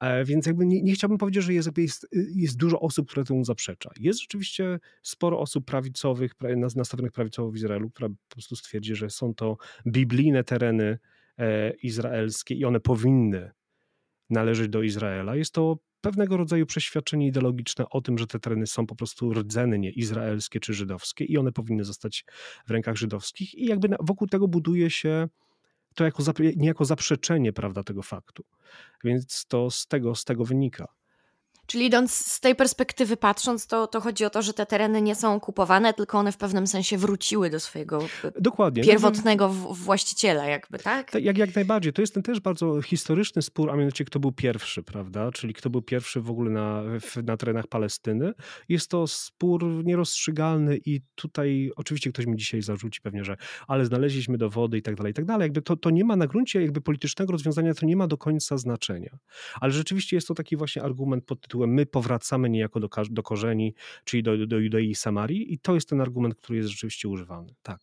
E, 0.00 0.24
więc 0.24 0.46
jakby 0.46 0.66
nie, 0.66 0.82
nie, 0.82 0.92
chciałbym 0.92 1.18
powiedzieć, 1.18 1.44
że 1.44 1.54
jest, 1.54 1.78
jest, 1.78 2.08
jest 2.34 2.56
dużo 2.56 2.80
osób, 2.80 3.10
które 3.10 3.24
temu 3.24 3.44
zaprzecza. 3.44 3.90
Jest 4.00 4.20
rzeczywiście 4.20 4.78
sporo 5.02 5.40
osób 5.40 5.64
prawicowych, 5.64 6.32
nastawionych 6.76 7.12
prawicowo 7.12 7.50
w 7.50 7.56
Izraelu, 7.56 7.90
która 7.90 8.08
po 8.08 8.34
prostu 8.34 8.56
stwierdzi, 8.56 8.94
że 8.94 9.10
są 9.10 9.34
to 9.34 9.56
biblijne 9.86 10.44
tereny 10.44 10.98
e, 11.38 11.70
izraelskie 11.70 12.54
i 12.54 12.64
one 12.64 12.80
powinny 12.80 13.50
należeć 14.30 14.68
do 14.68 14.82
Izraela. 14.82 15.36
Jest 15.36 15.54
to 15.54 15.78
pewnego 16.00 16.36
rodzaju 16.36 16.66
przeświadczenie 16.66 17.26
ideologiczne 17.26 17.84
o 17.90 18.00
tym, 18.00 18.18
że 18.18 18.26
te 18.26 18.38
tereny 18.38 18.66
są 18.66 18.86
po 18.86 18.94
prostu 18.94 19.32
rdzennie 19.32 19.90
izraelskie 19.90 20.60
czy 20.60 20.74
żydowskie 20.74 21.24
i 21.24 21.38
one 21.38 21.52
powinny 21.52 21.84
zostać 21.84 22.24
w 22.66 22.70
rękach 22.70 22.96
żydowskich 22.96 23.54
i 23.54 23.66
jakby 23.66 23.88
wokół 24.00 24.28
tego 24.28 24.48
buduje 24.48 24.90
się 24.90 25.28
to 25.94 26.04
jako, 26.04 26.22
niejako 26.56 26.84
zaprzeczenie 26.84 27.52
prawda, 27.52 27.82
tego 27.82 28.02
faktu. 28.02 28.44
Więc 29.04 29.46
to 29.46 29.70
z 29.70 29.86
tego, 29.86 30.14
z 30.14 30.24
tego 30.24 30.44
wynika. 30.44 30.86
Czyli 31.70 31.86
idąc 31.86 32.12
z 32.12 32.40
tej 32.40 32.54
perspektywy 32.54 33.16
patrząc, 33.16 33.66
to, 33.66 33.86
to 33.86 34.00
chodzi 34.00 34.24
o 34.24 34.30
to, 34.30 34.42
że 34.42 34.54
te 34.54 34.66
tereny 34.66 35.02
nie 35.02 35.14
są 35.14 35.34
okupowane, 35.34 35.94
tylko 35.94 36.18
one 36.18 36.32
w 36.32 36.36
pewnym 36.36 36.66
sensie 36.66 36.98
wróciły 36.98 37.50
do 37.50 37.60
swojego 37.60 38.08
Dokładnie. 38.40 38.82
pierwotnego 38.82 39.48
właściciela 39.70 40.46
jakby, 40.46 40.78
tak? 40.78 41.14
Jak, 41.14 41.38
jak 41.38 41.54
najbardziej. 41.54 41.92
To 41.92 42.02
jest 42.02 42.14
ten 42.14 42.22
też 42.22 42.40
bardzo 42.40 42.82
historyczny 42.82 43.42
spór, 43.42 43.70
a 43.70 43.76
mianowicie 43.76 44.04
kto 44.04 44.20
był 44.20 44.32
pierwszy, 44.32 44.82
prawda? 44.82 45.32
Czyli 45.32 45.54
kto 45.54 45.70
był 45.70 45.82
pierwszy 45.82 46.20
w 46.20 46.30
ogóle 46.30 46.50
na, 46.50 46.82
na 47.24 47.36
terenach 47.36 47.66
Palestyny. 47.66 48.32
Jest 48.68 48.90
to 48.90 49.06
spór 49.06 49.84
nierozstrzygalny 49.84 50.78
i 50.86 51.00
tutaj 51.14 51.70
oczywiście 51.76 52.12
ktoś 52.12 52.26
mi 52.26 52.36
dzisiaj 52.36 52.62
zarzuci 52.62 53.00
pewnie, 53.00 53.24
że 53.24 53.36
ale 53.66 53.84
znaleźliśmy 53.84 54.38
dowody 54.38 54.78
i 54.78 54.82
tak 54.82 54.94
dalej, 54.94 55.10
i 55.10 55.14
tak 55.14 55.24
dalej. 55.24 55.44
Jakby 55.44 55.62
to, 55.62 55.76
to 55.76 55.90
nie 55.90 56.04
ma 56.04 56.16
na 56.16 56.26
gruncie 56.26 56.62
jakby 56.62 56.80
politycznego 56.80 57.32
rozwiązania, 57.32 57.74
to 57.74 57.86
nie 57.86 57.96
ma 57.96 58.06
do 58.06 58.18
końca 58.18 58.58
znaczenia. 58.58 59.18
Ale 59.60 59.72
rzeczywiście 59.72 60.16
jest 60.16 60.28
to 60.28 60.34
taki 60.34 60.56
właśnie 60.56 60.82
argument 60.82 61.24
pod 61.24 61.40
tytułem 61.40 61.59
tytułem 61.60 61.74
my 61.74 61.86
powracamy 61.86 62.50
niejako 62.50 62.80
do, 62.80 62.88
do 63.10 63.22
korzeni, 63.22 63.74
czyli 64.04 64.22
do, 64.22 64.46
do 64.46 64.58
Judei 64.58 64.90
i 64.90 64.94
Samarii 64.94 65.52
i 65.52 65.58
to 65.58 65.74
jest 65.74 65.88
ten 65.88 66.00
argument, 66.00 66.34
który 66.34 66.58
jest 66.58 66.70
rzeczywiście 66.70 67.08
używany. 67.08 67.54
Tak. 67.62 67.80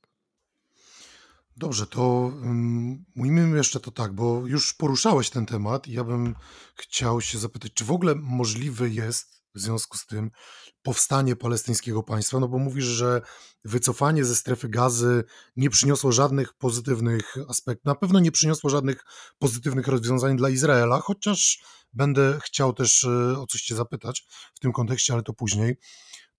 Dobrze, 1.58 1.88
to 1.88 2.32
um, 2.42 3.06
ujmijmy 3.16 3.58
jeszcze 3.58 3.80
to 3.80 3.92
tak, 3.92 4.14
bo 4.14 4.48
już 4.48 4.74
poruszałeś 4.74 5.30
ten 5.30 5.46
temat 5.46 5.88
i 5.88 5.92
ja 5.92 6.04
bym 6.04 6.36
chciał 6.76 7.22
się 7.22 7.38
zapytać, 7.38 7.74
czy 7.74 7.86
w 7.86 7.92
ogóle 7.92 8.16
możliwe 8.16 8.90
jest 8.90 9.44
w 9.56 9.60
związku 9.60 9.98
z 9.98 10.06
tym 10.06 10.32
powstanie 10.88 11.36
palestyńskiego 11.36 12.04
państwa? 12.04 12.40
No 12.40 12.48
bo 12.48 12.58
mówisz, 12.58 12.86
że 12.86 13.22
wycofanie 13.66 14.26
ze 14.26 14.36
strefy 14.36 14.70
gazy 14.70 15.24
nie 15.56 15.70
przyniosło 15.70 16.12
żadnych 16.12 16.54
pozytywnych 16.54 17.36
aspektów, 17.50 17.86
na 17.86 17.96
pewno 17.96 18.20
nie 18.20 18.32
przyniosło 18.32 18.70
żadnych 18.70 19.06
pozytywnych 19.40 19.88
rozwiązań 19.88 20.38
dla 20.38 20.50
Izraela, 20.50 21.00
chociaż 21.00 21.64
będę 21.94 22.40
chciał 22.44 22.74
też 22.74 23.04
e, 23.04 23.40
o 23.40 23.48
coś 23.48 23.62
Cię 23.62 23.76
zapytać 23.76 24.28
w 24.54 24.60
tym 24.60 24.72
kontekście, 24.72 25.14
ale 25.14 25.24
to 25.24 25.34
później. 25.34 25.78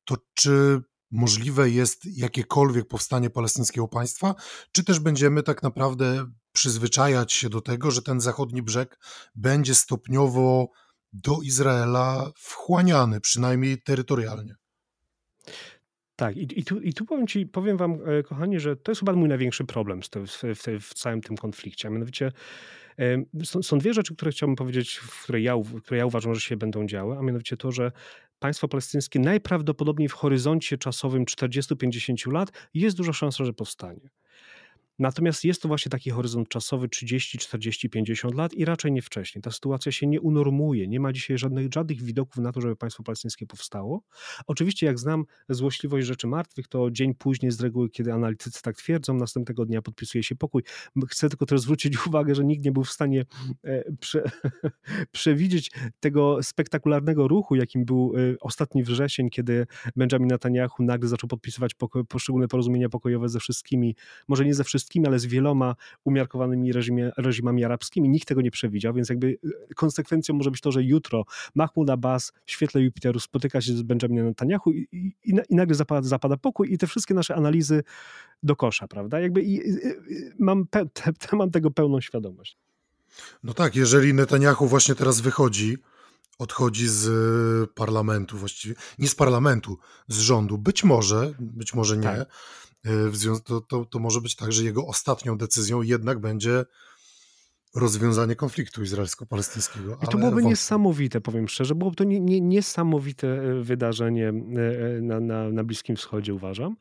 To 0.04 0.16
czy 0.34 0.80
możliwe 1.10 1.70
jest 1.70 2.04
jakiekolwiek 2.04 2.88
powstanie 2.88 3.30
palestyńskiego 3.30 3.88
państwa, 3.88 4.34
czy 4.72 4.84
też 4.84 4.98
będziemy 5.00 5.42
tak 5.42 5.62
naprawdę 5.62 6.30
przyzwyczajać 6.52 7.32
się 7.32 7.48
do 7.48 7.60
tego, 7.60 7.90
że 7.90 8.02
ten 8.02 8.20
zachodni 8.20 8.62
brzeg 8.62 8.98
będzie 9.34 9.74
stopniowo 9.74 10.68
do 11.12 11.42
Izraela 11.42 12.30
wchłaniany, 12.36 13.20
przynajmniej 13.20 13.82
terytorialnie. 13.82 14.54
Tak, 16.16 16.36
i, 16.36 16.60
i, 16.60 16.64
tu, 16.64 16.80
i 16.80 16.92
tu 16.92 17.04
powiem 17.04 17.26
ci, 17.26 17.46
powiem 17.46 17.76
wam, 17.76 17.98
e, 18.06 18.22
kochani, 18.22 18.60
że 18.60 18.76
to 18.76 18.90
jest 18.90 19.00
chyba 19.00 19.12
mój 19.12 19.28
największy 19.28 19.64
problem 19.64 20.00
w, 20.02 20.08
w, 20.54 20.82
w 20.82 20.94
całym 20.94 21.20
tym 21.20 21.36
konflikcie. 21.36 21.88
A 21.88 21.90
mianowicie 21.90 22.32
są, 23.44 23.62
są, 23.62 23.78
dwie 23.78 23.94
rzeczy, 23.94 24.14
które 24.14 24.30
chciałbym 24.30 24.56
powiedzieć, 24.56 25.00
które 25.22 25.40
ja, 25.40 25.54
które 25.84 25.98
ja 25.98 26.06
uważam, 26.06 26.34
że 26.34 26.40
się 26.40 26.56
będą 26.56 26.86
działy, 26.86 27.16
a 27.18 27.22
mianowicie 27.22 27.56
to, 27.56 27.72
że 27.72 27.92
państwo 28.38 28.68
palestyńskie 28.68 29.18
najprawdopodobniej 29.18 30.08
w 30.08 30.12
horyzoncie 30.12 30.78
czasowym 30.78 31.24
40-50 31.24 32.32
lat 32.32 32.52
jest 32.74 32.96
duża 32.96 33.12
szansa, 33.12 33.44
że 33.44 33.52
powstanie. 33.52 34.10
Natomiast 34.98 35.44
jest 35.44 35.62
to 35.62 35.68
właśnie 35.68 35.90
taki 35.90 36.10
horyzont 36.10 36.48
czasowy 36.48 36.88
30, 36.88 37.38
40, 37.38 37.90
50 37.90 38.34
lat 38.34 38.54
i 38.54 38.64
raczej 38.64 38.92
nie 38.92 39.02
wcześniej. 39.02 39.42
Ta 39.42 39.50
sytuacja 39.50 39.92
się 39.92 40.06
nie 40.06 40.20
unormuje. 40.20 40.88
Nie 40.88 41.00
ma 41.00 41.12
dzisiaj 41.12 41.38
żadnych, 41.38 41.72
żadnych 41.74 42.02
widoków 42.02 42.36
na 42.36 42.52
to, 42.52 42.60
żeby 42.60 42.76
państwo 42.76 43.02
palestyńskie 43.02 43.46
powstało. 43.46 44.02
Oczywiście, 44.46 44.86
jak 44.86 44.98
znam 44.98 45.24
złośliwość 45.48 46.06
rzeczy 46.06 46.26
martwych, 46.26 46.68
to 46.68 46.90
dzień 46.90 47.14
później 47.14 47.52
z 47.52 47.60
reguły, 47.60 47.90
kiedy 47.90 48.12
analitycy 48.12 48.62
tak 48.62 48.76
twierdzą, 48.76 49.14
następnego 49.14 49.64
dnia 49.64 49.82
podpisuje 49.82 50.24
się 50.24 50.36
pokój. 50.36 50.62
Chcę 51.08 51.28
tylko 51.28 51.46
też 51.46 51.60
zwrócić 51.60 51.94
uwagę, 52.06 52.34
że 52.34 52.44
nikt 52.44 52.64
nie 52.64 52.72
był 52.72 52.84
w 52.84 52.90
stanie 52.90 53.24
e, 53.64 53.92
prze, 54.00 54.30
przewidzieć 55.12 55.70
tego 56.00 56.42
spektakularnego 56.42 57.28
ruchu, 57.28 57.54
jakim 57.54 57.84
był 57.84 58.12
e, 58.16 58.38
ostatni 58.40 58.82
wrzesień, 58.82 59.30
kiedy 59.30 59.66
Benjamin 59.96 60.28
Netanyahu 60.28 60.82
nagle 60.82 61.08
zaczął 61.08 61.28
podpisywać 61.28 61.72
poszczególne 62.08 62.48
porozumienia 62.48 62.88
pokojowe 62.88 63.28
ze 63.28 63.40
wszystkimi, 63.40 63.96
może 64.28 64.44
nie 64.44 64.54
ze 64.54 64.64
wszystkimi, 64.64 64.87
wszystkimi, 64.88 65.06
ale 65.06 65.18
z 65.18 65.26
wieloma 65.26 65.74
umiarkowanymi 66.04 66.72
reżimie, 66.72 67.10
reżimami 67.16 67.64
arabskimi. 67.64 68.08
Nikt 68.08 68.28
tego 68.28 68.40
nie 68.40 68.50
przewidział, 68.50 68.94
więc 68.94 69.08
jakby 69.08 69.38
e, 69.70 69.74
konsekwencją 69.74 70.34
może 70.34 70.50
być 70.50 70.60
to, 70.60 70.72
że 70.72 70.82
jutro 70.82 71.24
Mahmoud 71.54 71.90
Abbas 71.90 72.32
w 72.44 72.50
świetle 72.50 72.80
Jupiteru 72.82 73.20
spotyka 73.20 73.60
się 73.60 73.72
z 73.72 73.82
Benjaminem 73.82 74.26
Netanyahu 74.26 74.72
i, 74.72 74.88
i, 74.92 75.14
i 75.48 75.54
nagle 75.56 75.74
zapada, 75.74 76.08
zapada 76.08 76.36
pokój 76.36 76.72
i 76.72 76.78
te 76.78 76.86
wszystkie 76.86 77.14
nasze 77.14 77.34
analizy 77.34 77.82
do 78.42 78.56
kosza, 78.56 78.88
prawda? 78.88 79.20
Jakby 79.20 79.42
i, 79.42 79.60
mam, 80.38 80.66
pe, 80.66 80.86
te, 80.92 81.12
te, 81.12 81.36
mam 81.36 81.50
tego 81.50 81.70
pełną 81.70 82.00
świadomość. 82.00 82.56
No 83.42 83.54
tak, 83.54 83.76
jeżeli 83.76 84.14
Netanyahu 84.14 84.66
właśnie 84.66 84.94
teraz 84.94 85.20
wychodzi, 85.20 85.76
odchodzi 86.38 86.88
z 86.88 87.70
parlamentu 87.70 88.38
właściwie, 88.38 88.74
nie 88.98 89.08
z 89.08 89.14
parlamentu, 89.14 89.78
z 90.08 90.18
rządu, 90.18 90.58
być 90.58 90.84
może, 90.84 91.34
być 91.38 91.74
może 91.74 91.96
nie, 91.96 92.02
tak. 92.02 92.28
E, 92.84 93.08
w 93.10 93.16
związku, 93.16 93.44
to, 93.44 93.60
to, 93.60 93.84
to 93.84 93.98
może 93.98 94.20
być 94.20 94.36
tak, 94.36 94.52
że 94.52 94.64
jego 94.64 94.86
ostatnią 94.86 95.38
decyzją 95.38 95.82
jednak 95.82 96.18
będzie 96.18 96.64
rozwiązanie 97.78 98.36
konfliktu 98.36 98.82
izraelsko-palestyńskiego. 98.82 99.98
I 100.02 100.06
to 100.06 100.18
byłoby 100.18 100.42
niesamowite, 100.42 101.20
powiem 101.20 101.48
szczerze, 101.48 101.74
byłoby 101.74 101.96
to 101.96 102.04
nie, 102.04 102.20
nie, 102.20 102.40
niesamowite 102.40 103.28
e, 103.28 103.62
wydarzenie 103.62 104.28
e, 104.28 104.32
na, 105.00 105.20
na, 105.20 105.50
na 105.50 105.64
Bliskim 105.64 105.96
Wschodzie, 105.96 106.34
uważam. 106.34 106.76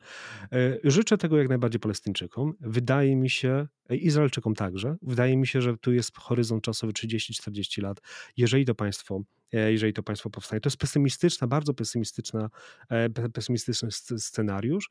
Życzę 0.84 1.18
tego 1.18 1.38
jak 1.38 1.48
najbardziej 1.48 1.80
Palestyńczykom. 1.80 2.54
Wydaje 2.60 3.16
mi 3.16 3.30
się, 3.30 3.66
Izraelczykom 3.90 4.54
także, 4.54 4.96
wydaje 5.02 5.36
mi 5.36 5.46
się, 5.46 5.62
że 5.62 5.76
tu 5.76 5.92
jest 5.92 6.16
horyzont 6.16 6.64
czasowy 6.64 6.92
30-40 6.92 7.82
lat. 7.82 8.00
Jeżeli 8.36 8.64
to 8.64 8.74
państwo 8.74 9.22
jeżeli 9.52 9.92
to 9.92 10.02
państwo 10.02 10.30
powstanie. 10.30 10.60
To 10.60 10.66
jest 10.66 10.76
pesymistyczna, 10.76 11.46
bardzo 11.46 11.74
pesymistyczna, 11.74 12.50
pesymistyczny 13.32 13.88
scenariusz. 14.18 14.90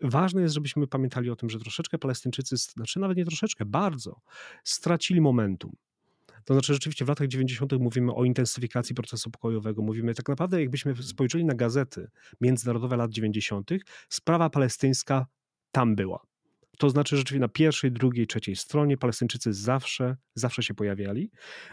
Ważne 0.00 0.42
jest, 0.42 0.54
żebyśmy 0.54 0.86
pamiętali 0.86 1.30
o 1.30 1.36
tym, 1.36 1.50
że 1.50 1.58
troszeczkę 1.58 1.98
Palestyńczycy, 1.98 2.56
znaczy 2.56 3.00
nawet 3.00 3.16
nie 3.16 3.24
troszeczkę, 3.24 3.64
bardzo 3.64 4.20
stracili 4.64 5.20
momentum. 5.20 5.72
To 6.44 6.54
znaczy, 6.54 6.72
rzeczywiście 6.72 7.04
w 7.04 7.08
latach 7.08 7.28
90. 7.28 7.72
mówimy 7.72 8.14
o 8.14 8.24
intensyfikacji 8.24 8.94
procesu 8.94 9.30
pokojowego. 9.30 9.82
Mówimy 9.82 10.14
tak 10.14 10.28
naprawdę, 10.28 10.60
jakbyśmy 10.60 10.96
spojrzeli 11.02 11.44
na 11.44 11.54
gazety 11.54 12.10
międzynarodowe 12.40 12.96
lat 12.96 13.10
90., 13.10 13.70
sprawa 14.08 14.50
palestyńska 14.50 15.26
tam 15.72 15.96
była. 15.96 16.26
To 16.78 16.90
znaczy, 16.90 17.16
rzeczywiście 17.16 17.40
na 17.40 17.48
pierwszej, 17.48 17.92
drugiej, 17.92 18.26
trzeciej 18.26 18.56
stronie 18.56 18.96
Palestyńczycy 18.96 19.52
zawsze, 19.52 20.16
zawsze 20.34 20.62
się 20.62 20.74
pojawiali. 20.74 21.30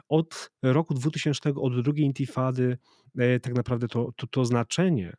Od 0.10 0.52
roku 0.62 0.94
2000, 0.94 1.50
od 1.56 1.82
drugiej 1.82 2.06
intifady, 2.06 2.78
e, 3.18 3.40
tak 3.40 3.56
naprawdę 3.56 3.88
to, 3.88 4.12
to, 4.16 4.28
to 4.28 4.46
znaczenie 4.46 5.14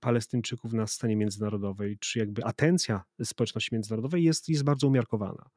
Palestyńczyków 0.00 0.72
na 0.72 0.86
scenie 0.86 1.16
międzynarodowej, 1.16 1.98
czy 1.98 2.18
jakby 2.18 2.44
atencja 2.44 3.02
społeczności 3.24 3.74
międzynarodowej 3.74 4.24
jest, 4.24 4.48
jest 4.48 4.64
bardzo 4.64 4.88
umiarkowana. 4.88 5.50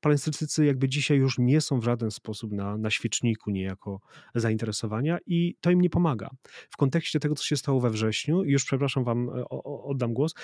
Palestyńczycy 0.00 0.64
jakby 0.66 0.88
dzisiaj 0.88 1.18
już 1.18 1.38
nie 1.38 1.60
są 1.60 1.80
w 1.80 1.84
żaden 1.84 2.10
sposób 2.10 2.52
na, 2.52 2.76
na 2.76 2.90
świeczniku 2.90 3.50
niejako 3.50 4.00
zainteresowania 4.34 5.18
i 5.26 5.56
to 5.60 5.70
im 5.70 5.80
nie 5.80 5.90
pomaga. 5.90 6.30
W 6.70 6.76
kontekście 6.76 7.20
tego, 7.20 7.34
co 7.34 7.44
się 7.44 7.56
stało 7.56 7.80
we 7.80 7.90
wrześniu, 7.90 8.44
już 8.44 8.64
przepraszam 8.64 9.04
wam, 9.04 9.28
e, 9.28 9.48
oddam 9.64 10.14
głos, 10.14 10.34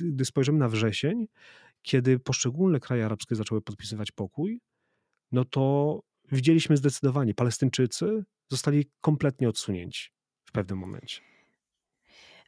gdy 0.00 0.24
spojrzymy 0.24 0.58
na 0.58 0.68
wrzesień, 0.68 1.26
kiedy 1.82 2.18
poszczególne 2.18 2.80
kraje 2.80 3.04
arabskie 3.04 3.34
zaczęły 3.34 3.62
podpisywać 3.62 4.12
pokój, 4.12 4.60
no 5.32 5.44
to 5.44 6.00
widzieliśmy 6.32 6.76
zdecydowanie, 6.76 7.34
Palestyńczycy 7.34 8.24
zostali 8.48 8.90
kompletnie 9.00 9.48
odsunięci 9.48 10.10
w 10.44 10.52
pewnym 10.52 10.78
momencie. 10.78 11.27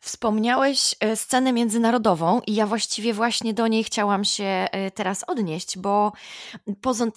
Wspomniałeś 0.01 0.94
e, 1.01 1.16
scenę 1.16 1.53
międzynarodową 1.53 2.40
i 2.46 2.55
ja 2.55 2.66
właściwie 2.66 3.14
właśnie 3.14 3.55
do 3.55 3.66
niej 3.66 3.84
chciałam 3.84 4.24
się 4.24 4.44
e, 4.44 4.90
teraz 4.90 5.24
odnieść, 5.26 5.78
bo 5.78 6.12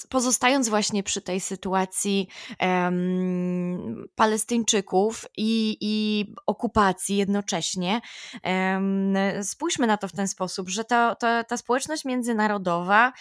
pozostając 0.10 0.70
właśnie 0.70 1.04
przy 1.04 1.22
tej 1.22 1.40
sytuacji 1.40 2.28
um, 2.60 4.06
Palestyńczyków 4.16 5.26
i, 5.38 5.78
i, 5.82 6.26
okupacji 6.48 7.18
jednocześnie, 7.18 8.02
um, 8.44 9.14
spójrzmy 9.44 9.88
na 9.88 9.98
to 9.98 10.08
w 10.08 10.12
ten 10.12 10.28
sposób, 10.28 10.70
że 10.70 10.84
ta, 10.84 11.16
ta, 11.16 11.44
ta 11.44 11.58
społeczność 11.58 12.06
międzynarodowa 12.06 13.14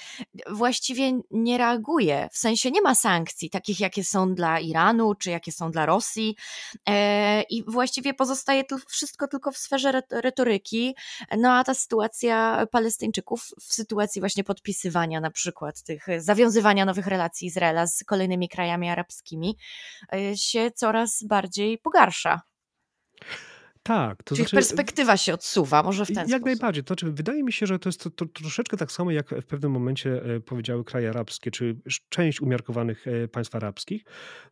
właściwie 0.50 1.12
nie 1.30 1.58
reaguje, 1.58 2.28
w 2.32 2.38
sensie 2.38 2.70
nie 2.70 2.82
ma 2.82 2.94
sankcji 2.94 3.50
takich, 3.50 3.80
jakie 3.80 4.04
są 4.04 4.34
dla 4.34 4.60
Iranu 4.60 5.14
czy 5.14 5.30
jakie 5.30 5.52
są 5.52 5.70
dla 5.70 5.86
Rosji 5.86 6.36
e, 6.88 7.42
i 7.42 7.64
właściwie 7.64 8.14
pozostaje 8.14 8.64
to 8.64 8.78
wszystko 8.88 9.28
tylko 9.28 9.51
w 9.52 9.58
sferze 9.58 10.02
retoryki, 10.10 10.96
no 11.38 11.52
a 11.52 11.64
ta 11.64 11.74
sytuacja 11.74 12.66
Palestyńczyków 12.70 13.48
w 13.60 13.74
sytuacji 13.74 14.20
właśnie 14.20 14.44
podpisywania 14.44 15.20
na 15.20 15.30
przykład 15.30 15.82
tych, 15.82 16.06
zawiązywania 16.18 16.84
nowych 16.84 17.06
relacji 17.06 17.48
Izraela 17.48 17.86
z 17.86 18.04
kolejnymi 18.04 18.48
krajami 18.48 18.88
arabskimi 18.88 19.56
e, 20.12 20.36
się 20.36 20.70
coraz 20.70 21.24
bardziej 21.24 21.78
pogarsza. 21.78 22.40
Tak, 23.82 24.22
to 24.22 24.34
Czyli 24.34 24.36
znaczy, 24.36 24.56
perspektywa 24.56 25.16
się 25.16 25.34
odsuwa, 25.34 25.82
może 25.82 26.04
w 26.04 26.08
ten 26.08 26.16
jak 26.16 26.24
sposób. 26.24 26.32
Jak 26.32 26.44
najbardziej. 26.44 26.84
To 26.84 26.88
znaczy, 26.88 27.12
wydaje 27.12 27.42
mi 27.42 27.52
się, 27.52 27.66
że 27.66 27.78
to 27.78 27.88
jest 27.88 28.00
to, 28.00 28.10
to, 28.10 28.26
troszeczkę 28.26 28.76
tak 28.76 28.92
samo, 28.92 29.10
jak 29.10 29.28
w 29.42 29.46
pewnym 29.46 29.72
momencie 29.72 30.24
e, 30.24 30.40
powiedziały 30.40 30.84
kraje 30.84 31.08
arabskie, 31.08 31.50
czy 31.50 31.76
część 32.08 32.40
umiarkowanych 32.40 33.06
e, 33.06 33.28
państw 33.28 33.54
arabskich, 33.54 34.04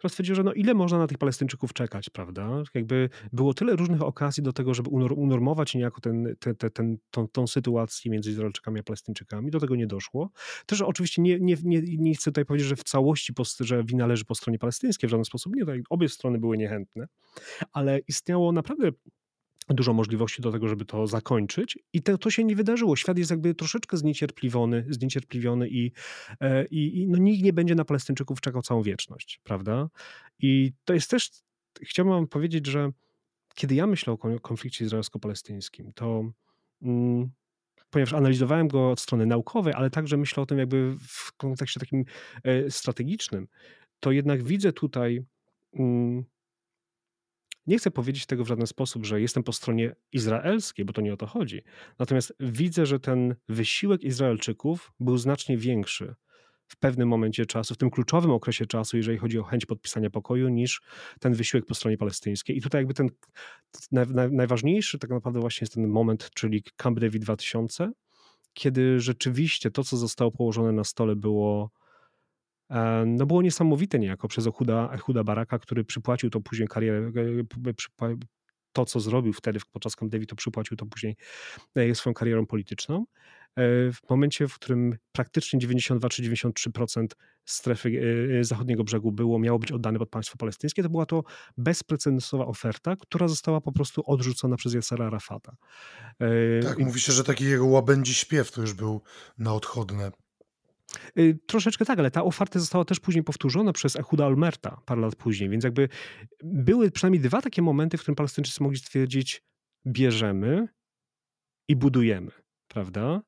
stwierdziły, 0.08 0.36
że 0.36 0.42
no 0.42 0.52
ile 0.52 0.74
można 0.74 0.98
na 0.98 1.06
tych 1.06 1.18
Palestyńczyków 1.18 1.72
czekać, 1.72 2.10
prawda? 2.10 2.62
Jakby 2.74 3.08
było 3.32 3.54
tyle 3.54 3.76
różnych 3.76 4.02
okazji 4.02 4.42
do 4.42 4.52
tego, 4.52 4.74
żeby 4.74 4.90
unormować 4.90 5.74
niejako 5.74 6.00
ten, 6.00 6.36
ten, 6.38 6.56
ten, 6.56 6.70
ten, 6.70 6.96
tą, 7.10 7.28
tą 7.28 7.46
sytuację 7.46 8.10
między 8.10 8.30
Izraelczykami 8.30 8.80
a 8.80 8.82
Palestyńczykami. 8.82 9.50
Do 9.50 9.60
tego 9.60 9.76
nie 9.76 9.86
doszło. 9.86 10.30
Też 10.66 10.82
oczywiście 10.82 11.22
nie, 11.22 11.38
nie, 11.40 11.56
nie, 11.62 11.82
nie 11.82 12.14
chcę 12.14 12.30
tutaj 12.30 12.44
powiedzieć, 12.44 12.68
że 12.68 12.76
w 12.76 12.84
całości, 12.84 13.32
że 13.60 13.84
wina 13.84 14.06
leży 14.06 14.24
po 14.24 14.34
stronie 14.34 14.58
palestyńskiej 14.58 15.08
w 15.08 15.10
żaden 15.10 15.24
sposób. 15.24 15.56
Nie, 15.56 15.64
obie 15.90 16.08
strony 16.08 16.38
były 16.38 16.56
niechętne, 16.56 17.06
ale 17.72 17.98
istniało 18.08 18.52
naprawdę 18.52 18.90
dużo 19.74 19.92
możliwości 19.92 20.42
do 20.42 20.52
tego, 20.52 20.68
żeby 20.68 20.84
to 20.84 21.06
zakończyć 21.06 21.78
i 21.92 22.02
to, 22.02 22.18
to 22.18 22.30
się 22.30 22.44
nie 22.44 22.56
wydarzyło. 22.56 22.96
Świat 22.96 23.18
jest 23.18 23.30
jakby 23.30 23.54
troszeczkę 23.54 23.96
zniecierpliwiony, 23.96 24.86
zniecierpliwiony 24.88 25.68
i, 25.68 25.92
e, 26.40 26.66
i, 26.66 27.02
i 27.02 27.08
no 27.08 27.18
nikt 27.18 27.44
nie 27.44 27.52
będzie 27.52 27.74
na 27.74 27.84
Palestyńczyków 27.84 28.40
czekał 28.40 28.62
całą 28.62 28.82
wieczność, 28.82 29.40
prawda? 29.44 29.88
I 30.38 30.72
to 30.84 30.94
jest 30.94 31.10
też, 31.10 31.30
chciałbym 31.82 32.14
wam 32.14 32.26
powiedzieć, 32.26 32.66
że 32.66 32.90
kiedy 33.54 33.74
ja 33.74 33.86
myślę 33.86 34.12
o 34.12 34.40
konflikcie 34.40 34.84
izraelsko-palestyńskim, 34.84 35.92
to 35.94 36.32
mm, 36.82 37.30
ponieważ 37.90 38.12
analizowałem 38.12 38.68
go 38.68 38.90
od 38.90 39.00
strony 39.00 39.26
naukowej, 39.26 39.74
ale 39.74 39.90
także 39.90 40.16
myślę 40.16 40.42
o 40.42 40.46
tym 40.46 40.58
jakby 40.58 40.96
w 41.08 41.32
kontekście 41.36 41.80
takim 41.80 42.04
e, 42.44 42.70
strategicznym, 42.70 43.48
to 44.00 44.12
jednak 44.12 44.42
widzę 44.42 44.72
tutaj 44.72 45.24
mm, 45.74 46.24
nie 47.70 47.78
chcę 47.78 47.90
powiedzieć 47.90 48.26
tego 48.26 48.44
w 48.44 48.48
żaden 48.48 48.66
sposób, 48.66 49.06
że 49.06 49.20
jestem 49.20 49.42
po 49.42 49.52
stronie 49.52 49.94
izraelskiej, 50.12 50.84
bo 50.84 50.92
to 50.92 51.00
nie 51.00 51.12
o 51.12 51.16
to 51.16 51.26
chodzi. 51.26 51.62
Natomiast 51.98 52.34
widzę, 52.40 52.86
że 52.86 53.00
ten 53.00 53.34
wysiłek 53.48 54.02
Izraelczyków 54.02 54.92
był 55.00 55.18
znacznie 55.18 55.58
większy 55.58 56.14
w 56.66 56.76
pewnym 56.76 57.08
momencie 57.08 57.46
czasu, 57.46 57.74
w 57.74 57.76
tym 57.76 57.90
kluczowym 57.90 58.30
okresie 58.30 58.66
czasu, 58.66 58.96
jeżeli 58.96 59.18
chodzi 59.18 59.38
o 59.38 59.42
chęć 59.42 59.66
podpisania 59.66 60.10
pokoju, 60.10 60.48
niż 60.48 60.82
ten 61.20 61.34
wysiłek 61.34 61.66
po 61.66 61.74
stronie 61.74 61.98
palestyńskiej. 61.98 62.56
I 62.56 62.60
tutaj 62.60 62.80
jakby 62.80 62.94
ten 62.94 63.08
naj, 63.92 64.06
naj, 64.06 64.32
najważniejszy 64.32 64.98
tak 64.98 65.10
naprawdę 65.10 65.40
właśnie 65.40 65.64
jest 65.64 65.74
ten 65.74 65.88
moment, 65.88 66.30
czyli 66.34 66.62
Camp 66.76 67.00
David 67.00 67.22
2000, 67.22 67.92
kiedy 68.52 69.00
rzeczywiście 69.00 69.70
to, 69.70 69.84
co 69.84 69.96
zostało 69.96 70.30
położone 70.30 70.72
na 70.72 70.84
stole 70.84 71.16
było 71.16 71.70
no 73.06 73.26
było 73.26 73.42
niesamowite 73.42 73.98
niejako 73.98 74.28
przez 74.28 74.46
Ehuda, 74.46 74.90
Ehuda 74.92 75.24
Baraka, 75.24 75.58
który 75.58 75.84
przypłacił 75.84 76.30
to 76.30 76.40
później 76.40 76.68
karierę, 76.68 76.98
e, 76.98 78.14
to, 78.72 78.84
co 78.84 79.00
zrobił 79.00 79.32
wtedy 79.32 79.60
podczas 79.72 79.96
Camp 79.96 80.12
David, 80.12 80.30
to 80.30 80.36
przypłacił 80.36 80.76
to 80.76 80.86
później 80.86 81.16
e, 81.74 81.94
swoją 81.94 82.14
karierą 82.14 82.46
polityczną. 82.46 83.04
E, 83.56 83.62
w 83.92 84.10
momencie, 84.10 84.48
w 84.48 84.54
którym 84.54 84.96
praktycznie 85.12 85.58
92 85.58 86.08
czy 86.08 86.22
93% 86.22 87.06
strefy 87.44 88.02
e, 88.40 88.44
zachodniego 88.44 88.84
brzegu 88.84 89.12
było, 89.12 89.38
miało 89.38 89.58
być 89.58 89.72
oddane 89.72 89.98
pod 89.98 90.08
państwo 90.08 90.36
palestyńskie, 90.36 90.82
to 90.82 90.88
była 90.88 91.06
to 91.06 91.22
bezprecedensowa 91.56 92.46
oferta, 92.46 92.96
która 92.96 93.28
została 93.28 93.60
po 93.60 93.72
prostu 93.72 94.02
odrzucona 94.06 94.56
przez 94.56 94.74
Yasera 94.74 95.06
Arafata. 95.06 95.56
Tak, 96.62 96.78
I... 96.78 96.84
mówi 96.84 97.00
się, 97.00 97.12
że 97.12 97.24
taki 97.24 97.44
jego 97.44 97.66
łabędzi 97.66 98.14
śpiew 98.14 98.52
to 98.52 98.60
już 98.60 98.72
był 98.72 99.02
na 99.38 99.54
odchodne. 99.54 100.10
Troszeczkę 101.46 101.84
tak, 101.84 101.98
ale 101.98 102.10
ta 102.10 102.24
oferta 102.24 102.58
została 102.58 102.84
też 102.84 103.00
później 103.00 103.24
powtórzona 103.24 103.72
przez 103.72 103.96
Ehuda 103.96 104.26
Almerta 104.26 104.80
parę 104.86 105.00
lat 105.00 105.16
później, 105.16 105.50
więc 105.50 105.64
jakby 105.64 105.88
były 106.44 106.90
przynajmniej 106.90 107.22
dwa 107.22 107.42
takie 107.42 107.62
momenty, 107.62 107.96
w 107.96 108.00
którym 108.00 108.16
Palestyńczycy 108.16 108.62
mogli 108.62 108.78
stwierdzić, 108.78 109.42
bierzemy 109.86 110.68
i 111.68 111.76
budujemy, 111.76 112.30
prawda? 112.68 113.22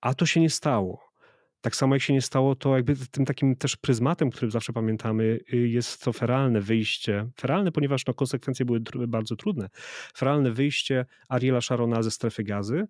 A 0.00 0.14
to 0.14 0.26
się 0.26 0.40
nie 0.40 0.50
stało. 0.50 1.14
Tak 1.60 1.76
samo 1.76 1.94
jak 1.94 2.02
się 2.02 2.12
nie 2.12 2.22
stało, 2.22 2.54
to 2.56 2.76
jakby 2.76 2.96
tym 3.10 3.24
takim 3.24 3.56
też 3.56 3.76
pryzmatem, 3.76 4.30
którym 4.30 4.50
zawsze 4.50 4.72
pamiętamy, 4.72 5.40
y, 5.52 5.68
jest 5.68 6.02
to 6.02 6.12
feralne 6.12 6.60
wyjście. 6.60 7.30
Feralne, 7.40 7.72
ponieważ 7.72 8.06
no, 8.06 8.14
konsekwencje 8.14 8.66
były 8.66 8.80
bardzo 9.08 9.36
trudne. 9.36 9.68
Feralne 10.16 10.50
wyjście 10.50 11.06
Ariela 11.28 11.60
Sharona 11.60 12.02
ze 12.02 12.10
strefy 12.10 12.44
gazy, 12.44 12.86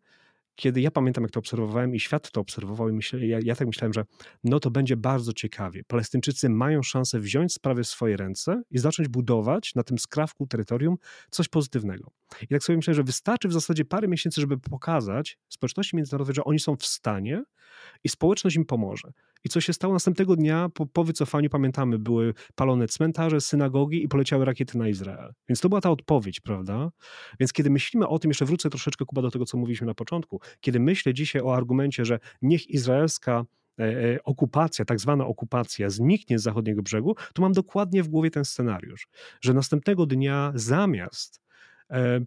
kiedy 0.57 0.81
ja 0.81 0.91
pamiętam, 0.91 1.25
jak 1.25 1.31
to 1.31 1.41
obserwowałem 1.41 1.95
i 1.95 2.01
świat 2.01 2.31
to 2.31 2.41
obserwował, 2.41 2.89
i 2.89 2.93
myślę, 2.93 3.27
ja, 3.27 3.39
ja 3.43 3.57
tak 3.57 3.67
myślałem, 3.67 3.93
że 3.93 4.05
no 4.45 4.61
to 4.61 4.71
będzie 4.71 4.97
bardzo 4.97 5.33
ciekawie. 5.33 5.85
Palestyńczycy 5.85 6.49
mają 6.49 6.83
szansę 6.83 7.21
wziąć 7.21 7.53
sprawy 7.53 7.83
w 7.83 7.87
swoje 7.87 8.17
ręce 8.17 8.63
i 8.71 8.79
zacząć 8.79 9.09
budować 9.09 9.75
na 9.75 9.83
tym 9.83 9.99
skrawku 9.99 10.47
terytorium 10.47 10.97
coś 11.31 11.49
pozytywnego. 11.49 12.11
I 12.43 12.49
tak 12.49 12.65
sobie 12.65 12.77
myślę, 12.77 12.95
że 12.95 13.03
wystarczy 13.03 13.49
w 13.49 13.53
zasadzie 13.53 13.85
parę 13.85 14.09
miesięcy, 14.09 14.41
żeby 14.41 14.59
pokazać 14.59 15.39
społeczności 15.49 15.97
międzynarodowej, 15.97 16.35
że 16.35 16.45
oni 16.45 16.59
są 16.59 16.77
w 16.77 16.87
stanie 16.87 17.43
i 18.05 18.09
społeczność 18.09 18.57
im 18.57 18.65
pomoże. 18.65 19.13
I 19.45 19.49
co 19.49 19.61
się 19.61 19.73
stało 19.73 19.93
następnego 19.93 20.37
dnia, 20.37 20.69
po, 20.75 20.87
po 20.87 21.05
wycofaniu, 21.05 21.51
pamiętamy, 21.51 21.99
były 21.99 22.35
palone 22.55 22.89
cmentarze, 22.89 23.41
synagogi 23.41 24.05
i 24.05 24.09
poleciały 24.09 24.45
rakiety 24.45 24.79
na 24.79 24.89
Izrael. 24.89 25.33
Więc 25.49 25.61
to 25.61 25.69
była 25.69 25.81
ta 25.81 25.91
odpowiedź, 25.91 26.41
prawda? 26.41 26.91
Więc 27.41 27.53
kiedy 27.53 27.71
myślimy 27.71 28.09
o 28.09 28.19
tym, 28.19 28.31
jeszcze 28.31 28.45
wrócę 28.45 28.71
troszeczkę, 28.71 29.05
Kuba, 29.05 29.23
do 29.23 29.31
tego, 29.31 29.45
co 29.45 29.59
mówiliśmy 29.59 29.87
na 29.87 29.95
początku, 29.95 30.41
kiedy 30.61 30.81
myślę 30.81 31.15
dzisiaj 31.15 31.43
o 31.43 31.57
argumencie, 31.57 32.05
że 32.05 32.19
niech 32.43 32.71
izraelska 32.71 33.45
e, 33.79 33.85
e, 33.85 34.23
okupacja, 34.25 34.85
tak 34.85 35.01
zwana 35.01 35.27
okupacja 35.27 35.91
zniknie 35.91 36.39
z 36.39 36.43
zachodniego 36.43 36.83
brzegu, 36.83 37.15
to 37.35 37.43
mam 37.43 37.53
dokładnie 37.53 38.03
w 38.03 38.09
głowie 38.09 38.31
ten 38.31 38.45
scenariusz, 38.45 39.09
że 39.41 39.55
następnego 39.55 40.07
dnia 40.07 40.53
zamiast 40.55 41.44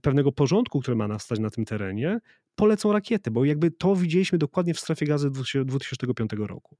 pewnego 0.01 0.31
porządku, 0.31 0.79
który 0.79 0.97
ma 0.97 1.07
nastać 1.07 1.39
na 1.39 1.49
tym 1.49 1.65
terenie, 1.65 2.19
polecą 2.55 2.93
rakiety, 2.93 3.31
bo 3.31 3.45
jakby 3.45 3.71
to 3.71 3.95
widzieliśmy 3.95 4.37
dokładnie 4.37 4.73
w 4.73 4.79
strefie 4.79 5.05
gazy 5.05 5.31
2005 5.65 6.31
roku. 6.37 6.77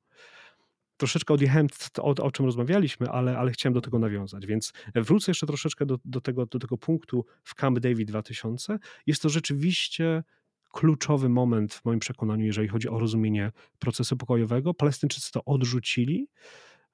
Troszeczkę 0.98 1.34
odjechałem 1.34 1.68
od 2.02 2.20
o 2.20 2.32
czym 2.32 2.46
rozmawialiśmy, 2.46 3.10
ale, 3.10 3.38
ale 3.38 3.52
chciałem 3.52 3.74
do 3.74 3.82
tego 3.82 4.00
nawiązać, 4.00 4.46
więc 4.46 4.74
wrócę 4.96 5.32
jeszcze 5.32 5.48
troszeczkę 5.48 5.86
do, 5.86 5.98
do, 6.06 6.22
tego, 6.22 6.46
do 6.46 6.60
tego 6.60 6.78
punktu 6.78 7.26
w 7.44 7.56
Camp 7.56 7.80
David 7.80 8.08
2000. 8.08 8.80
Jest 9.08 9.22
to 9.22 9.30
rzeczywiście 9.30 10.24
kluczowy 10.72 11.30
moment 11.30 11.74
w 11.74 11.86
moim 11.86 12.00
przekonaniu, 12.00 12.46
jeżeli 12.46 12.68
chodzi 12.68 12.90
o 12.90 13.00
rozumienie 13.00 13.52
procesu 13.80 14.18
pokojowego. 14.18 14.74
Palestyńczycy 14.74 15.32
to 15.32 15.46
odrzucili, 15.46 16.28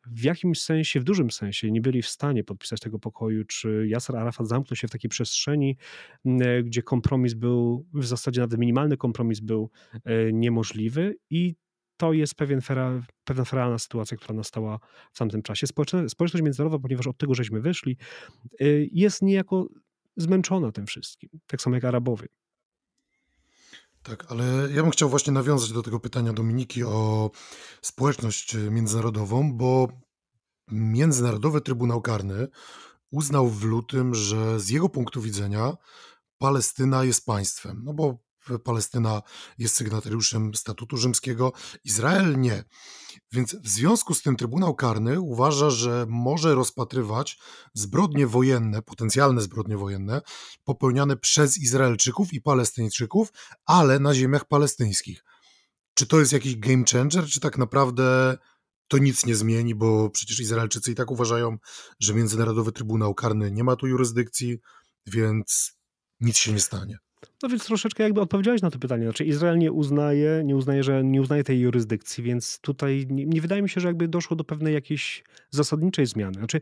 w 0.06 0.24
jakimś 0.24 0.62
sensie, 0.62 1.00
w 1.00 1.04
dużym 1.04 1.32
sensie 1.32 1.72
nie 1.72 1.82
byli 1.82 2.02
w 2.02 2.08
stanie 2.08 2.44
podpisać 2.44 2.80
tego 2.80 3.00
pokoju, 3.00 3.44
czy 3.46 3.88
Yasser 3.90 4.18
Arafat 4.18 4.48
zamknął 4.48 4.76
się 4.76 4.88
w 4.88 4.92
takiej 4.92 5.10
przestrzeni, 5.10 5.78
e, 6.26 6.64
gdzie 6.64 6.84
kompromis 6.84 7.34
był, 7.34 7.86
w 7.94 8.06
zasadzie 8.06 8.42
nawet 8.42 8.60
minimalny 8.60 8.98
kompromis 8.98 9.40
był 9.40 9.70
e, 10.04 10.34
niemożliwy 10.34 11.16
i 11.30 11.56
to 11.98 12.14
jest 12.14 12.36
pewien 12.36 12.62
fera, 12.62 13.02
pewna 13.24 13.46
feralna 13.46 13.78
sytuacja, 13.80 14.18
która 14.18 14.36
nastała 14.36 14.80
w 15.14 15.18
tamtym 15.18 15.42
czasie. 15.42 15.68
Społeczność 16.08 16.44
międzynarodowa, 16.44 16.82
ponieważ 16.82 17.08
od 17.08 17.18
tego 17.18 17.36
żeśmy 17.36 17.62
wyszli, 17.62 17.98
e, 18.60 18.66
jest 18.92 19.22
niejako 19.22 19.68
zmęczona 20.18 20.72
tym 20.72 20.86
wszystkim, 20.86 21.30
tak 21.48 21.62
samo 21.62 21.76
jak 21.76 21.86
Arabowie. 21.86 22.28
Tak, 24.04 24.32
ale 24.32 24.46
ja 24.74 24.82
bym 24.82 24.92
chciał 24.92 25.10
właśnie 25.10 25.34
nawiązać 25.34 25.72
do 25.72 25.84
tego 25.84 26.00
pytania 26.00 26.34
Dominiki 26.34 26.84
o 26.84 27.32
społeczność 27.82 28.56
międzynarodową, 28.72 29.54
bo 29.54 29.88
Międzynarodowy 30.72 31.62
Trybunał 31.62 32.02
Karny 32.02 32.48
uznał 33.12 33.50
w 33.50 33.64
lutym, 33.64 34.16
że 34.16 34.60
z 34.60 34.70
jego 34.70 34.90
punktu 34.90 35.22
widzenia 35.22 35.78
Palestyna 36.38 37.04
jest 37.04 37.26
państwem. 37.26 37.82
No 37.84 37.94
bo 37.94 38.18
Palestyna 38.64 39.22
jest 39.58 39.76
sygnatariuszem 39.76 40.56
statutu 40.56 40.98
rzymskiego, 40.98 41.54
Izrael 41.84 42.40
nie. 42.40 42.64
Więc 43.32 43.56
w 43.56 43.68
związku 43.68 44.14
z 44.14 44.22
tym 44.22 44.36
Trybunał 44.36 44.76
Karny 44.76 45.22
uważa, 45.22 45.70
że 45.70 46.06
może 46.10 46.56
rozpatrywać 46.56 47.40
zbrodnie 47.74 48.28
wojenne, 48.28 48.82
potencjalne 48.82 49.42
zbrodnie 49.42 49.78
wojenne, 49.78 50.22
popełniane 50.64 51.18
przez 51.18 51.58
Izraelczyków 51.58 52.34
i 52.34 52.42
Palestyńczyków, 52.42 53.34
ale 53.66 54.00
na 54.00 54.14
ziemiach 54.14 54.46
palestyńskich. 54.46 55.24
Czy 55.94 56.08
to 56.08 56.20
jest 56.20 56.32
jakiś 56.32 56.56
game 56.56 56.84
changer, 56.92 57.26
czy 57.26 57.40
tak 57.40 57.58
naprawdę 57.58 58.38
to 58.88 58.98
nic 58.98 59.26
nie 59.26 59.36
zmieni, 59.36 59.76
bo 59.76 60.10
przecież 60.10 60.40
Izraelczycy 60.40 60.92
i 60.92 60.96
tak 60.96 61.12
uważają, 61.12 61.58
że 62.00 62.14
Międzynarodowy 62.14 62.72
Trybunał 62.72 63.14
Karny 63.14 63.52
nie 63.52 63.64
ma 63.64 63.76
tu 63.76 63.88
jurysdykcji, 63.88 64.60
więc 65.06 65.74
nic 66.20 66.38
się 66.38 66.54
nie 66.54 66.60
stanie. 66.60 66.98
No 67.44 67.50
więc 67.50 67.66
troszeczkę 67.66 68.04
jakby 68.04 68.22
odpowiedziałeś 68.22 68.62
na 68.62 68.72
to 68.72 68.80
pytanie. 68.80 69.04
Znaczy 69.04 69.26
Izrael 69.26 69.58
nie 69.58 69.72
uznaje, 69.72 70.42
nie 70.46 70.56
uznaje, 70.56 70.84
że 70.84 71.04
nie 71.04 71.22
uznaje 71.22 71.44
tej 71.44 71.60
jurysdykcji, 71.60 72.24
więc 72.24 72.60
tutaj 72.60 73.08
nie, 73.10 73.26
nie 73.26 73.42
wydaje 73.42 73.62
mi 73.62 73.70
się, 73.70 73.82
że 73.82 73.88
jakby 73.88 74.08
doszło 74.08 74.36
do 74.36 74.44
pewnej 74.44 74.74
jakiejś 74.74 75.24
zasadniczej 75.50 76.06
zmiany. 76.06 76.34
Znaczy 76.34 76.62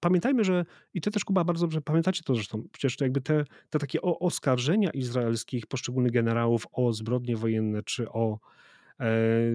pamiętajmy, 0.00 0.44
że 0.44 0.64
i 0.94 1.00
ty 1.00 1.10
też 1.10 1.24
Kuba 1.24 1.44
bardzo 1.44 1.66
dobrze 1.66 1.80
pamiętacie 1.80 2.22
to 2.22 2.34
zresztą, 2.34 2.64
przecież 2.72 2.96
to 2.96 3.04
jakby 3.04 3.20
te, 3.20 3.44
te 3.70 3.78
takie 3.78 4.02
oskarżenia 4.02 4.90
izraelskich 4.90 5.66
poszczególnych 5.66 6.12
generałów 6.12 6.66
o 6.72 6.92
zbrodnie 6.92 7.36
wojenne, 7.36 7.82
czy 7.82 8.08
o 8.08 8.38
e, 9.00 9.08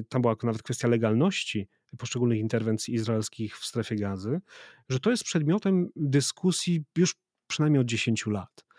tam 0.10 0.22
była 0.22 0.36
nawet 0.44 0.64
kwestia 0.64 0.88
legalności 0.88 1.68
poszczególnych 1.98 2.40
interwencji 2.40 2.94
izraelskich 2.94 3.58
w 3.58 3.66
strefie 3.66 3.96
gazy, 3.96 4.42
że 4.90 5.00
to 5.00 5.12
jest 5.12 5.24
przedmiotem 5.24 5.90
dyskusji 5.96 6.84
już 6.98 7.16
przynajmniej 7.48 7.82
od 7.82 7.88
10 7.88 8.26
lat. 8.28 8.73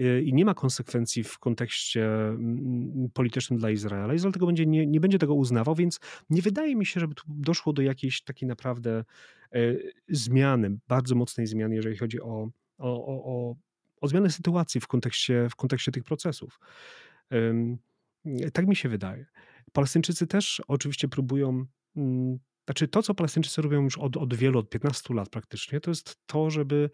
Y, 0.00 0.22
i 0.22 0.34
nie 0.34 0.44
ma 0.44 0.54
konsekwencji 0.54 1.24
w 1.24 1.38
kontekście 1.38 2.08
politycznym 3.14 3.58
dla 3.58 3.70
Izraela. 3.70 4.14
Izrael 4.14 4.32
tego 4.32 4.46
będzie, 4.46 4.66
nie, 4.66 4.86
nie 4.86 5.00
będzie 5.00 5.18
tego 5.18 5.34
uznawał, 5.34 5.74
więc 5.74 6.00
nie 6.30 6.42
wydaje 6.42 6.76
mi 6.76 6.86
się, 6.86 7.00
żeby 7.00 7.14
tu 7.14 7.24
doszło 7.28 7.72
do 7.72 7.82
jakiejś 7.82 8.22
takiej 8.22 8.48
naprawdę 8.48 9.04
e, 9.52 9.58
zmiany, 10.08 10.78
bardzo 10.88 11.14
mocnej 11.14 11.46
zmiany, 11.46 11.74
jeżeli 11.74 11.96
chodzi 11.96 12.20
o, 12.20 12.50
o, 12.78 13.06
o, 13.06 13.56
o 14.00 14.08
zmianę 14.08 14.30
sytuacji 14.30 14.80
w 14.80 14.86
kontekście, 14.86 15.48
w 15.50 15.56
kontekście 15.56 15.92
tych 15.92 16.04
procesów. 16.04 16.60
Tak 18.52 18.66
mi 18.66 18.76
się 18.76 18.88
wydaje. 18.88 19.26
Palestyńczycy 19.72 20.26
też 20.26 20.62
oczywiście 20.68 21.08
próbują 21.08 21.64
mm, 21.96 22.38
znaczy 22.64 22.88
to, 22.88 23.02
co 23.02 23.14
Palestyńczycy 23.14 23.62
robią 23.62 23.82
już 23.82 23.98
od, 23.98 24.16
od 24.16 24.34
wielu, 24.34 24.58
od 24.58 24.70
15 24.70 25.14
lat 25.14 25.28
praktycznie, 25.28 25.80
to 25.80 25.90
jest 25.90 26.16
to, 26.26 26.50
żeby 26.50 26.90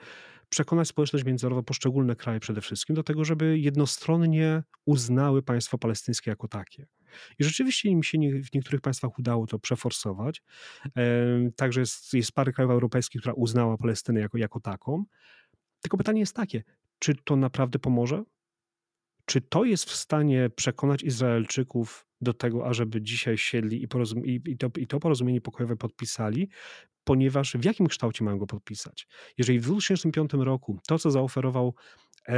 przekonać 0.49 0.89
społeczność 0.89 1.25
międzynarodową, 1.25 1.65
poszczególne 1.65 2.17
kraje 2.17 2.41
przede 2.41 2.61
wszystkim, 2.61 2.97
do 2.97 3.03
tego, 3.03 3.25
żeby 3.25 3.59
jednostronnie 3.59 4.63
uznały 4.87 5.43
państwo 5.43 5.79
palestyńskie 5.79 6.31
jako 6.31 6.49
takie. 6.49 6.87
I 7.39 7.45
rzeczywiście 7.45 7.89
im 7.89 8.03
się 8.03 8.19
nie, 8.19 8.43
w 8.43 8.55
niektórych 8.55 8.81
państwach 8.81 9.19
udało 9.19 9.47
to 9.47 9.59
przeforsować. 9.59 10.43
Także 11.57 11.81
jest, 11.81 12.15
jest 12.15 12.33
parę 12.33 12.53
krajów 12.53 12.73
europejskich, 12.73 13.21
która 13.21 13.35
uznała 13.35 13.79
Palestynę 13.79 14.21
jako, 14.21 14.39
jako 14.39 14.61
taką. 14.61 15.05
Tylko 15.81 15.97
pytanie 15.97 16.21
jest 16.21 16.37
takie, 16.37 16.63
czy 16.99 17.15
to 17.15 17.37
naprawdę 17.37 17.79
pomoże? 17.79 18.25
Czy 19.25 19.41
to 19.41 19.65
jest 19.65 19.85
w 19.85 19.95
stanie 19.95 20.51
przekonać 20.57 21.03
Izraelczyków 21.03 22.08
do 22.21 22.33
tego, 22.33 22.67
ażeby 22.67 23.03
dzisiaj 23.03 23.39
siedli 23.39 23.83
i, 23.83 23.89
porozum- 23.89 24.25
i, 24.25 24.43
i, 24.47 24.59
to, 24.59 24.71
i 24.77 24.87
to 24.87 25.01
porozumienie 25.01 25.41
pokojowe 25.41 25.77
podpisali? 25.77 26.49
ponieważ 27.09 27.53
w 27.53 27.65
jakim 27.65 27.87
kształcie 27.87 28.25
mają 28.25 28.39
go 28.39 28.47
podpisać? 28.47 29.07
Jeżeli 29.39 29.61
w 29.61 29.63
2005 29.63 30.31
roku 30.33 30.81
to, 30.87 30.99
co 30.99 31.11
zaoferował 31.11 31.75
e, 32.29 32.33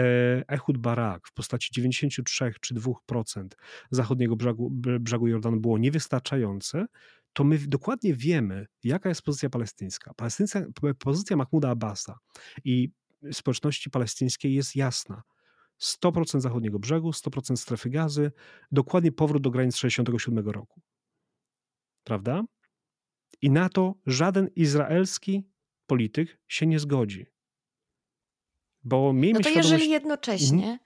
Ehud 0.49 0.78
Barak 0.78 1.28
w 1.28 1.33
postaci 1.33 1.70
93 1.72 2.53
czy 2.61 2.74
2% 2.74 3.47
zachodniego 3.91 4.37
brzegu, 4.37 4.70
brzegu 5.01 5.26
Jordanu 5.26 5.61
było 5.61 5.78
niewystarczające, 5.78 6.87
to 7.33 7.45
my 7.45 7.59
dokładnie 7.59 8.14
wiemy, 8.14 8.66
jaka 8.85 9.09
jest 9.09 9.22
pozycja 9.22 9.51
palestyńska. 9.51 10.14
Palestyńska 10.14 10.64
pozycja 10.99 11.37
Mahmuda 11.37 11.70
Abbasa 11.70 12.18
i 12.64 12.91
społeczności 13.33 13.91
palestyńskiej 13.91 14.55
jest 14.55 14.76
jasna. 14.76 15.22
100% 15.81 16.41
zachodniego 16.41 16.78
brzegu, 16.78 17.11
100% 17.11 17.57
strefy 17.57 17.91
gazy, 17.91 18.33
dokładnie 18.72 19.12
powrót 19.12 19.43
do 19.43 19.51
granic 19.51 19.76
67 19.76 20.49
roku. 20.49 20.81
Prawda? 22.05 22.43
I 23.43 23.51
na 23.51 23.68
to 23.68 23.95
żaden 24.07 24.49
izraelski 24.57 25.49
polityk 25.87 26.39
się 26.49 26.66
nie 26.66 26.78
zgodzi. 26.78 27.26
Bo 28.85 29.12
miejmy 29.12 29.39
No 29.39 29.45
to 29.45 29.51
świadomość... 29.51 29.70
jeżeli 29.72 29.91
jednocześnie 29.91 30.64
Mhm. 30.64 30.78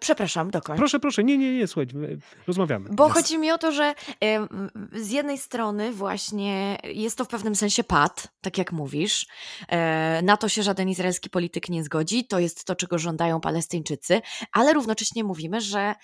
Przepraszam, 0.00 0.50
dokończ. 0.50 0.78
Proszę, 0.78 1.00
proszę, 1.00 1.24
nie, 1.24 1.38
nie, 1.38 1.58
nie, 1.58 1.66
słuchaj, 1.66 1.86
rozmawiamy. 2.46 2.88
Bo 2.92 3.04
Jest. 3.04 3.16
chodzi 3.16 3.38
mi 3.38 3.50
o 3.52 3.58
to, 3.58 3.72
że 3.72 3.94
em, 4.20 4.70
z 4.92 5.10
jednej 5.10 5.38
strony 5.38 5.92
właśnie 5.92 6.78
jest 6.84 7.18
to 7.18 7.24
w 7.24 7.28
pewnym 7.28 7.54
sensie 7.56 7.84
pad, 7.84 8.28
tak 8.40 8.58
jak 8.58 8.72
mówisz. 8.72 9.26
E, 9.68 10.22
Na 10.22 10.36
to 10.36 10.48
się 10.48 10.62
żaden 10.62 10.88
izraelski 10.88 11.30
polityk 11.30 11.68
nie 11.68 11.84
zgodzi. 11.84 12.26
To 12.26 12.38
jest 12.38 12.64
to, 12.64 12.76
czego 12.76 12.98
żądają 12.98 13.40
Palestyńczycy, 13.40 14.20
ale 14.52 14.72
równocześnie 14.72 15.24
mówimy, 15.24 15.60
że 15.60 15.94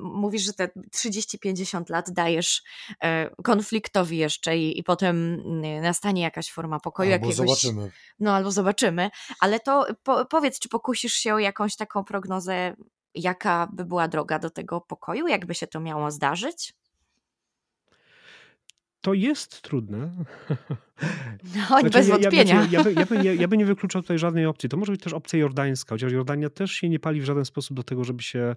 mówisz, 0.00 0.42
że 0.42 0.52
te 0.52 0.68
30-50 0.96 1.90
lat 1.90 2.10
dajesz 2.10 2.62
e, 3.02 3.30
konfliktowi 3.42 4.18
jeszcze 4.18 4.58
i, 4.58 4.78
i 4.78 4.82
potem 4.82 5.42
nastanie 5.82 6.22
jakaś 6.22 6.50
forma 6.52 6.80
pokoju. 6.80 7.12
Albo 7.12 7.26
jakiegoś, 7.26 7.36
zobaczymy. 7.60 7.90
No 8.20 8.34
albo 8.34 8.50
zobaczymy. 8.50 9.10
Ale 9.40 9.60
to 9.60 9.86
po, 10.02 10.24
powiedz, 10.24 10.58
czy 10.58 10.68
pokusisz 10.68 11.12
się 11.12 11.34
o 11.34 11.38
jakąś 11.38 11.76
taką 11.76 12.04
prognozę, 12.04 12.47
jaka 13.14 13.68
by 13.72 13.84
była 13.84 14.08
droga 14.08 14.38
do 14.38 14.50
tego 14.50 14.80
pokoju, 14.80 15.26
jakby 15.26 15.54
się 15.54 15.66
to 15.66 15.80
miało 15.80 16.10
zdarzyć? 16.10 16.74
To 19.00 19.14
jest 19.14 19.62
trudne. 19.62 20.10
No, 21.70 21.90
bez 21.90 22.08
ja, 22.08 22.18
wątpienia. 22.18 22.66
Ja, 22.70 22.82
ja, 22.82 22.90
ja, 22.90 23.06
by 23.06 23.18
nie, 23.18 23.34
ja 23.34 23.48
by 23.48 23.56
nie 23.56 23.66
wykluczał 23.66 24.02
tutaj 24.02 24.18
żadnej 24.18 24.46
opcji. 24.46 24.68
To 24.68 24.76
może 24.76 24.92
być 24.92 25.02
też 25.02 25.12
opcja 25.12 25.38
jordańska, 25.38 25.94
chociaż 25.94 26.12
Jordania 26.12 26.50
też 26.50 26.72
się 26.72 26.88
nie 26.88 26.98
pali 26.98 27.20
w 27.20 27.24
żaden 27.24 27.44
sposób 27.44 27.76
do 27.76 27.82
tego, 27.82 28.04
żeby 28.04 28.22
się, 28.22 28.56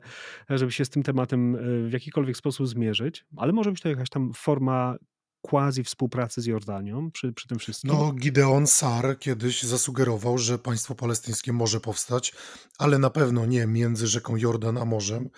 żeby 0.50 0.72
się 0.72 0.86
z 0.86 0.90
tym 0.90 1.04
tematem 1.04 1.56
e, 1.56 1.60
w 1.88 1.92
jakikolwiek 1.94 2.38
sposób 2.38 2.68
zmierzyć, 2.68 3.26
ale 3.38 3.54
może 3.54 3.72
być 3.72 3.82
to 3.82 3.90
jakaś 3.90 4.10
tam 4.10 4.32
forma 4.36 4.96
quasi 5.42 5.84
współpracy 5.84 6.42
z 6.42 6.46
Jordanią 6.46 7.12
przy, 7.12 7.34
przy 7.34 7.48
tym 7.48 7.60
wszystkim. 7.60 7.92
No, 7.92 8.12
Gideon 8.12 8.68
Sar 8.68 9.20
kiedyś 9.20 9.64
zasugerował, 9.64 10.38
że 10.38 10.60
państwo 10.60 10.96
palestyńskie 10.96 11.54
może 11.54 11.80
powstać, 11.80 12.34
ale 12.78 12.98
na 12.98 13.10
pewno 13.10 13.46
nie 13.46 13.68
między 13.68 14.08
rzeką 14.08 14.38
Jordan 14.38 14.78
a 14.78 14.86
morzem, 14.86 15.30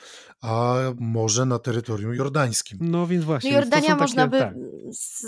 a 0.42 0.76
może 1.00 1.46
na 1.46 1.60
terytorium 1.60 2.14
jordańskim. 2.14 2.78
No 2.82 3.08
więc 3.08 3.24
właśnie. 3.24 3.52
No 3.52 3.58
Jordania 3.58 3.90
są 3.90 3.98
można 3.98 4.28
takie, 4.28 4.32
by 4.32 4.40
tak. 4.40 4.54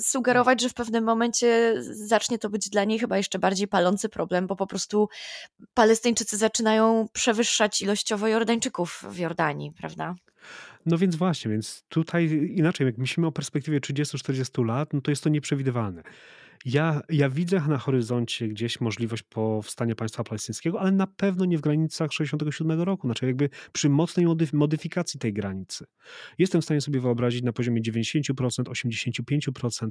sugerować, 0.03 0.61
że 0.61 0.69
w 0.69 0.73
pewnym 0.73 1.03
momencie 1.03 1.75
zacznie 1.91 2.39
to 2.39 2.49
być 2.49 2.69
dla 2.69 2.83
niej 2.83 2.99
chyba 2.99 3.17
jeszcze 3.17 3.39
bardziej 3.39 3.67
palący 3.67 4.09
problem, 4.09 4.47
bo 4.47 4.55
po 4.55 4.67
prostu 4.67 5.09
Palestyńczycy 5.73 6.37
zaczynają 6.37 7.07
przewyższać 7.13 7.81
ilościowo 7.81 8.27
Jordańczyków 8.27 9.03
w 9.09 9.17
Jordanii, 9.17 9.71
prawda? 9.71 10.15
No 10.85 10.97
więc 10.97 11.15
właśnie, 11.15 11.51
więc 11.51 11.83
tutaj 11.89 12.51
inaczej, 12.55 12.85
jak 12.85 12.97
myślimy 12.97 13.27
o 13.27 13.31
perspektywie 13.31 13.79
30-40 13.79 14.65
lat, 14.65 14.93
no 14.93 15.01
to 15.01 15.11
jest 15.11 15.23
to 15.23 15.29
nieprzewidywalne. 15.29 16.03
Ja, 16.65 17.01
ja 17.09 17.29
widzę 17.29 17.61
na 17.67 17.77
horyzoncie 17.77 18.47
gdzieś 18.47 18.81
możliwość 18.81 19.23
powstania 19.23 19.95
państwa 19.95 20.23
palestyńskiego, 20.23 20.81
ale 20.81 20.91
na 20.91 21.07
pewno 21.07 21.45
nie 21.45 21.57
w 21.57 21.61
granicach 21.61 22.13
67 22.13 22.81
roku, 22.81 23.07
znaczy 23.07 23.25
jakby 23.25 23.49
przy 23.73 23.89
mocnej 23.89 24.25
modyf- 24.27 24.53
modyfikacji 24.53 25.19
tej 25.19 25.33
granicy. 25.33 25.85
Jestem 26.37 26.61
w 26.61 26.65
stanie 26.65 26.81
sobie 26.81 26.99
wyobrazić 26.99 27.43
na 27.43 27.53
poziomie 27.53 27.81
90%, 27.81 28.31
85%, 28.63 29.89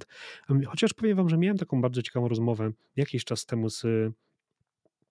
chociaż 0.66 0.95
powiem 0.95 1.16
wam, 1.16 1.28
że 1.28 1.38
miałem 1.38 1.59
taką 1.59 1.80
bardzo 1.80 2.03
ciekawą 2.03 2.28
rozmowę 2.28 2.70
jakiś 2.97 3.24
czas 3.24 3.47
temu 3.47 3.70
z 3.70 3.82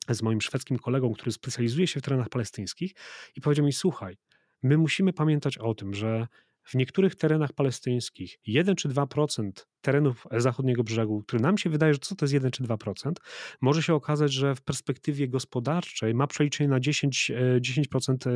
z 0.10 0.22
moim 0.22 0.42
szwedzkim 0.42 0.80
kolegą, 0.80 1.14
który 1.14 1.32
specjalizuje 1.32 1.88
się 1.88 2.00
w 2.00 2.04
terenach 2.04 2.30
palestyńskich 2.30 2.92
i 3.36 3.42
powiedział 3.42 3.66
mi: 3.66 3.74
Słuchaj, 3.74 4.18
my 4.64 4.78
musimy 4.78 5.14
pamiętać 5.14 5.57
o 5.57 5.74
tym, 5.74 5.93
że 5.93 6.28
w 6.64 6.76
niektórych 6.76 7.16
terenach 7.16 7.53
palestyńskich 7.53 8.39
1 8.47 8.76
czy 8.76 8.89
2% 8.89 9.51
terenów 9.82 10.28
zachodniego 10.38 10.84
brzegu, 10.84 11.24
który 11.24 11.43
nam 11.43 11.57
się 11.57 11.70
wydaje, 11.70 11.93
że 11.93 11.99
co 11.99 12.16
to 12.16 12.26
jest 12.26 12.34
1 12.34 12.51
czy 12.51 12.64
2%, 12.64 13.11
może 13.61 13.84
się 13.84 13.93
okazać, 13.93 14.34
że 14.34 14.55
w 14.55 14.61
perspektywie 14.61 15.28
gospodarczej 15.28 16.14
ma 16.14 16.28
przeliczenie 16.28 16.68
na 16.68 16.80
10, 16.80 17.32
e, 17.32 17.59
10% 17.61 18.28
e, 18.28 18.32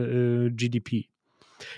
GDP. 0.51 0.91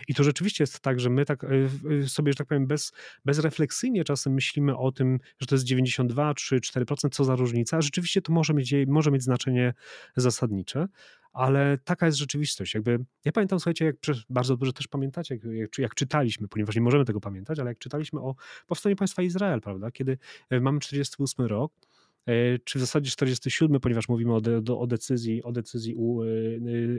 I 0.07 0.13
to 0.13 0.23
rzeczywiście 0.23 0.63
jest 0.63 0.79
tak, 0.79 0.99
że 0.99 1.09
my 1.09 1.25
tak 1.25 1.43
e, 1.43 1.47
w- 1.67 2.09
sobie, 2.09 2.31
że 2.31 2.35
tak 2.35 2.47
powiem, 2.47 2.67
bez, 2.67 2.91
bezrefleksyjnie 3.25 4.03
czasem 4.03 4.33
myślimy 4.33 4.77
o 4.77 4.91
tym, 4.91 5.19
że 5.39 5.47
to 5.47 5.55
jest 5.55 5.65
92 5.65 6.33
czy 6.33 6.55
4%, 6.55 7.09
co 7.11 7.23
za 7.23 7.35
różnica. 7.35 7.81
Rzeczywiście 7.81 8.21
to 8.21 8.33
może 8.33 8.53
mieć, 8.53 8.73
może 8.87 9.11
mieć 9.11 9.23
znaczenie 9.23 9.73
zasadnicze, 10.15 10.87
ale 11.33 11.77
taka 11.83 12.05
jest 12.05 12.17
rzeczywistość. 12.17 12.73
Jakby, 12.73 12.99
ja 13.25 13.31
pamiętam, 13.31 13.59
słuchajcie, 13.59 13.85
jak 13.85 13.95
bardzo 14.29 14.57
dobrze 14.57 14.73
też 14.73 14.87
pamiętacie, 14.87 15.35
jak, 15.35 15.43
jak, 15.53 15.77
jak 15.77 15.95
czytaliśmy, 15.95 16.47
ponieważ 16.47 16.75
nie 16.75 16.81
możemy 16.81 17.05
tego 17.05 17.19
pamiętać, 17.19 17.59
ale 17.59 17.71
jak 17.71 17.77
czytaliśmy 17.77 18.19
o 18.19 18.35
powstaniu 18.67 18.95
państwa 18.95 19.21
Izrael, 19.21 19.61
prawda, 19.61 19.91
kiedy 19.91 20.17
e, 20.49 20.59
mamy 20.59 20.79
48 20.79 21.45
rok, 21.45 21.73
e, 21.83 21.88
czy 22.63 22.79
w 22.79 22.81
zasadzie 22.81 23.11
47, 23.11 23.79
ponieważ 23.79 24.09
mówimy 24.09 24.35
o, 24.35 24.41
de, 24.41 24.61
o 24.77 24.87
decyzji, 24.87 25.43
o 25.43 25.51
decyzji 25.51 25.95
u, 25.95 26.23
e, 26.23 26.27
e, 26.27 26.29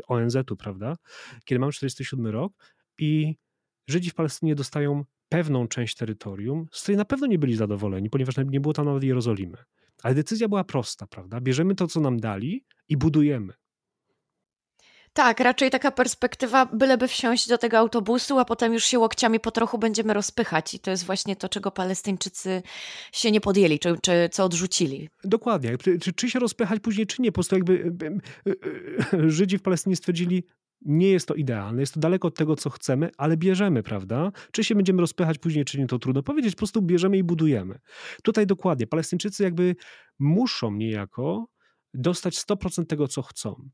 ONZ-u, 0.09 0.57
prawda, 0.57 0.97
kiedy 1.45 1.59
mamy 1.59 1.72
47 1.72 2.26
rok 2.26 2.53
i 2.99 3.37
Żydzi 3.89 4.11
w 4.11 4.14
Palestynie 4.14 4.55
dostają 4.55 5.05
pewną 5.28 5.68
część 5.68 5.97
terytorium, 5.97 6.66
z 6.72 6.83
której 6.83 6.97
na 6.97 7.05
pewno 7.05 7.26
nie 7.26 7.39
byli 7.39 7.57
zadowoleni, 7.57 8.11
ponieważ 8.11 8.35
nie 8.47 8.61
było 8.61 8.74
tam 8.74 8.87
nawet 8.87 9.05
Jerozolimy. 9.05 9.57
Ale 10.03 10.14
decyzja 10.14 10.49
była 10.49 10.64
prosta, 10.64 11.07
prawda? 11.07 11.41
Bierzemy 11.41 11.74
to, 11.74 11.87
co 11.87 12.01
nam 12.01 12.20
dali 12.20 12.64
i 12.89 12.97
budujemy. 12.97 13.53
Tak, 15.13 15.41
raczej 15.41 15.71
taka 15.71 15.91
perspektywa, 15.91 16.67
byleby 16.67 17.09
wsiąść 17.09 17.49
do 17.49 17.59
tego 17.59 17.79
autobusu, 17.79 18.39
a 18.39 18.45
potem 18.45 18.73
już 18.73 18.85
się 18.85 18.99
łokciami 18.99 19.41
po 19.41 19.51
trochu 19.51 19.79
będziemy 19.79 20.15
rozpychać. 20.15 20.75
I 20.75 20.81
to 20.81 20.91
jest 20.91 21.05
właśnie 21.05 21.37
to, 21.37 21.49
czego 21.49 21.71
Palestyńczycy 21.71 22.63
się 23.13 23.31
nie 23.31 23.41
podjęli, 23.41 23.79
czy, 23.79 23.97
czy 24.03 24.29
co 24.33 24.45
odrzucili. 24.45 25.09
Dokładnie. 25.25 25.79
Czy, 25.79 26.13
czy 26.13 26.31
się 26.31 26.39
rozpychać 26.39 26.81
później, 26.81 27.07
czy 27.07 27.23
nie? 27.23 27.33
Po 27.33 27.35
prostu 27.35 27.55
jakby 27.55 27.93
e, 28.47 28.51
e, 29.19 29.31
Żydzi 29.31 29.59
w 29.59 29.63
Palestynie 29.63 29.97
stwierdzili, 29.97 30.45
nie 30.83 31.11
jest 31.11 31.29
to 31.29 31.35
idealne, 31.35 31.83
jest 31.83 31.95
to 31.95 32.01
daleko 32.01 32.29
od 32.29 32.37
tego, 32.37 32.57
co 32.57 32.71
chcemy, 32.71 33.11
ale 33.17 33.37
bierzemy, 33.37 33.83
prawda? 33.83 34.33
Czy 34.53 34.65
się 34.65 34.75
będziemy 34.75 35.01
rozpychać 35.01 35.39
później, 35.39 35.65
czy 35.65 35.79
nie, 35.79 35.87
to 35.87 35.99
trudno 35.99 36.23
powiedzieć, 36.23 36.55
po 36.55 36.59
prostu 36.59 36.83
bierzemy 36.83 37.19
i 37.19 37.25
budujemy. 37.25 37.79
Tutaj 38.23 38.47
dokładnie, 38.47 38.87
Palestyńczycy 38.87 39.43
jakby 39.43 39.77
muszą 40.19 40.71
niejako 40.71 41.47
dostać 41.95 42.37
100% 42.37 42.87
tego, 42.87 43.09
co 43.09 43.23
chcą. 43.23 43.71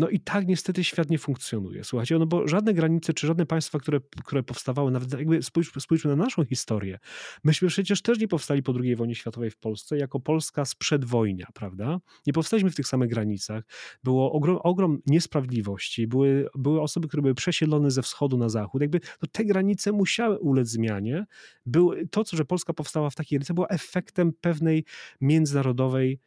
No 0.00 0.08
i 0.08 0.20
tak 0.20 0.46
niestety 0.46 0.84
świat 0.84 1.10
nie 1.10 1.18
funkcjonuje. 1.18 1.84
Słuchajcie, 1.84 2.18
no 2.18 2.26
bo 2.26 2.48
żadne 2.48 2.74
granice, 2.74 3.14
czy 3.14 3.26
żadne 3.26 3.46
państwa, 3.46 3.78
które, 3.78 4.00
które 4.24 4.42
powstawały, 4.42 4.90
nawet 4.90 5.12
jakby 5.12 5.42
spójrz, 5.42 5.72
spójrzmy 5.78 6.10
na 6.10 6.16
naszą 6.16 6.44
historię. 6.44 6.98
Myśmy 7.44 7.68
przecież 7.68 8.02
też 8.02 8.18
nie 8.18 8.28
powstali 8.28 8.62
po 8.62 8.74
II 8.80 8.96
wojnie 8.96 9.14
światowej 9.14 9.50
w 9.50 9.56
Polsce 9.56 9.98
jako 9.98 10.20
Polska 10.20 10.64
sprzed 10.64 11.04
wojnia, 11.04 11.46
prawda? 11.54 12.00
Nie 12.26 12.32
powstaliśmy 12.32 12.70
w 12.70 12.74
tych 12.74 12.86
samych 12.86 13.10
granicach. 13.10 13.64
Było 14.04 14.32
ogrom, 14.32 14.58
ogrom 14.62 14.98
niesprawiedliwości, 15.06 16.06
były, 16.06 16.48
były 16.54 16.80
osoby, 16.80 17.08
które 17.08 17.22
były 17.22 17.34
przesiedlone 17.34 17.90
ze 17.90 18.02
wschodu 18.02 18.38
na 18.38 18.48
zachód. 18.48 18.80
Jakby 18.80 19.00
no, 19.22 19.28
te 19.32 19.44
granice 19.44 19.92
musiały 19.92 20.38
ulec 20.38 20.68
zmianie. 20.68 21.26
Był, 21.66 21.92
to, 22.10 22.24
co, 22.24 22.36
że 22.36 22.44
Polska 22.44 22.72
powstała 22.72 23.10
w 23.10 23.14
takiej 23.14 23.38
granicy, 23.38 23.54
było 23.54 23.70
efektem 23.70 24.32
pewnej 24.40 24.84
międzynarodowej 25.20 26.20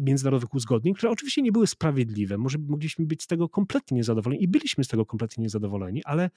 międzynarodowych 0.00 0.54
uzgodnień, 0.54 0.94
które 0.94 1.12
oczywiście 1.12 1.42
nie 1.42 1.52
były 1.52 1.66
sprawiedliwe. 1.66 2.38
Może 2.38 2.58
mogliśmy 2.58 3.06
być 3.06 3.22
z 3.22 3.26
tego 3.26 3.48
kompletnie 3.48 3.96
niezadowoleni 3.96 4.42
i 4.42 4.48
byliśmy 4.48 4.84
z 4.84 4.88
tego 4.88 5.06
kompletnie 5.06 5.42
niezadowoleni, 5.42 6.04
ale 6.04 6.30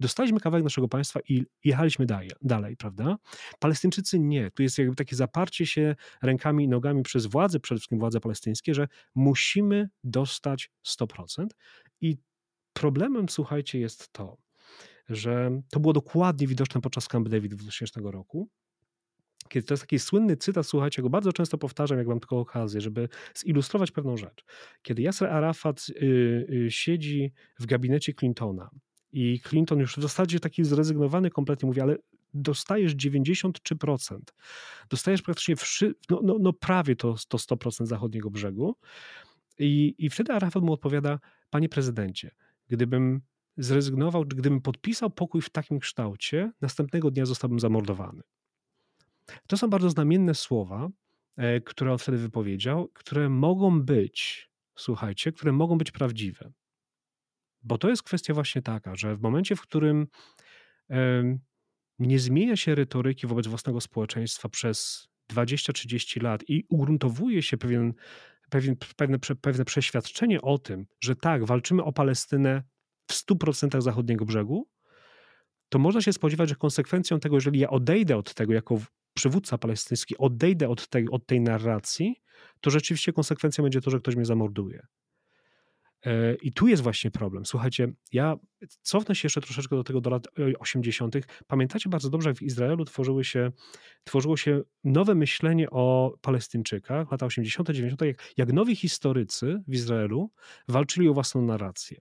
dostaliśmy 0.00 0.40
kawałek 0.40 0.64
naszego 0.64 0.88
państwa 0.88 1.20
i 1.28 1.44
jechaliśmy 1.64 2.06
dalej, 2.06 2.30
dalej, 2.42 2.76
prawda? 2.76 3.16
Palestyńczycy 3.58 4.18
nie. 4.18 4.50
Tu 4.50 4.62
jest 4.62 4.78
jakby 4.78 4.96
takie 4.96 5.16
zaparcie 5.16 5.66
się 5.66 5.96
rękami 6.22 6.64
i 6.64 6.68
nogami 6.68 7.02
przez 7.02 7.26
władze, 7.26 7.60
przede 7.60 7.78
wszystkim 7.78 7.98
władze 7.98 8.20
palestyńskie, 8.20 8.74
że 8.74 8.88
musimy 9.14 9.88
dostać 10.04 10.70
100%. 10.86 11.46
I 12.00 12.16
problemem, 12.72 13.28
słuchajcie, 13.28 13.80
jest 13.80 14.12
to, 14.12 14.36
że 15.08 15.62
to 15.70 15.80
było 15.80 15.92
dokładnie 15.92 16.46
widoczne 16.46 16.80
podczas 16.80 17.08
Camp 17.08 17.28
David 17.28 17.54
2000 17.54 18.00
roku, 18.04 18.48
kiedy 19.50 19.66
to 19.66 19.74
jest 19.74 19.82
taki 19.82 19.98
słynny 19.98 20.36
cytat, 20.36 20.66
słuchajcie, 20.66 21.02
go 21.02 21.10
bardzo 21.10 21.32
często 21.32 21.58
powtarzam, 21.58 21.98
jak 21.98 22.06
mam 22.06 22.20
tylko 22.20 22.38
okazję, 22.38 22.80
żeby 22.80 23.08
zilustrować 23.34 23.90
pewną 23.90 24.16
rzecz. 24.16 24.44
Kiedy 24.82 25.02
Yasser 25.02 25.28
Arafat 25.28 25.86
y, 25.88 26.04
y, 26.66 26.70
siedzi 26.70 27.32
w 27.58 27.66
gabinecie 27.66 28.14
Clintona 28.14 28.70
i 29.12 29.40
Clinton 29.40 29.78
już 29.78 29.96
w 29.96 30.02
zasadzie 30.02 30.40
taki 30.40 30.64
zrezygnowany 30.64 31.30
kompletnie 31.30 31.66
mówi, 31.66 31.80
ale 31.80 31.96
dostajesz 32.34 32.96
93%. 32.96 34.18
Dostajesz 34.90 35.22
praktycznie 35.22 35.56
wszy, 35.56 35.94
no, 36.10 36.20
no, 36.24 36.36
no 36.40 36.52
prawie 36.52 36.96
to, 36.96 37.14
to 37.28 37.38
100% 37.38 37.86
zachodniego 37.86 38.30
brzegu. 38.30 38.76
I, 39.58 39.94
I 39.98 40.10
wtedy 40.10 40.32
Arafat 40.32 40.62
mu 40.62 40.72
odpowiada, 40.72 41.18
panie 41.50 41.68
prezydencie, 41.68 42.30
gdybym 42.68 43.20
zrezygnował, 43.56 44.24
gdybym 44.24 44.60
podpisał 44.60 45.10
pokój 45.10 45.40
w 45.40 45.50
takim 45.50 45.78
kształcie, 45.78 46.52
następnego 46.60 47.10
dnia 47.10 47.26
zostałbym 47.26 47.60
zamordowany. 47.60 48.22
To 49.46 49.56
są 49.56 49.70
bardzo 49.70 49.90
znamienne 49.90 50.34
słowa, 50.34 50.88
e, 51.36 51.60
które 51.60 51.92
on 51.92 51.98
wtedy 51.98 52.18
wypowiedział, 52.18 52.88
które 52.94 53.28
mogą 53.28 53.82
być, 53.82 54.50
słuchajcie, 54.76 55.32
które 55.32 55.52
mogą 55.52 55.78
być 55.78 55.90
prawdziwe. 55.90 56.52
Bo 57.62 57.78
to 57.78 57.88
jest 57.88 58.02
kwestia 58.02 58.34
właśnie 58.34 58.62
taka, 58.62 58.96
że 58.96 59.16
w 59.16 59.20
momencie, 59.20 59.56
w 59.56 59.60
którym 59.60 60.06
nie 61.98 62.18
zmienia 62.18 62.56
się 62.56 62.74
retoryki 62.74 63.26
wobec 63.26 63.46
własnego 63.46 63.80
społeczeństwa 63.80 64.48
przez 64.48 65.08
20-30 65.32 66.22
lat 66.22 66.42
i 66.48 66.64
ugruntowuje 66.68 67.42
się 67.42 67.56
pewien, 67.56 67.94
pewien, 68.50 68.76
pewne, 68.96 69.18
pewne 69.18 69.64
przeświadczenie 69.64 70.42
o 70.42 70.58
tym, 70.58 70.86
że 71.00 71.16
tak, 71.16 71.44
walczymy 71.44 71.84
o 71.84 71.92
Palestynę 71.92 72.62
w 73.10 73.12
100% 73.12 73.80
zachodniego 73.80 74.24
brzegu, 74.24 74.68
to 75.68 75.78
można 75.78 76.02
się 76.02 76.12
spodziewać, 76.12 76.48
że 76.48 76.54
konsekwencją 76.54 77.20
tego, 77.20 77.36
jeżeli 77.36 77.60
ja 77.60 77.70
odejdę 77.70 78.16
od 78.16 78.34
tego 78.34 78.52
jako 78.52 78.78
przywódca 79.20 79.58
palestyński, 79.58 80.18
odejdę 80.18 80.68
od 80.68 80.88
tej, 80.88 81.08
od 81.10 81.26
tej 81.26 81.40
narracji, 81.40 82.22
to 82.60 82.70
rzeczywiście 82.70 83.12
konsekwencją 83.12 83.62
będzie 83.64 83.80
to, 83.80 83.90
że 83.90 83.98
ktoś 83.98 84.16
mnie 84.16 84.24
zamorduje. 84.24 84.86
E, 86.06 86.34
I 86.34 86.52
tu 86.52 86.68
jest 86.68 86.82
właśnie 86.82 87.10
problem. 87.10 87.46
Słuchajcie, 87.46 87.92
ja 88.12 88.36
cofnę 88.82 89.14
się 89.14 89.26
jeszcze 89.26 89.40
troszeczkę 89.40 89.76
do 89.76 89.84
tego 89.84 90.00
do 90.00 90.10
lat 90.10 90.28
80. 90.58 91.16
E, 91.16 91.20
Pamiętacie 91.46 91.90
bardzo 91.90 92.10
dobrze, 92.10 92.30
jak 92.30 92.38
w 92.38 92.42
Izraelu 92.42 92.84
tworzyły 92.84 93.24
się, 93.24 93.52
tworzyło 94.04 94.36
się 94.36 94.62
nowe 94.84 95.14
myślenie 95.14 95.70
o 95.70 96.14
Palestyńczykach, 96.20 97.10
lata 97.10 97.26
80., 97.26 97.70
90., 97.70 98.02
jak, 98.02 98.32
jak 98.36 98.52
nowi 98.52 98.76
historycy 98.76 99.62
w 99.68 99.74
Izraelu 99.74 100.30
walczyli 100.68 101.08
o 101.08 101.14
własną 101.14 101.42
narrację. 101.42 102.00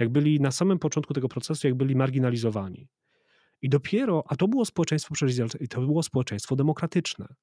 Jak 0.00 0.08
byli 0.08 0.40
na 0.40 0.50
samym 0.50 0.78
początku 0.78 1.14
tego 1.14 1.28
procesu, 1.28 1.66
jak 1.66 1.76
byli 1.76 1.96
marginalizowani. 1.96 2.88
I 3.64 3.68
dopiero, 3.68 4.24
a 4.28 4.36
to 4.36 4.48
było 4.48 4.64
społeczeństwo 4.64 5.14
i 5.60 5.68
to 5.68 5.80
było 5.80 6.02
społeczeństwo 6.02 6.56
demokratyczne. 6.56 7.34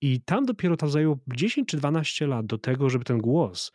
I 0.00 0.20
tam 0.20 0.46
dopiero 0.46 0.76
to 0.76 0.88
zajęło 0.88 1.18
10 1.34 1.68
czy 1.68 1.76
12 1.76 2.26
lat 2.26 2.46
do 2.46 2.58
tego, 2.58 2.90
żeby 2.90 3.04
ten 3.04 3.18
głos 3.18 3.72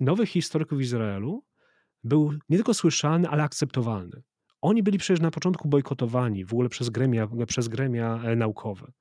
nowych 0.00 0.28
historyków 0.28 0.80
Izraelu 0.80 1.44
był 2.04 2.32
nie 2.48 2.56
tylko 2.56 2.74
słyszalny, 2.74 3.28
ale 3.28 3.42
akceptowalny. 3.42 4.22
Oni 4.60 4.82
byli 4.82 4.98
przecież 4.98 5.20
na 5.20 5.30
początku 5.30 5.68
bojkotowani 5.68 6.44
w 6.44 6.52
ogóle 6.52 6.68
przez 6.68 6.90
gremia, 6.90 7.28
przez 7.46 7.68
gremia 7.68 8.22
e, 8.24 8.36
naukowe. 8.36 8.92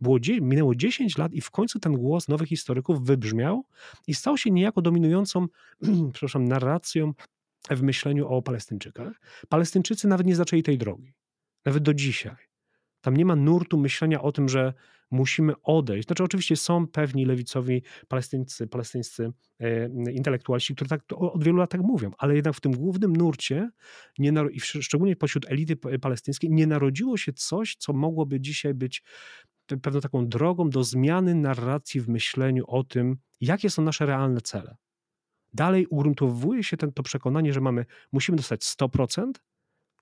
Było, 0.00 0.18
minęło 0.40 0.74
10 0.74 1.18
lat 1.18 1.32
i 1.32 1.40
w 1.40 1.50
końcu 1.50 1.80
ten 1.80 1.92
głos 1.92 2.28
nowych 2.28 2.48
historyków 2.48 3.06
wybrzmiał 3.06 3.64
i 4.06 4.14
stał 4.14 4.38
się 4.38 4.50
niejako 4.50 4.82
dominującą 4.82 5.46
przepraszam, 6.12 6.44
narracją 6.44 7.12
w 7.70 7.82
myśleniu 7.82 8.28
o 8.28 8.42
Palestyńczykach. 8.42 9.20
Palestyńczycy 9.48 10.08
nawet 10.08 10.26
nie 10.26 10.36
zaczęli 10.36 10.62
tej 10.62 10.78
drogi. 10.78 11.14
Nawet 11.64 11.82
do 11.82 11.94
dzisiaj. 11.94 12.36
Tam 13.00 13.16
nie 13.16 13.24
ma 13.24 13.36
nurtu 13.36 13.78
myślenia 13.78 14.22
o 14.22 14.32
tym, 14.32 14.48
że 14.48 14.74
musimy 15.10 15.52
odejść. 15.62 16.08
Znaczy, 16.08 16.24
oczywiście 16.24 16.56
są 16.56 16.86
pewni 16.86 17.24
lewicowi 17.24 17.82
palestyńscy, 18.08 18.66
palestyńscy 18.66 19.32
e, 19.60 19.88
intelektualiści, 20.12 20.74
którzy 20.74 20.88
tak 20.88 21.02
od 21.16 21.44
wielu 21.44 21.58
lat 21.58 21.70
tak 21.70 21.80
mówią, 21.80 22.10
ale 22.18 22.34
jednak 22.34 22.54
w 22.54 22.60
tym 22.60 22.72
głównym 22.72 23.16
nurcie, 23.16 23.70
nie, 24.18 24.32
i 24.50 24.60
szczególnie 24.60 25.16
pośród 25.16 25.50
elity 25.50 25.76
palestyńskiej, 25.76 26.50
nie 26.50 26.66
narodziło 26.66 27.16
się 27.16 27.32
coś, 27.32 27.76
co 27.76 27.92
mogłoby 27.92 28.40
dzisiaj 28.40 28.74
być 28.74 29.02
pewną 29.82 30.00
taką 30.00 30.28
drogą 30.28 30.70
do 30.70 30.84
zmiany 30.84 31.34
narracji 31.34 32.00
w 32.00 32.08
myśleniu 32.08 32.64
o 32.66 32.84
tym, 32.84 33.16
jakie 33.40 33.70
są 33.70 33.82
nasze 33.82 34.06
realne 34.06 34.40
cele. 34.40 34.76
Dalej 35.54 35.86
ugruntowuje 35.86 36.64
się 36.64 36.76
ten, 36.76 36.92
to 36.92 37.02
przekonanie, 37.02 37.52
że 37.52 37.60
mamy, 37.60 37.86
musimy 38.12 38.36
dostać 38.36 38.60
100% 38.60 39.32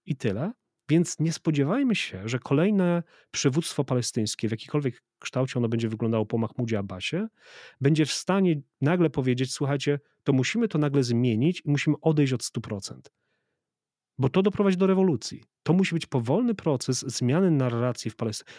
i 0.06 0.16
tyle, 0.16 0.52
więc 0.88 1.18
nie 1.20 1.32
spodziewajmy 1.32 1.94
się, 1.94 2.28
że 2.28 2.38
kolejne 2.38 3.02
przywództwo 3.30 3.84
palestyńskie, 3.84 4.48
w 4.48 4.50
jakikolwiek 4.50 5.02
kształcie 5.18 5.58
ono 5.58 5.68
będzie 5.68 5.88
wyglądało 5.88 6.26
po 6.26 6.38
Mahmudzie 6.38 6.78
Abbasie, 6.78 7.28
będzie 7.80 8.06
w 8.06 8.12
stanie 8.12 8.60
nagle 8.80 9.10
powiedzieć: 9.10 9.52
Słuchajcie, 9.52 10.00
to 10.24 10.32
musimy 10.32 10.68
to 10.68 10.78
nagle 10.78 11.02
zmienić 11.02 11.62
i 11.64 11.70
musimy 11.70 11.96
odejść 12.00 12.32
od 12.32 12.42
100%. 12.42 13.00
Bo 14.18 14.28
to 14.28 14.42
doprowadzi 14.42 14.76
do 14.76 14.86
rewolucji. 14.86 15.44
To 15.62 15.72
musi 15.72 15.94
być 15.94 16.06
powolny 16.06 16.54
proces 16.54 17.00
zmiany 17.00 17.50
narracji 17.50 18.10
w 18.10 18.16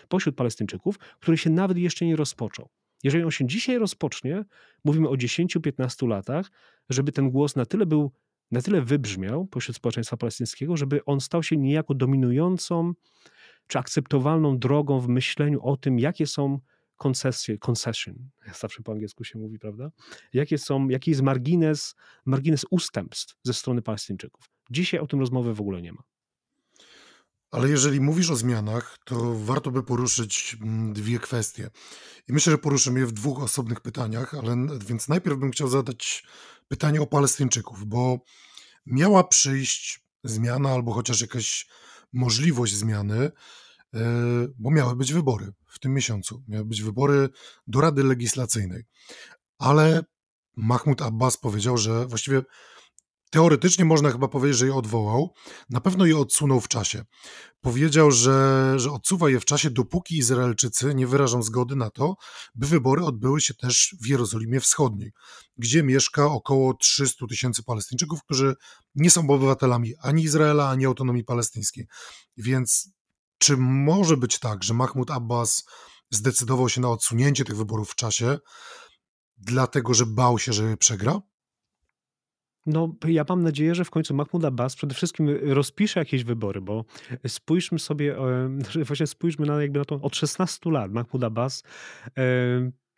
pośród 0.07 0.35
Palestyńczyków, 0.35 0.97
który 0.97 1.37
się 1.37 1.49
nawet 1.49 1.77
jeszcze 1.77 2.05
nie 2.05 2.15
rozpoczął. 2.15 2.69
Jeżeli 3.03 3.23
on 3.23 3.31
się 3.31 3.47
dzisiaj 3.47 3.77
rozpocznie, 3.77 4.45
mówimy 4.83 5.09
o 5.09 5.13
10-15 5.13 6.07
latach, 6.07 6.51
żeby 6.89 7.11
ten 7.11 7.31
głos 7.31 7.55
na 7.55 7.65
tyle 7.65 7.85
był 7.85 8.11
na 8.51 8.61
tyle 8.61 8.81
wybrzmiał 8.81 9.45
pośród 9.45 9.77
społeczeństwa 9.77 10.17
palestyńskiego, 10.17 10.77
żeby 10.77 11.05
on 11.05 11.21
stał 11.21 11.43
się 11.43 11.57
niejako 11.57 11.93
dominującą 11.93 12.93
czy 13.67 13.79
akceptowalną 13.79 14.59
drogą 14.59 14.99
w 14.99 15.07
myśleniu 15.07 15.61
o 15.61 15.77
tym, 15.77 15.99
jakie 15.99 16.27
są 16.27 16.59
koncesje, 16.97 17.57
concession, 17.57 18.29
zawsze 18.61 18.83
po 18.83 18.91
angielsku 18.91 19.23
się 19.23 19.39
mówi, 19.39 19.59
prawda? 19.59 19.91
Jakie 20.33 20.57
są, 20.57 20.89
jaki 20.89 21.11
jest 21.11 21.21
margines, 21.21 21.95
margines 22.25 22.65
ustępstw 22.69 23.35
ze 23.43 23.53
strony 23.53 23.81
Palestyńczyków. 23.81 24.49
Dzisiaj 24.69 24.99
o 24.99 25.07
tym 25.07 25.19
rozmowy 25.19 25.53
w 25.53 25.61
ogóle 25.61 25.81
nie 25.81 25.93
ma. 25.93 26.03
Ale 27.53 27.69
jeżeli 27.69 28.01
mówisz 28.01 28.29
o 28.29 28.35
zmianach, 28.35 28.97
to 29.05 29.33
warto 29.39 29.71
by 29.71 29.83
poruszyć 29.83 30.57
mm, 30.61 30.93
dwie 30.93 31.19
kwestie. 31.19 31.69
I 32.27 32.33
myślę, 32.33 32.51
że 32.51 32.57
poruszymy 32.57 32.99
je 32.99 33.05
w 33.05 33.11
dwóch 33.11 33.43
osobnych 33.43 33.81
pytaniach, 33.81 34.33
ale 34.33 34.67
więc 34.85 35.07
najpierw 35.07 35.37
bym 35.37 35.51
chciał 35.51 35.67
zadać 35.67 36.23
pytanie 36.67 37.01
o 37.01 37.07
Palestyńczyków, 37.07 37.85
bo 37.85 38.19
miała 38.85 39.23
przyjść 39.23 40.05
zmiana 40.23 40.69
albo 40.69 40.93
chociaż 40.93 41.21
jakaś 41.21 41.67
możliwość 42.13 42.75
zmiany, 42.75 43.31
e, 43.93 44.01
bo 44.59 44.71
miały 44.71 44.95
być 44.95 45.13
wybory 45.13 45.53
w 45.67 45.79
tym 45.79 45.93
miesiącu. 45.93 46.43
Miały 46.47 46.65
być 46.65 46.81
wybory 46.81 47.29
do 47.67 47.81
Rady 47.81 48.03
Legislacyjnej. 48.03 48.83
Ale 49.57 50.03
Mahmud 50.55 51.01
Abbas 51.01 51.37
powiedział, 51.37 51.77
że 51.77 52.07
właściwie 52.07 52.41
Teoretycznie 53.33 53.85
można 53.85 54.11
chyba 54.11 54.27
powiedzieć, 54.27 54.57
że 54.57 54.65
je 54.65 54.75
odwołał. 54.75 55.33
Na 55.69 55.81
pewno 55.81 56.05
je 56.05 56.17
odsunął 56.17 56.61
w 56.61 56.67
czasie. 56.67 57.03
Powiedział, 57.61 58.11
że, 58.11 58.73
że 58.79 58.91
odsuwa 58.91 59.29
je 59.29 59.39
w 59.39 59.45
czasie, 59.45 59.69
dopóki 59.69 60.17
Izraelczycy 60.17 60.95
nie 60.95 61.07
wyrażą 61.07 61.43
zgody 61.43 61.75
na 61.75 61.89
to, 61.89 62.15
by 62.55 62.67
wybory 62.67 63.03
odbyły 63.03 63.41
się 63.41 63.53
też 63.53 63.95
w 64.01 64.07
Jerozolimie 64.07 64.59
Wschodniej, 64.59 65.11
gdzie 65.57 65.83
mieszka 65.83 66.25
około 66.25 66.73
300 66.73 67.27
tysięcy 67.27 67.63
Palestyńczyków, 67.63 68.23
którzy 68.23 68.55
nie 68.95 69.11
są 69.11 69.29
obywatelami 69.29 69.93
ani 70.01 70.23
Izraela, 70.23 70.69
ani 70.69 70.85
autonomii 70.85 71.23
palestyńskiej. 71.23 71.87
Więc 72.37 72.89
czy 73.37 73.57
może 73.57 74.17
być 74.17 74.39
tak, 74.39 74.63
że 74.63 74.73
Mahmud 74.73 75.11
Abbas 75.11 75.63
zdecydował 76.11 76.69
się 76.69 76.81
na 76.81 76.89
odsunięcie 76.89 77.45
tych 77.45 77.57
wyborów 77.57 77.91
w 77.91 77.95
czasie, 77.95 78.37
dlatego 79.37 79.93
że 79.93 80.05
bał 80.05 80.39
się, 80.39 80.53
że 80.53 80.63
je 80.63 80.77
przegra? 80.77 81.21
No, 82.65 82.95
ja 83.07 83.25
mam 83.29 83.43
nadzieję, 83.43 83.75
że 83.75 83.85
w 83.85 83.89
końcu 83.89 84.13
Mahmoud 84.13 84.45
Abbas 84.45 84.75
przede 84.75 84.95
wszystkim 84.95 85.29
rozpisze 85.41 85.99
jakieś 85.99 86.23
wybory, 86.23 86.61
bo 86.61 86.85
spójrzmy 87.27 87.79
sobie, 87.79 88.15
właśnie 88.87 89.07
spójrzmy 89.07 89.45
na 89.45 89.61
jakby 89.61 89.79
na 89.79 89.85
to, 89.85 89.95
od 90.01 90.15
16 90.15 90.71
lat 90.71 90.91
Mahmoud 90.91 91.23
Abbas 91.23 91.63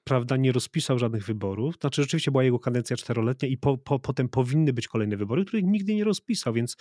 prawda, 0.06 0.38
nie 0.38 0.52
rozpisał 0.52 1.00
żadnych 1.00 1.26
wyborów. 1.26 1.76
Znaczy, 1.82 2.02
rzeczywiście 2.02 2.32
była 2.32 2.44
jego 2.44 2.60
kadencja 2.60 2.98
czteroletnia 2.98 3.50
i 3.50 3.58
po, 3.58 3.78
po, 3.78 4.00
potem 4.00 4.30
powinny 4.30 4.74
być 4.74 4.88
kolejne 4.88 5.18
wybory, 5.18 5.46
których 5.46 5.66
nigdy 5.66 5.96
nie 5.96 6.04
rozpisał, 6.04 6.54
więc 6.54 6.78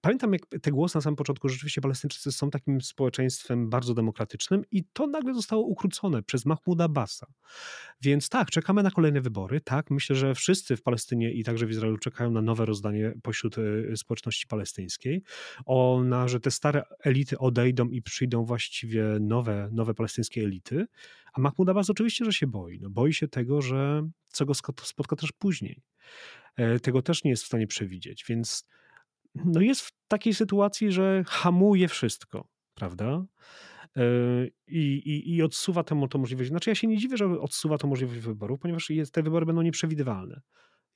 pamiętam, 0.00 0.32
jak 0.32 0.42
te 0.62 0.70
głosy 0.70 0.96
na 0.98 1.00
samym 1.00 1.16
początku, 1.16 1.48
że 1.48 1.54
rzeczywiście 1.54 1.80
Palestyńczycy 1.80 2.32
są 2.32 2.50
takim 2.50 2.80
społeczeństwem 2.80 3.70
bardzo 3.70 3.94
demokratycznym 3.94 4.64
i 4.70 4.84
to 4.92 5.06
nagle 5.06 5.34
zostało 5.34 5.62
ukrócone 5.62 6.22
przez 6.22 6.46
Mahmouda 6.46 6.84
Abbasa. 6.84 7.26
Więc 8.02 8.28
tak, 8.28 8.50
czekamy 8.50 8.82
na 8.82 8.90
kolejne 8.90 9.20
wybory. 9.20 9.60
Tak, 9.60 9.90
myślę, 9.90 10.16
że 10.16 10.34
wszyscy 10.34 10.76
w 10.76 10.82
Palestynie 10.82 11.32
i 11.32 11.44
także 11.44 11.66
w 11.66 11.70
Izraelu 11.70 11.98
czekają 11.98 12.30
na 12.30 12.42
nowe 12.42 12.66
rozdanie 12.66 13.12
pośród 13.22 13.56
e, 13.58 13.96
społeczności 13.96 14.46
palestyńskiej. 14.46 15.22
Ona, 15.66 16.28
że 16.28 16.40
te 16.40 16.50
stare 16.50 16.82
elity 17.04 17.38
odejdą 17.38 17.88
i 17.88 18.02
przyjdą 18.02 18.44
właściwie 18.44 19.04
nowe, 19.20 19.68
nowe 19.72 19.94
palestyńskie 19.94 20.44
elity. 20.44 20.86
A 21.32 21.40
Mahmoud 21.40 21.68
Abbas 21.68 21.90
oczywiście, 21.90 22.24
że 22.24 22.32
się 22.32 22.46
boi. 22.46 22.80
No, 22.80 22.90
boi 22.90 23.12
się 23.12 23.28
tego, 23.28 23.62
że 23.62 24.08
co 24.28 24.46
go 24.46 24.54
spotka 24.82 25.16
też 25.16 25.32
później. 25.32 25.82
E, 26.56 26.80
tego 26.80 27.02
też 27.02 27.24
nie 27.24 27.30
jest 27.30 27.42
w 27.42 27.46
stanie 27.46 27.66
przewidzieć, 27.66 28.24
więc 28.28 28.66
no 29.34 29.60
jest 29.60 29.80
w 29.80 29.92
takiej 30.08 30.34
sytuacji, 30.34 30.92
że 30.92 31.24
hamuje 31.26 31.88
wszystko, 31.88 32.48
prawda? 32.74 33.24
E, 33.96 34.02
I, 34.66 34.78
i, 34.78 35.34
i 35.34 35.42
odsuwa 35.42 35.84
tę, 35.84 36.08
tę 36.10 36.18
możliwość. 36.18 36.50
Znaczy, 36.50 36.70
ja 36.70 36.74
się 36.74 36.86
nie 36.86 36.98
dziwię, 36.98 37.16
że 37.16 37.40
odsuwa 37.40 37.78
tę 37.78 37.86
możliwość 37.86 38.20
wyborów, 38.20 38.60
ponieważ 38.60 38.90
jest, 38.90 39.14
te 39.14 39.22
wybory 39.22 39.46
będą 39.46 39.62
nieprzewidywalne. 39.62 40.40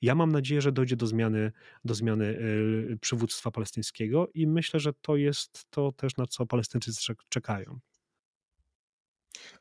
Ja 0.01 0.15
mam 0.15 0.31
nadzieję, 0.31 0.61
że 0.61 0.71
dojdzie 0.71 0.95
do 0.95 1.07
zmiany, 1.07 1.51
do 1.85 1.93
zmiany 1.93 2.25
y, 2.25 2.97
przywództwa 3.01 3.51
palestyńskiego 3.51 4.27
i 4.33 4.47
myślę, 4.47 4.79
że 4.79 4.93
to 5.01 5.15
jest 5.15 5.65
to 5.69 5.91
też, 5.91 6.17
na 6.17 6.25
co 6.25 6.45
Palestyńczycy 6.45 7.13
czekają. 7.29 7.79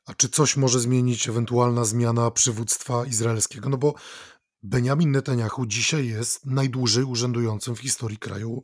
A 0.07 0.15
czy 0.15 0.29
coś 0.29 0.57
może 0.57 0.81
zmienić 0.81 1.29
ewentualna 1.29 1.85
zmiana 1.85 2.31
przywództwa 2.31 3.07
izraelskiego? 3.07 3.69
No 3.69 3.77
bo 3.77 3.95
Benjamin 4.63 5.11
Netanyahu 5.11 5.67
dzisiaj 5.67 6.09
jest 6.09 6.47
najdłużej 6.47 7.05
urzędującym 7.05 7.77
w 7.77 7.81
historii 7.81 8.19
kraju 8.19 8.63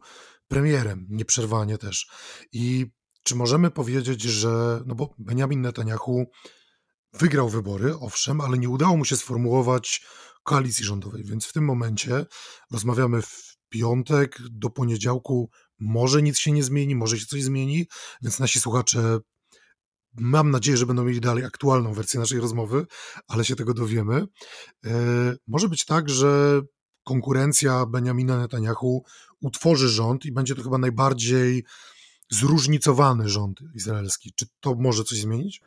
premierem, 0.49 1.07
nieprzerwanie 1.11 1.79
też. 1.79 2.11
I 2.53 2.87
czy 3.23 3.35
możemy 3.37 3.71
powiedzieć, 3.71 4.23
że, 4.23 4.83
no 4.87 4.95
bo 4.95 5.15
Benjamin 5.19 5.61
Netanyahu 5.61 6.27
wygrał 7.13 7.49
wybory, 7.49 7.95
owszem, 8.01 8.41
ale 8.41 8.59
nie 8.59 8.69
udało 8.69 8.97
mu 8.97 9.05
się 9.05 9.17
sformułować 9.17 10.07
koalicji 10.43 10.85
rządowej, 10.85 11.25
więc 11.25 11.47
w 11.47 11.53
tym 11.53 11.65
momencie 11.65 12.27
rozmawiamy 12.71 13.23
w 13.23 13.57
piątek, 13.69 14.39
do 14.51 14.71
poniedziałku 14.71 15.51
może 15.79 16.23
nic 16.23 16.39
się 16.39 16.53
nie 16.53 16.65
zmieni, 16.65 16.95
może 16.95 17.19
się 17.19 17.27
coś 17.27 17.43
zmieni, 17.43 17.87
więc 18.23 18.39
nasi 18.39 18.61
słuchacze 18.61 19.19
mam 20.19 20.51
nadzieję, 20.51 20.77
że 20.77 20.87
będą 20.87 21.05
mieli 21.05 21.21
dalej 21.21 21.45
aktualną 21.45 21.93
wersję 21.93 22.21
naszej 22.21 22.41
rozmowy, 22.41 22.87
ale 23.29 23.45
się 23.45 23.57
tego 23.57 23.75
dowiemy. 23.75 24.27
E, 24.85 24.91
może 25.47 25.69
być 25.69 25.85
tak, 25.85 26.09
że 26.09 26.61
konkurencja 27.05 27.87
Benjamina 27.87 28.39
Netanyahu 28.39 29.05
utworzy 29.41 29.89
rząd 29.89 30.25
i 30.27 30.33
będzie 30.33 30.55
to 30.55 30.63
chyba 30.63 30.79
najbardziej 30.79 31.65
zróżnicowany 32.31 33.29
rząd 33.29 33.61
izraelski. 33.75 34.33
Czy 34.37 34.47
to 34.61 34.75
może 34.75 35.05
coś 35.05 35.19
zmienić? 35.19 35.61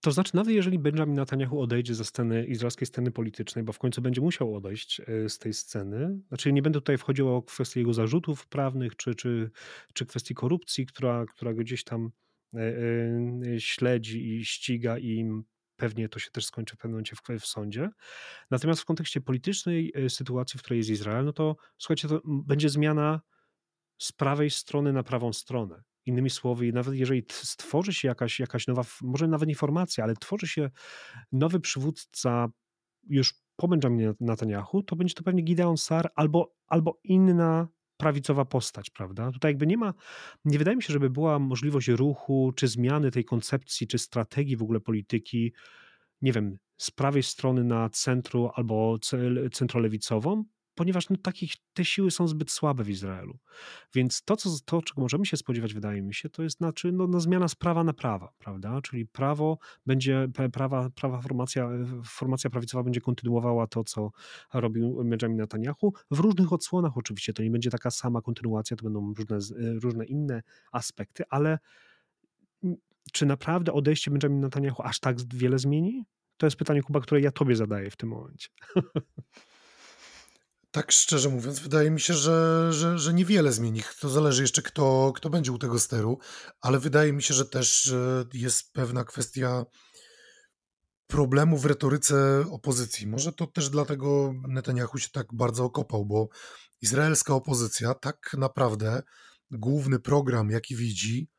To 0.00 0.12
znaczy, 0.12 0.36
nawet 0.36 0.54
jeżeli 0.54 0.78
Benjamin 0.78 1.14
Netanyahu 1.14 1.60
odejdzie 1.60 1.94
ze 1.94 2.04
sceny, 2.04 2.46
izraelskiej 2.46 2.86
sceny 2.86 3.10
politycznej, 3.10 3.64
bo 3.64 3.72
w 3.72 3.78
końcu 3.78 4.02
będzie 4.02 4.20
musiał 4.20 4.56
odejść 4.56 5.00
e, 5.00 5.28
z 5.28 5.38
tej 5.38 5.54
sceny, 5.54 6.18
znaczy 6.28 6.52
nie 6.52 6.62
będę 6.62 6.80
tutaj 6.80 6.98
wchodził 6.98 7.28
o 7.28 7.42
kwestię 7.42 7.80
jego 7.80 7.94
zarzutów 7.94 8.46
prawnych, 8.46 8.96
czy, 8.96 9.14
czy, 9.14 9.50
czy 9.94 10.06
kwestii 10.06 10.34
korupcji, 10.34 10.86
która, 10.86 11.26
która 11.26 11.54
go 11.54 11.60
gdzieś 11.60 11.84
tam 11.84 12.10
śledzi 13.58 14.34
i 14.34 14.44
ściga 14.44 14.98
i 14.98 15.42
pewnie 15.76 16.08
to 16.08 16.18
się 16.18 16.30
też 16.30 16.46
skończy 16.46 16.74
w 16.74 16.78
pewnym 16.78 16.92
momencie 16.92 17.16
w, 17.16 17.40
w 17.40 17.46
sądzie. 17.46 17.90
Natomiast 18.50 18.80
w 18.80 18.84
kontekście 18.84 19.20
politycznej 19.20 19.92
sytuacji, 20.08 20.58
w 20.58 20.62
której 20.62 20.78
jest 20.78 20.90
Izrael, 20.90 21.24
no 21.24 21.32
to 21.32 21.56
słuchajcie, 21.78 22.08
to 22.08 22.20
będzie 22.24 22.68
zmiana 22.68 23.20
z 23.98 24.12
prawej 24.12 24.50
strony 24.50 24.92
na 24.92 25.02
prawą 25.02 25.32
stronę. 25.32 25.82
Innymi 26.06 26.30
słowy, 26.30 26.72
nawet 26.72 26.94
jeżeli 26.94 27.24
stworzy 27.30 27.94
się 27.94 28.08
jakaś, 28.08 28.40
jakaś 28.40 28.66
nowa, 28.66 28.82
może 29.02 29.28
nawet 29.28 29.48
informacja, 29.48 30.04
ale 30.04 30.14
tworzy 30.14 30.46
się 30.46 30.70
nowy 31.32 31.60
przywódca 31.60 32.48
już 33.08 33.34
po 33.56 33.68
Benjaminie 33.68 34.12
Netanyahu, 34.20 34.82
to 34.82 34.96
będzie 34.96 35.14
to 35.14 35.22
pewnie 35.22 35.42
Gideon 35.42 35.76
Sar 35.76 36.10
albo, 36.14 36.54
albo 36.66 37.00
inna 37.04 37.68
prawicowa 37.98 38.44
postać, 38.44 38.90
prawda? 38.90 39.32
Tutaj 39.32 39.50
jakby 39.50 39.66
nie 39.66 39.76
ma, 39.76 39.94
nie 40.44 40.58
wydaje 40.58 40.76
mi 40.76 40.82
się, 40.82 40.92
żeby 40.92 41.10
była 41.10 41.38
możliwość 41.38 41.88
ruchu, 41.88 42.52
czy 42.56 42.68
zmiany 42.68 43.10
tej 43.10 43.24
koncepcji, 43.24 43.86
czy 43.86 43.98
strategii 43.98 44.56
w 44.56 44.62
ogóle 44.62 44.80
polityki, 44.80 45.52
nie 46.22 46.32
wiem, 46.32 46.58
z 46.76 46.90
prawej 46.90 47.22
strony 47.22 47.64
na 47.64 47.90
centru 47.90 48.50
albo 48.54 48.98
centrolewicową, 49.52 50.44
ponieważ 50.78 51.10
no, 51.10 51.16
takich, 51.22 51.52
te 51.74 51.84
siły 51.84 52.10
są 52.10 52.28
zbyt 52.28 52.50
słabe 52.50 52.84
w 52.84 52.90
Izraelu. 52.90 53.38
Więc 53.94 54.22
to, 54.22 54.36
co, 54.36 54.50
to, 54.64 54.82
czego 54.82 55.00
możemy 55.00 55.26
się 55.26 55.36
spodziewać, 55.36 55.74
wydaje 55.74 56.02
mi 56.02 56.14
się, 56.14 56.30
to 56.30 56.42
jest 56.42 56.56
znaczy, 56.56 56.92
no, 56.92 57.06
no 57.06 57.20
zmiana 57.20 57.48
z 57.48 57.54
prawa 57.54 57.84
na 57.84 57.92
prawa, 57.92 58.32
prawda? 58.38 58.80
Czyli 58.82 59.06
prawo 59.06 59.58
będzie, 59.86 60.28
prawa, 60.52 60.90
prawa 60.90 61.22
formacja, 61.22 61.68
formacja 62.04 62.50
prawicowa 62.50 62.84
będzie 62.84 63.00
kontynuowała 63.00 63.66
to, 63.66 63.84
co 63.84 64.10
robił 64.54 65.04
Benjamin 65.04 65.36
Netanyahu, 65.36 65.92
w 66.10 66.18
różnych 66.18 66.52
odsłonach 66.52 66.96
oczywiście. 66.96 67.32
To 67.32 67.42
nie 67.42 67.50
będzie 67.50 67.70
taka 67.70 67.90
sama 67.90 68.22
kontynuacja, 68.22 68.76
to 68.76 68.84
będą 68.84 69.14
różne, 69.14 69.38
różne 69.82 70.04
inne 70.06 70.42
aspekty, 70.72 71.24
ale 71.30 71.58
czy 73.12 73.26
naprawdę 73.26 73.72
odejście 73.72 74.10
Benjamin 74.10 74.40
Netanyahu 74.40 74.82
aż 74.82 75.00
tak 75.00 75.16
wiele 75.34 75.58
zmieni? 75.58 76.04
To 76.36 76.46
jest 76.46 76.56
pytanie, 76.56 76.82
Kuba, 76.82 77.00
które 77.00 77.20
ja 77.20 77.30
tobie 77.30 77.56
zadaję 77.56 77.90
w 77.90 77.96
tym 77.96 78.08
momencie. 78.08 78.48
Tak 80.70 80.92
szczerze 80.92 81.28
mówiąc, 81.28 81.58
wydaje 81.58 81.90
mi 81.90 82.00
się, 82.00 82.14
że, 82.14 82.68
że, 82.72 82.98
że 82.98 83.14
niewiele 83.14 83.52
zmieni. 83.52 83.82
To 84.00 84.08
zależy 84.08 84.42
jeszcze, 84.42 84.62
kto, 84.62 85.12
kto 85.16 85.30
będzie 85.30 85.52
u 85.52 85.58
tego 85.58 85.78
steru, 85.78 86.18
ale 86.60 86.78
wydaje 86.78 87.12
mi 87.12 87.22
się, 87.22 87.34
że 87.34 87.46
też 87.46 87.94
jest 88.34 88.72
pewna 88.72 89.04
kwestia 89.04 89.64
problemu 91.06 91.58
w 91.58 91.66
retoryce 91.66 92.44
opozycji. 92.50 93.06
Może 93.06 93.32
to 93.32 93.46
też 93.46 93.70
dlatego 93.70 94.34
Netanyahu 94.48 94.98
się 94.98 95.08
tak 95.12 95.26
bardzo 95.32 95.64
okopał, 95.64 96.06
bo 96.06 96.28
izraelska 96.82 97.34
opozycja 97.34 97.94
tak 97.94 98.30
naprawdę 98.38 99.02
główny 99.50 99.98
program, 99.98 100.50
jaki 100.50 100.76
widzi, 100.76 101.30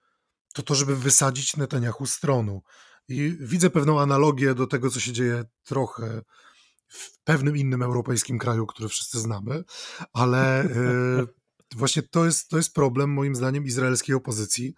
to 0.54 0.64
to, 0.64 0.76
żeby 0.76 0.96
wysadzić 0.96 1.58
Netanyahu 1.58 2.06
z 2.06 2.20
tronu. 2.20 2.62
I 3.08 3.38
widzę 3.40 3.70
pewną 3.70 4.02
analogię 4.02 4.56
do 4.56 4.68
tego, 4.68 4.90
co 4.90 5.00
się 5.00 5.12
dzieje 5.12 5.44
trochę 5.64 6.22
w 6.90 7.24
pewnym 7.24 7.58
innym 7.58 7.84
europejskim 7.84 8.40
kraju, 8.40 8.66
który 8.66 8.90
wszyscy 8.90 9.20
znamy, 9.20 9.64
ale 10.14 10.62
e, 10.64 11.26
właśnie 11.76 12.02
to 12.02 12.26
jest, 12.26 12.50
to 12.50 12.58
jest 12.58 12.74
problem, 12.74 13.10
moim 13.10 13.36
zdaniem, 13.36 13.66
izraelskiej 13.66 14.16
opozycji, 14.16 14.74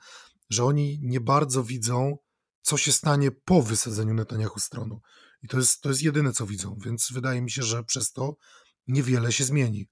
że 0.50 0.64
oni 0.66 1.00
nie 1.02 1.22
bardzo 1.22 1.64
widzą, 1.64 2.18
co 2.62 2.78
się 2.78 2.92
stanie 2.92 3.32
po 3.32 3.62
wysadzeniu 3.62 4.14
Netanyahu 4.14 4.60
z 4.60 4.70
tronu. 4.70 5.02
I 5.44 5.48
to 5.48 5.58
jest, 5.58 5.82
to 5.82 5.90
jest 5.90 6.02
jedyne, 6.02 6.34
co 6.34 6.48
widzą, 6.48 6.78
więc 6.86 7.12
wydaje 7.12 7.42
mi 7.42 7.52
się, 7.52 7.64
że 7.64 7.84
przez 7.84 8.12
to 8.12 8.36
niewiele 8.88 9.32
się 9.32 9.44
zmieni. 9.44 9.88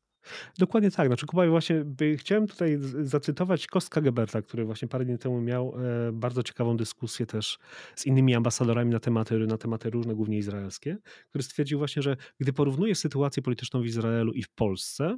Dokładnie 0.58 0.92
tak. 0.92 1.08
Znaczy, 1.08 1.26
Kuba, 1.26 1.48
właśnie 1.48 1.86
chciałem 2.18 2.48
tutaj 2.48 2.78
zacytować 3.04 3.68
Kostka 3.68 4.02
Geberta, 4.02 4.42
który 4.42 4.66
właśnie 4.66 4.88
parę 4.88 5.06
dni 5.06 5.18
temu 5.18 5.42
miał 5.42 5.76
e, 6.08 6.12
bardzo 6.12 6.44
ciekawą 6.44 6.78
dyskusję 6.78 7.26
też 7.26 7.60
z 7.96 8.06
innymi 8.06 8.36
ambasadorami 8.36 8.92
na 8.92 9.00
tematy, 9.00 9.40
na 9.40 9.58
tematy 9.58 9.90
różne, 9.90 10.16
głównie 10.16 10.38
izraelskie, 10.38 10.98
który 11.30 11.44
stwierdził 11.44 11.78
właśnie, 11.78 12.02
że 12.02 12.18
gdy 12.40 12.54
porównuje 12.54 12.96
sytuację 12.96 13.44
polityczną 13.44 13.82
w 13.82 13.86
Izraelu 13.86 14.34
i 14.34 14.44
w 14.44 14.50
Polsce, 14.50 15.18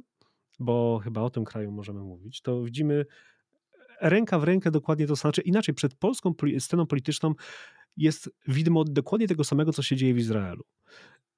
bo 0.58 1.00
chyba 1.04 1.20
o 1.20 1.30
tym 1.30 1.44
kraju 1.44 1.72
możemy 1.72 2.00
mówić, 2.00 2.40
to 2.40 2.62
widzimy 2.62 3.06
ręka 4.00 4.38
w 4.38 4.44
rękę 4.44 4.70
dokładnie 4.70 5.06
to. 5.06 5.16
Znaczy 5.16 5.40
inaczej, 5.40 5.74
przed 5.74 5.94
polską 5.94 6.34
sceną 6.58 6.86
polityczną 6.86 7.34
jest 7.96 8.30
widmo 8.48 8.84
dokładnie 8.84 9.28
tego 9.28 9.44
samego, 9.44 9.72
co 9.72 9.82
się 9.82 9.96
dzieje 9.96 10.14
w 10.14 10.18
Izraelu. 10.18 10.64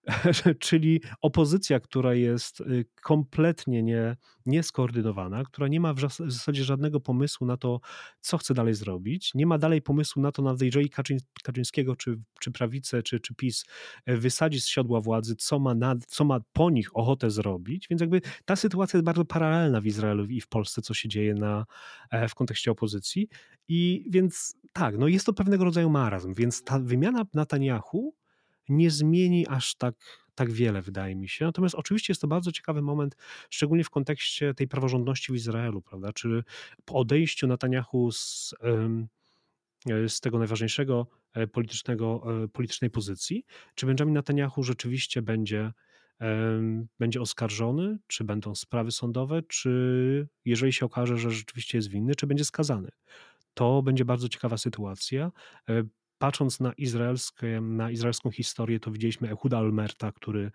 czyli 0.59 1.00
opozycja, 1.20 1.80
która 1.80 2.14
jest 2.14 2.61
y, 2.61 2.84
kompletnie 3.02 3.82
nie, 3.82 4.16
nieskoordynowana, 4.46 5.44
która 5.44 5.68
nie 5.68 5.80
ma 5.80 5.94
w 5.94 6.00
zasadzie 6.00 6.64
żadnego 6.64 7.00
pomysłu 7.00 7.47
na 7.47 7.56
to, 7.56 7.81
co 8.20 8.39
chce 8.39 8.55
dalej 8.55 8.74
zrobić, 8.74 9.35
nie 9.35 9.47
ma 9.47 9.59
dalej 9.59 9.82
pomysłu 9.82 10.22
na 10.22 10.32
to, 10.32 10.43
nawet 10.43 10.62
jeżeli 10.62 10.90
Kaczyńskiego, 11.43 11.97
czy, 11.97 12.20
czy 12.40 12.51
prawicę, 12.51 13.02
czy, 13.02 13.20
czy 13.20 13.35
PiS 13.35 13.64
e, 14.06 14.16
wysadzi 14.16 14.60
z 14.60 14.66
siodła 14.66 15.01
władzy, 15.01 15.36
co 15.36 15.59
ma, 15.59 15.74
nad, 15.74 16.06
co 16.06 16.24
ma 16.24 16.40
po 16.52 16.70
nich 16.70 16.97
ochotę 16.97 17.31
zrobić, 17.31 17.86
więc 17.90 18.01
jakby 18.01 18.20
ta 18.44 18.56
sytuacja 18.56 18.97
jest 18.97 19.05
bardzo 19.05 19.24
paralelna 19.24 19.81
w 19.81 19.86
Izraelu 19.86 20.24
i 20.24 20.40
w 20.40 20.48
Polsce, 20.48 20.82
co 20.82 20.94
się 20.94 21.09
dzieje 21.09 21.35
na, 21.35 21.64
e, 22.10 22.28
w 22.28 22.35
kontekście 22.35 22.70
opozycji. 22.70 23.28
I 23.68 24.06
więc 24.10 24.56
tak, 24.72 24.98
no 24.98 25.09
jest 25.09 25.26
to 25.26 25.32
pewnego 25.32 25.64
rodzaju 25.64 25.90
marazm, 25.90 26.35
więc 26.35 26.62
ta 26.62 26.78
wymiana 26.78 27.24
Netanyahu 27.35 28.14
nie 28.69 28.91
zmieni 28.91 29.47
aż 29.49 29.74
tak, 29.74 29.95
tak 30.35 30.53
wiele, 30.53 30.82
wydaje 30.82 31.16
mi 31.16 31.28
się. 31.28 31.45
Natomiast 31.45 31.74
oczywiście 31.74 32.11
jest 32.12 32.20
to 32.20 32.28
bardzo 32.28 32.53
ciekawy 32.53 32.82
moment, 32.82 33.16
szczególnie 33.51 33.85
w 33.85 33.91
kontekście 33.91 34.55
tej 34.55 34.69
praworządności 34.69 35.32
w 35.32 35.36
Izraelu, 35.36 35.82
prawda? 35.82 36.12
Czy 36.12 36.45
po 36.85 36.95
odejściu 36.95 37.47
Netanyahu 37.47 38.12
z, 38.12 38.55
z 40.09 40.20
tego 40.20 40.39
najważniejszego 40.39 41.07
e, 41.32 41.47
politycznego, 41.47 42.23
e, 42.45 42.49
politycznej 42.49 42.91
pozycji, 42.91 43.45
czy 43.74 43.86
Benjamin 43.86 44.15
Netanyahu 44.15 44.62
rzeczywiście 44.62 45.23
będzie 45.23 45.73
będzie 46.99 47.20
oskarżony, 47.20 47.99
czy 48.07 48.24
będą 48.24 48.55
sprawy 48.55 48.91
sądowe, 48.91 49.43
czy 49.43 50.28
jeżeli 50.45 50.73
się 50.73 50.86
okaże, 50.86 51.19
że 51.19 51.31
rzeczywiście 51.31 51.78
jest 51.78 51.89
winny, 51.89 52.15
czy 52.15 52.27
będzie 52.27 52.45
skazany. 52.45 52.89
To 53.55 53.82
będzie 53.82 54.05
bardzo 54.05 54.28
ciekawa 54.28 54.59
sytuacja. 54.59 55.32
E, 56.24 56.26
patrząc 56.26 56.60
na, 56.60 56.72
izraelskie, 56.72 57.60
na 57.60 57.90
izraelską 57.90 58.30
historię, 58.30 58.80
to 58.80 58.90
widzieliśmy 58.90 59.30
Ehuda 59.30 59.59
Almerta, 59.59 60.12
który 60.12 60.51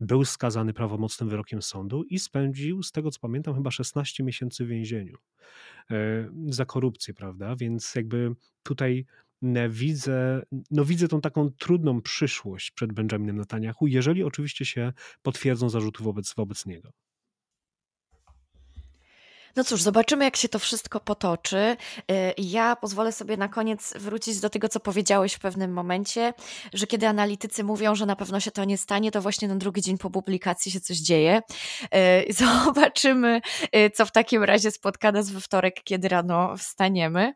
był 0.00 0.24
skazany 0.24 0.72
prawomocnym 0.72 1.28
wyrokiem 1.28 1.62
sądu 1.62 2.02
i 2.02 2.18
spędził, 2.18 2.82
z 2.82 2.92
tego 2.92 3.10
co 3.10 3.20
pamiętam, 3.20 3.54
chyba 3.54 3.70
16 3.70 4.24
miesięcy 4.24 4.64
w 4.64 4.68
więzieniu 4.68 5.18
e, 5.90 6.30
za 6.46 6.64
korupcję, 6.64 7.14
prawda? 7.14 7.56
Więc 7.56 7.94
jakby 7.94 8.34
tutaj 8.62 9.06
widzę, 9.70 10.42
no 10.70 10.84
widzę 10.84 11.08
tą 11.08 11.20
taką 11.20 11.50
trudną 11.50 12.02
przyszłość 12.02 12.70
przed 12.70 12.92
Benjaminem 12.92 13.36
Netanyahu, 13.36 13.86
jeżeli 13.86 14.24
oczywiście 14.24 14.64
się 14.64 14.92
potwierdzą 15.22 15.68
zarzuty 15.68 16.04
wobec, 16.04 16.34
wobec 16.34 16.66
niego. 16.66 16.92
No 19.56 19.64
cóż, 19.64 19.82
zobaczymy, 19.82 20.24
jak 20.24 20.36
się 20.36 20.48
to 20.48 20.58
wszystko 20.58 21.00
potoczy. 21.00 21.76
Y, 22.10 22.14
Ja 22.38 22.76
pozwolę 22.76 23.12
sobie 23.12 23.36
na 23.36 23.48
koniec 23.48 23.94
wrócić 23.98 24.40
do 24.40 24.50
tego, 24.50 24.68
co 24.68 24.80
powiedziałeś 24.80 25.34
w 25.34 25.38
pewnym 25.38 25.72
momencie, 25.72 26.34
że 26.74 26.86
kiedy 26.86 27.06
analitycy 27.06 27.64
mówią, 27.64 27.94
że 27.94 28.06
na 28.06 28.16
pewno 28.16 28.40
się 28.40 28.50
to 28.50 28.64
nie 28.64 28.78
stanie, 28.78 29.10
to 29.10 29.22
właśnie 29.22 29.48
na 29.48 29.56
drugi 29.56 29.82
dzień 29.82 29.98
po 29.98 30.10
publikacji 30.10 30.72
się 30.72 30.80
coś 30.80 30.96
dzieje. 30.96 31.42
Y, 32.28 32.32
Zobaczymy, 32.64 33.40
y, 33.76 33.90
co 33.90 34.06
w 34.06 34.12
takim 34.12 34.44
razie 34.44 34.70
spotka 34.70 35.12
nas 35.12 35.30
we 35.30 35.40
wtorek, 35.40 35.82
kiedy 35.84 36.08
rano 36.08 36.56
wstaniemy. 36.56 37.34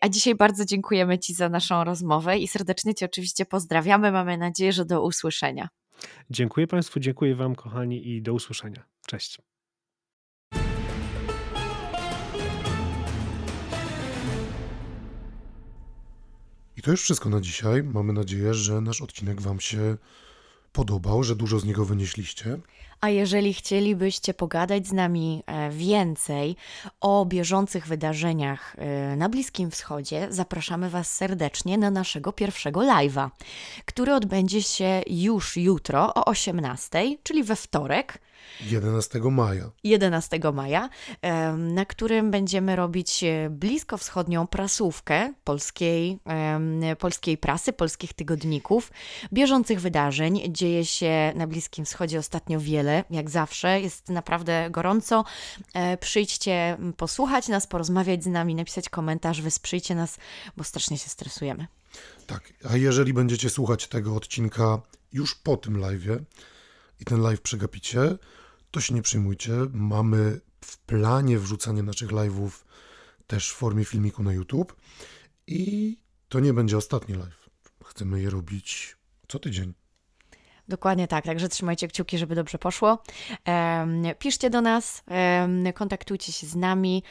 A 0.00 0.08
dzisiaj 0.08 0.34
bardzo 0.34 0.64
dziękujemy 0.64 1.18
Ci 1.18 1.34
za 1.34 1.48
naszą 1.48 1.84
rozmowę 1.84 2.38
i 2.38 2.48
serdecznie 2.48 2.94
Cię 2.94 3.06
oczywiście 3.06 3.46
pozdrawiamy. 3.46 4.12
Mamy 4.12 4.38
nadzieję, 4.38 4.72
że 4.72 4.84
do 4.84 5.02
usłyszenia. 5.02 5.68
Dziękuję 6.30 6.66
Państwu, 6.66 7.00
dziękuję 7.00 7.34
Wam, 7.34 7.54
kochani, 7.54 8.08
i 8.08 8.22
do 8.22 8.34
usłyszenia. 8.34 8.84
Cześć. 9.06 9.49
I 16.80 16.82
to 16.82 16.90
już 16.90 17.02
wszystko 17.02 17.28
na 17.28 17.40
dzisiaj. 17.40 17.82
Mamy 17.82 18.12
nadzieję, 18.12 18.54
że 18.54 18.80
nasz 18.80 19.00
odcinek 19.00 19.40
Wam 19.40 19.60
się 19.60 19.96
podobał, 20.72 21.24
że 21.24 21.36
dużo 21.36 21.58
z 21.58 21.64
niego 21.64 21.84
wynieśliście. 21.84 22.58
A 23.00 23.08
jeżeli 23.08 23.54
chcielibyście 23.54 24.34
pogadać 24.34 24.86
z 24.86 24.92
nami 24.92 25.42
e, 25.46 25.70
więcej 25.70 26.56
o 27.00 27.26
bieżących 27.26 27.86
wydarzeniach 27.86 28.76
e, 28.78 29.16
na 29.16 29.28
Bliskim 29.28 29.70
Wschodzie, 29.70 30.26
zapraszamy 30.30 30.90
Was 30.90 31.14
serdecznie 31.14 31.78
na 31.78 31.90
naszego 31.90 32.32
pierwszego 32.32 32.80
live'a, 32.80 33.30
który 33.84 34.14
odbędzie 34.14 34.62
się 34.62 35.02
już 35.06 35.56
jutro 35.56 36.14
o 36.14 36.32
18:00, 36.32 37.16
czyli 37.22 37.44
we 37.44 37.56
wtorek. 37.56 38.18
11 38.70 39.20
maja. 39.30 39.70
11 39.84 40.38
maja, 40.52 40.88
na 41.56 41.84
którym 41.84 42.30
będziemy 42.30 42.76
robić 42.76 43.24
e, 43.24 43.50
bliskowschodnią 43.50 44.46
prasówkę 44.46 45.32
polskiej, 45.44 46.18
polskiej 46.98 47.38
prasy, 47.38 47.72
polskich 47.72 48.12
tygodników, 48.12 48.92
bieżących 49.32 49.80
wydarzeń. 49.80 50.40
Dzieje 50.48 50.84
się 50.84 51.32
na 51.34 51.46
Bliskim 51.46 51.84
Wschodzie 51.84 52.18
ostatnio 52.18 52.60
wiele, 52.60 52.89
jak 53.10 53.30
zawsze, 53.30 53.80
jest 53.80 54.08
naprawdę 54.08 54.68
gorąco. 54.70 55.24
E, 55.74 55.96
Przyjdźcie 55.96 56.78
posłuchać 56.96 57.48
nas, 57.48 57.66
porozmawiać 57.66 58.24
z 58.24 58.26
nami, 58.26 58.54
napisać 58.54 58.88
komentarz, 58.88 59.42
wesprzyjcie 59.42 59.94
nas, 59.94 60.18
bo 60.56 60.64
strasznie 60.64 60.98
się 60.98 61.08
stresujemy. 61.08 61.66
Tak, 62.26 62.52
a 62.70 62.76
jeżeli 62.76 63.12
będziecie 63.12 63.50
słuchać 63.50 63.88
tego 63.88 64.16
odcinka 64.16 64.80
już 65.12 65.34
po 65.34 65.56
tym 65.56 65.74
live'ie 65.74 66.18
i 67.00 67.04
ten 67.04 67.20
live 67.20 67.40
przegapicie, 67.40 68.00
to 68.70 68.80
się 68.80 68.94
nie 68.94 69.02
przejmujcie. 69.02 69.52
Mamy 69.72 70.40
w 70.64 70.78
planie 70.78 71.38
wrzucanie 71.38 71.82
naszych 71.82 72.10
live'ów 72.10 72.50
też 73.26 73.50
w 73.50 73.54
formie 73.54 73.84
filmiku 73.84 74.22
na 74.22 74.32
YouTube 74.32 74.76
i 75.46 75.96
to 76.28 76.40
nie 76.40 76.52
będzie 76.52 76.76
ostatni 76.76 77.14
live. 77.14 77.50
Chcemy 77.84 78.20
je 78.22 78.30
robić 78.30 78.96
co 79.28 79.38
tydzień. 79.38 79.74
Dokładnie 80.70 81.08
tak, 81.08 81.24
także 81.24 81.48
trzymajcie 81.48 81.88
kciuki, 81.88 82.18
żeby 82.18 82.34
dobrze 82.34 82.58
poszło. 82.58 82.98
Piszcie 84.18 84.50
do 84.50 84.60
nas, 84.60 85.04
kontaktujcie 85.74 86.32
się 86.32 86.46
z 86.46 86.56
nami 86.56 87.02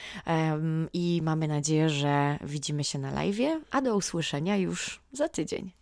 i 0.94 1.22
mamy 1.24 1.48
nadzieję, 1.48 1.90
że 1.90 2.40
widzimy 2.42 2.84
się 2.84 3.00
na 3.00 3.12
live, 3.12 3.62
a 3.72 3.82
do 3.82 3.96
usłyszenia 3.96 4.58
już 4.58 5.02
za 5.12 5.30
tydzień. 5.30 5.79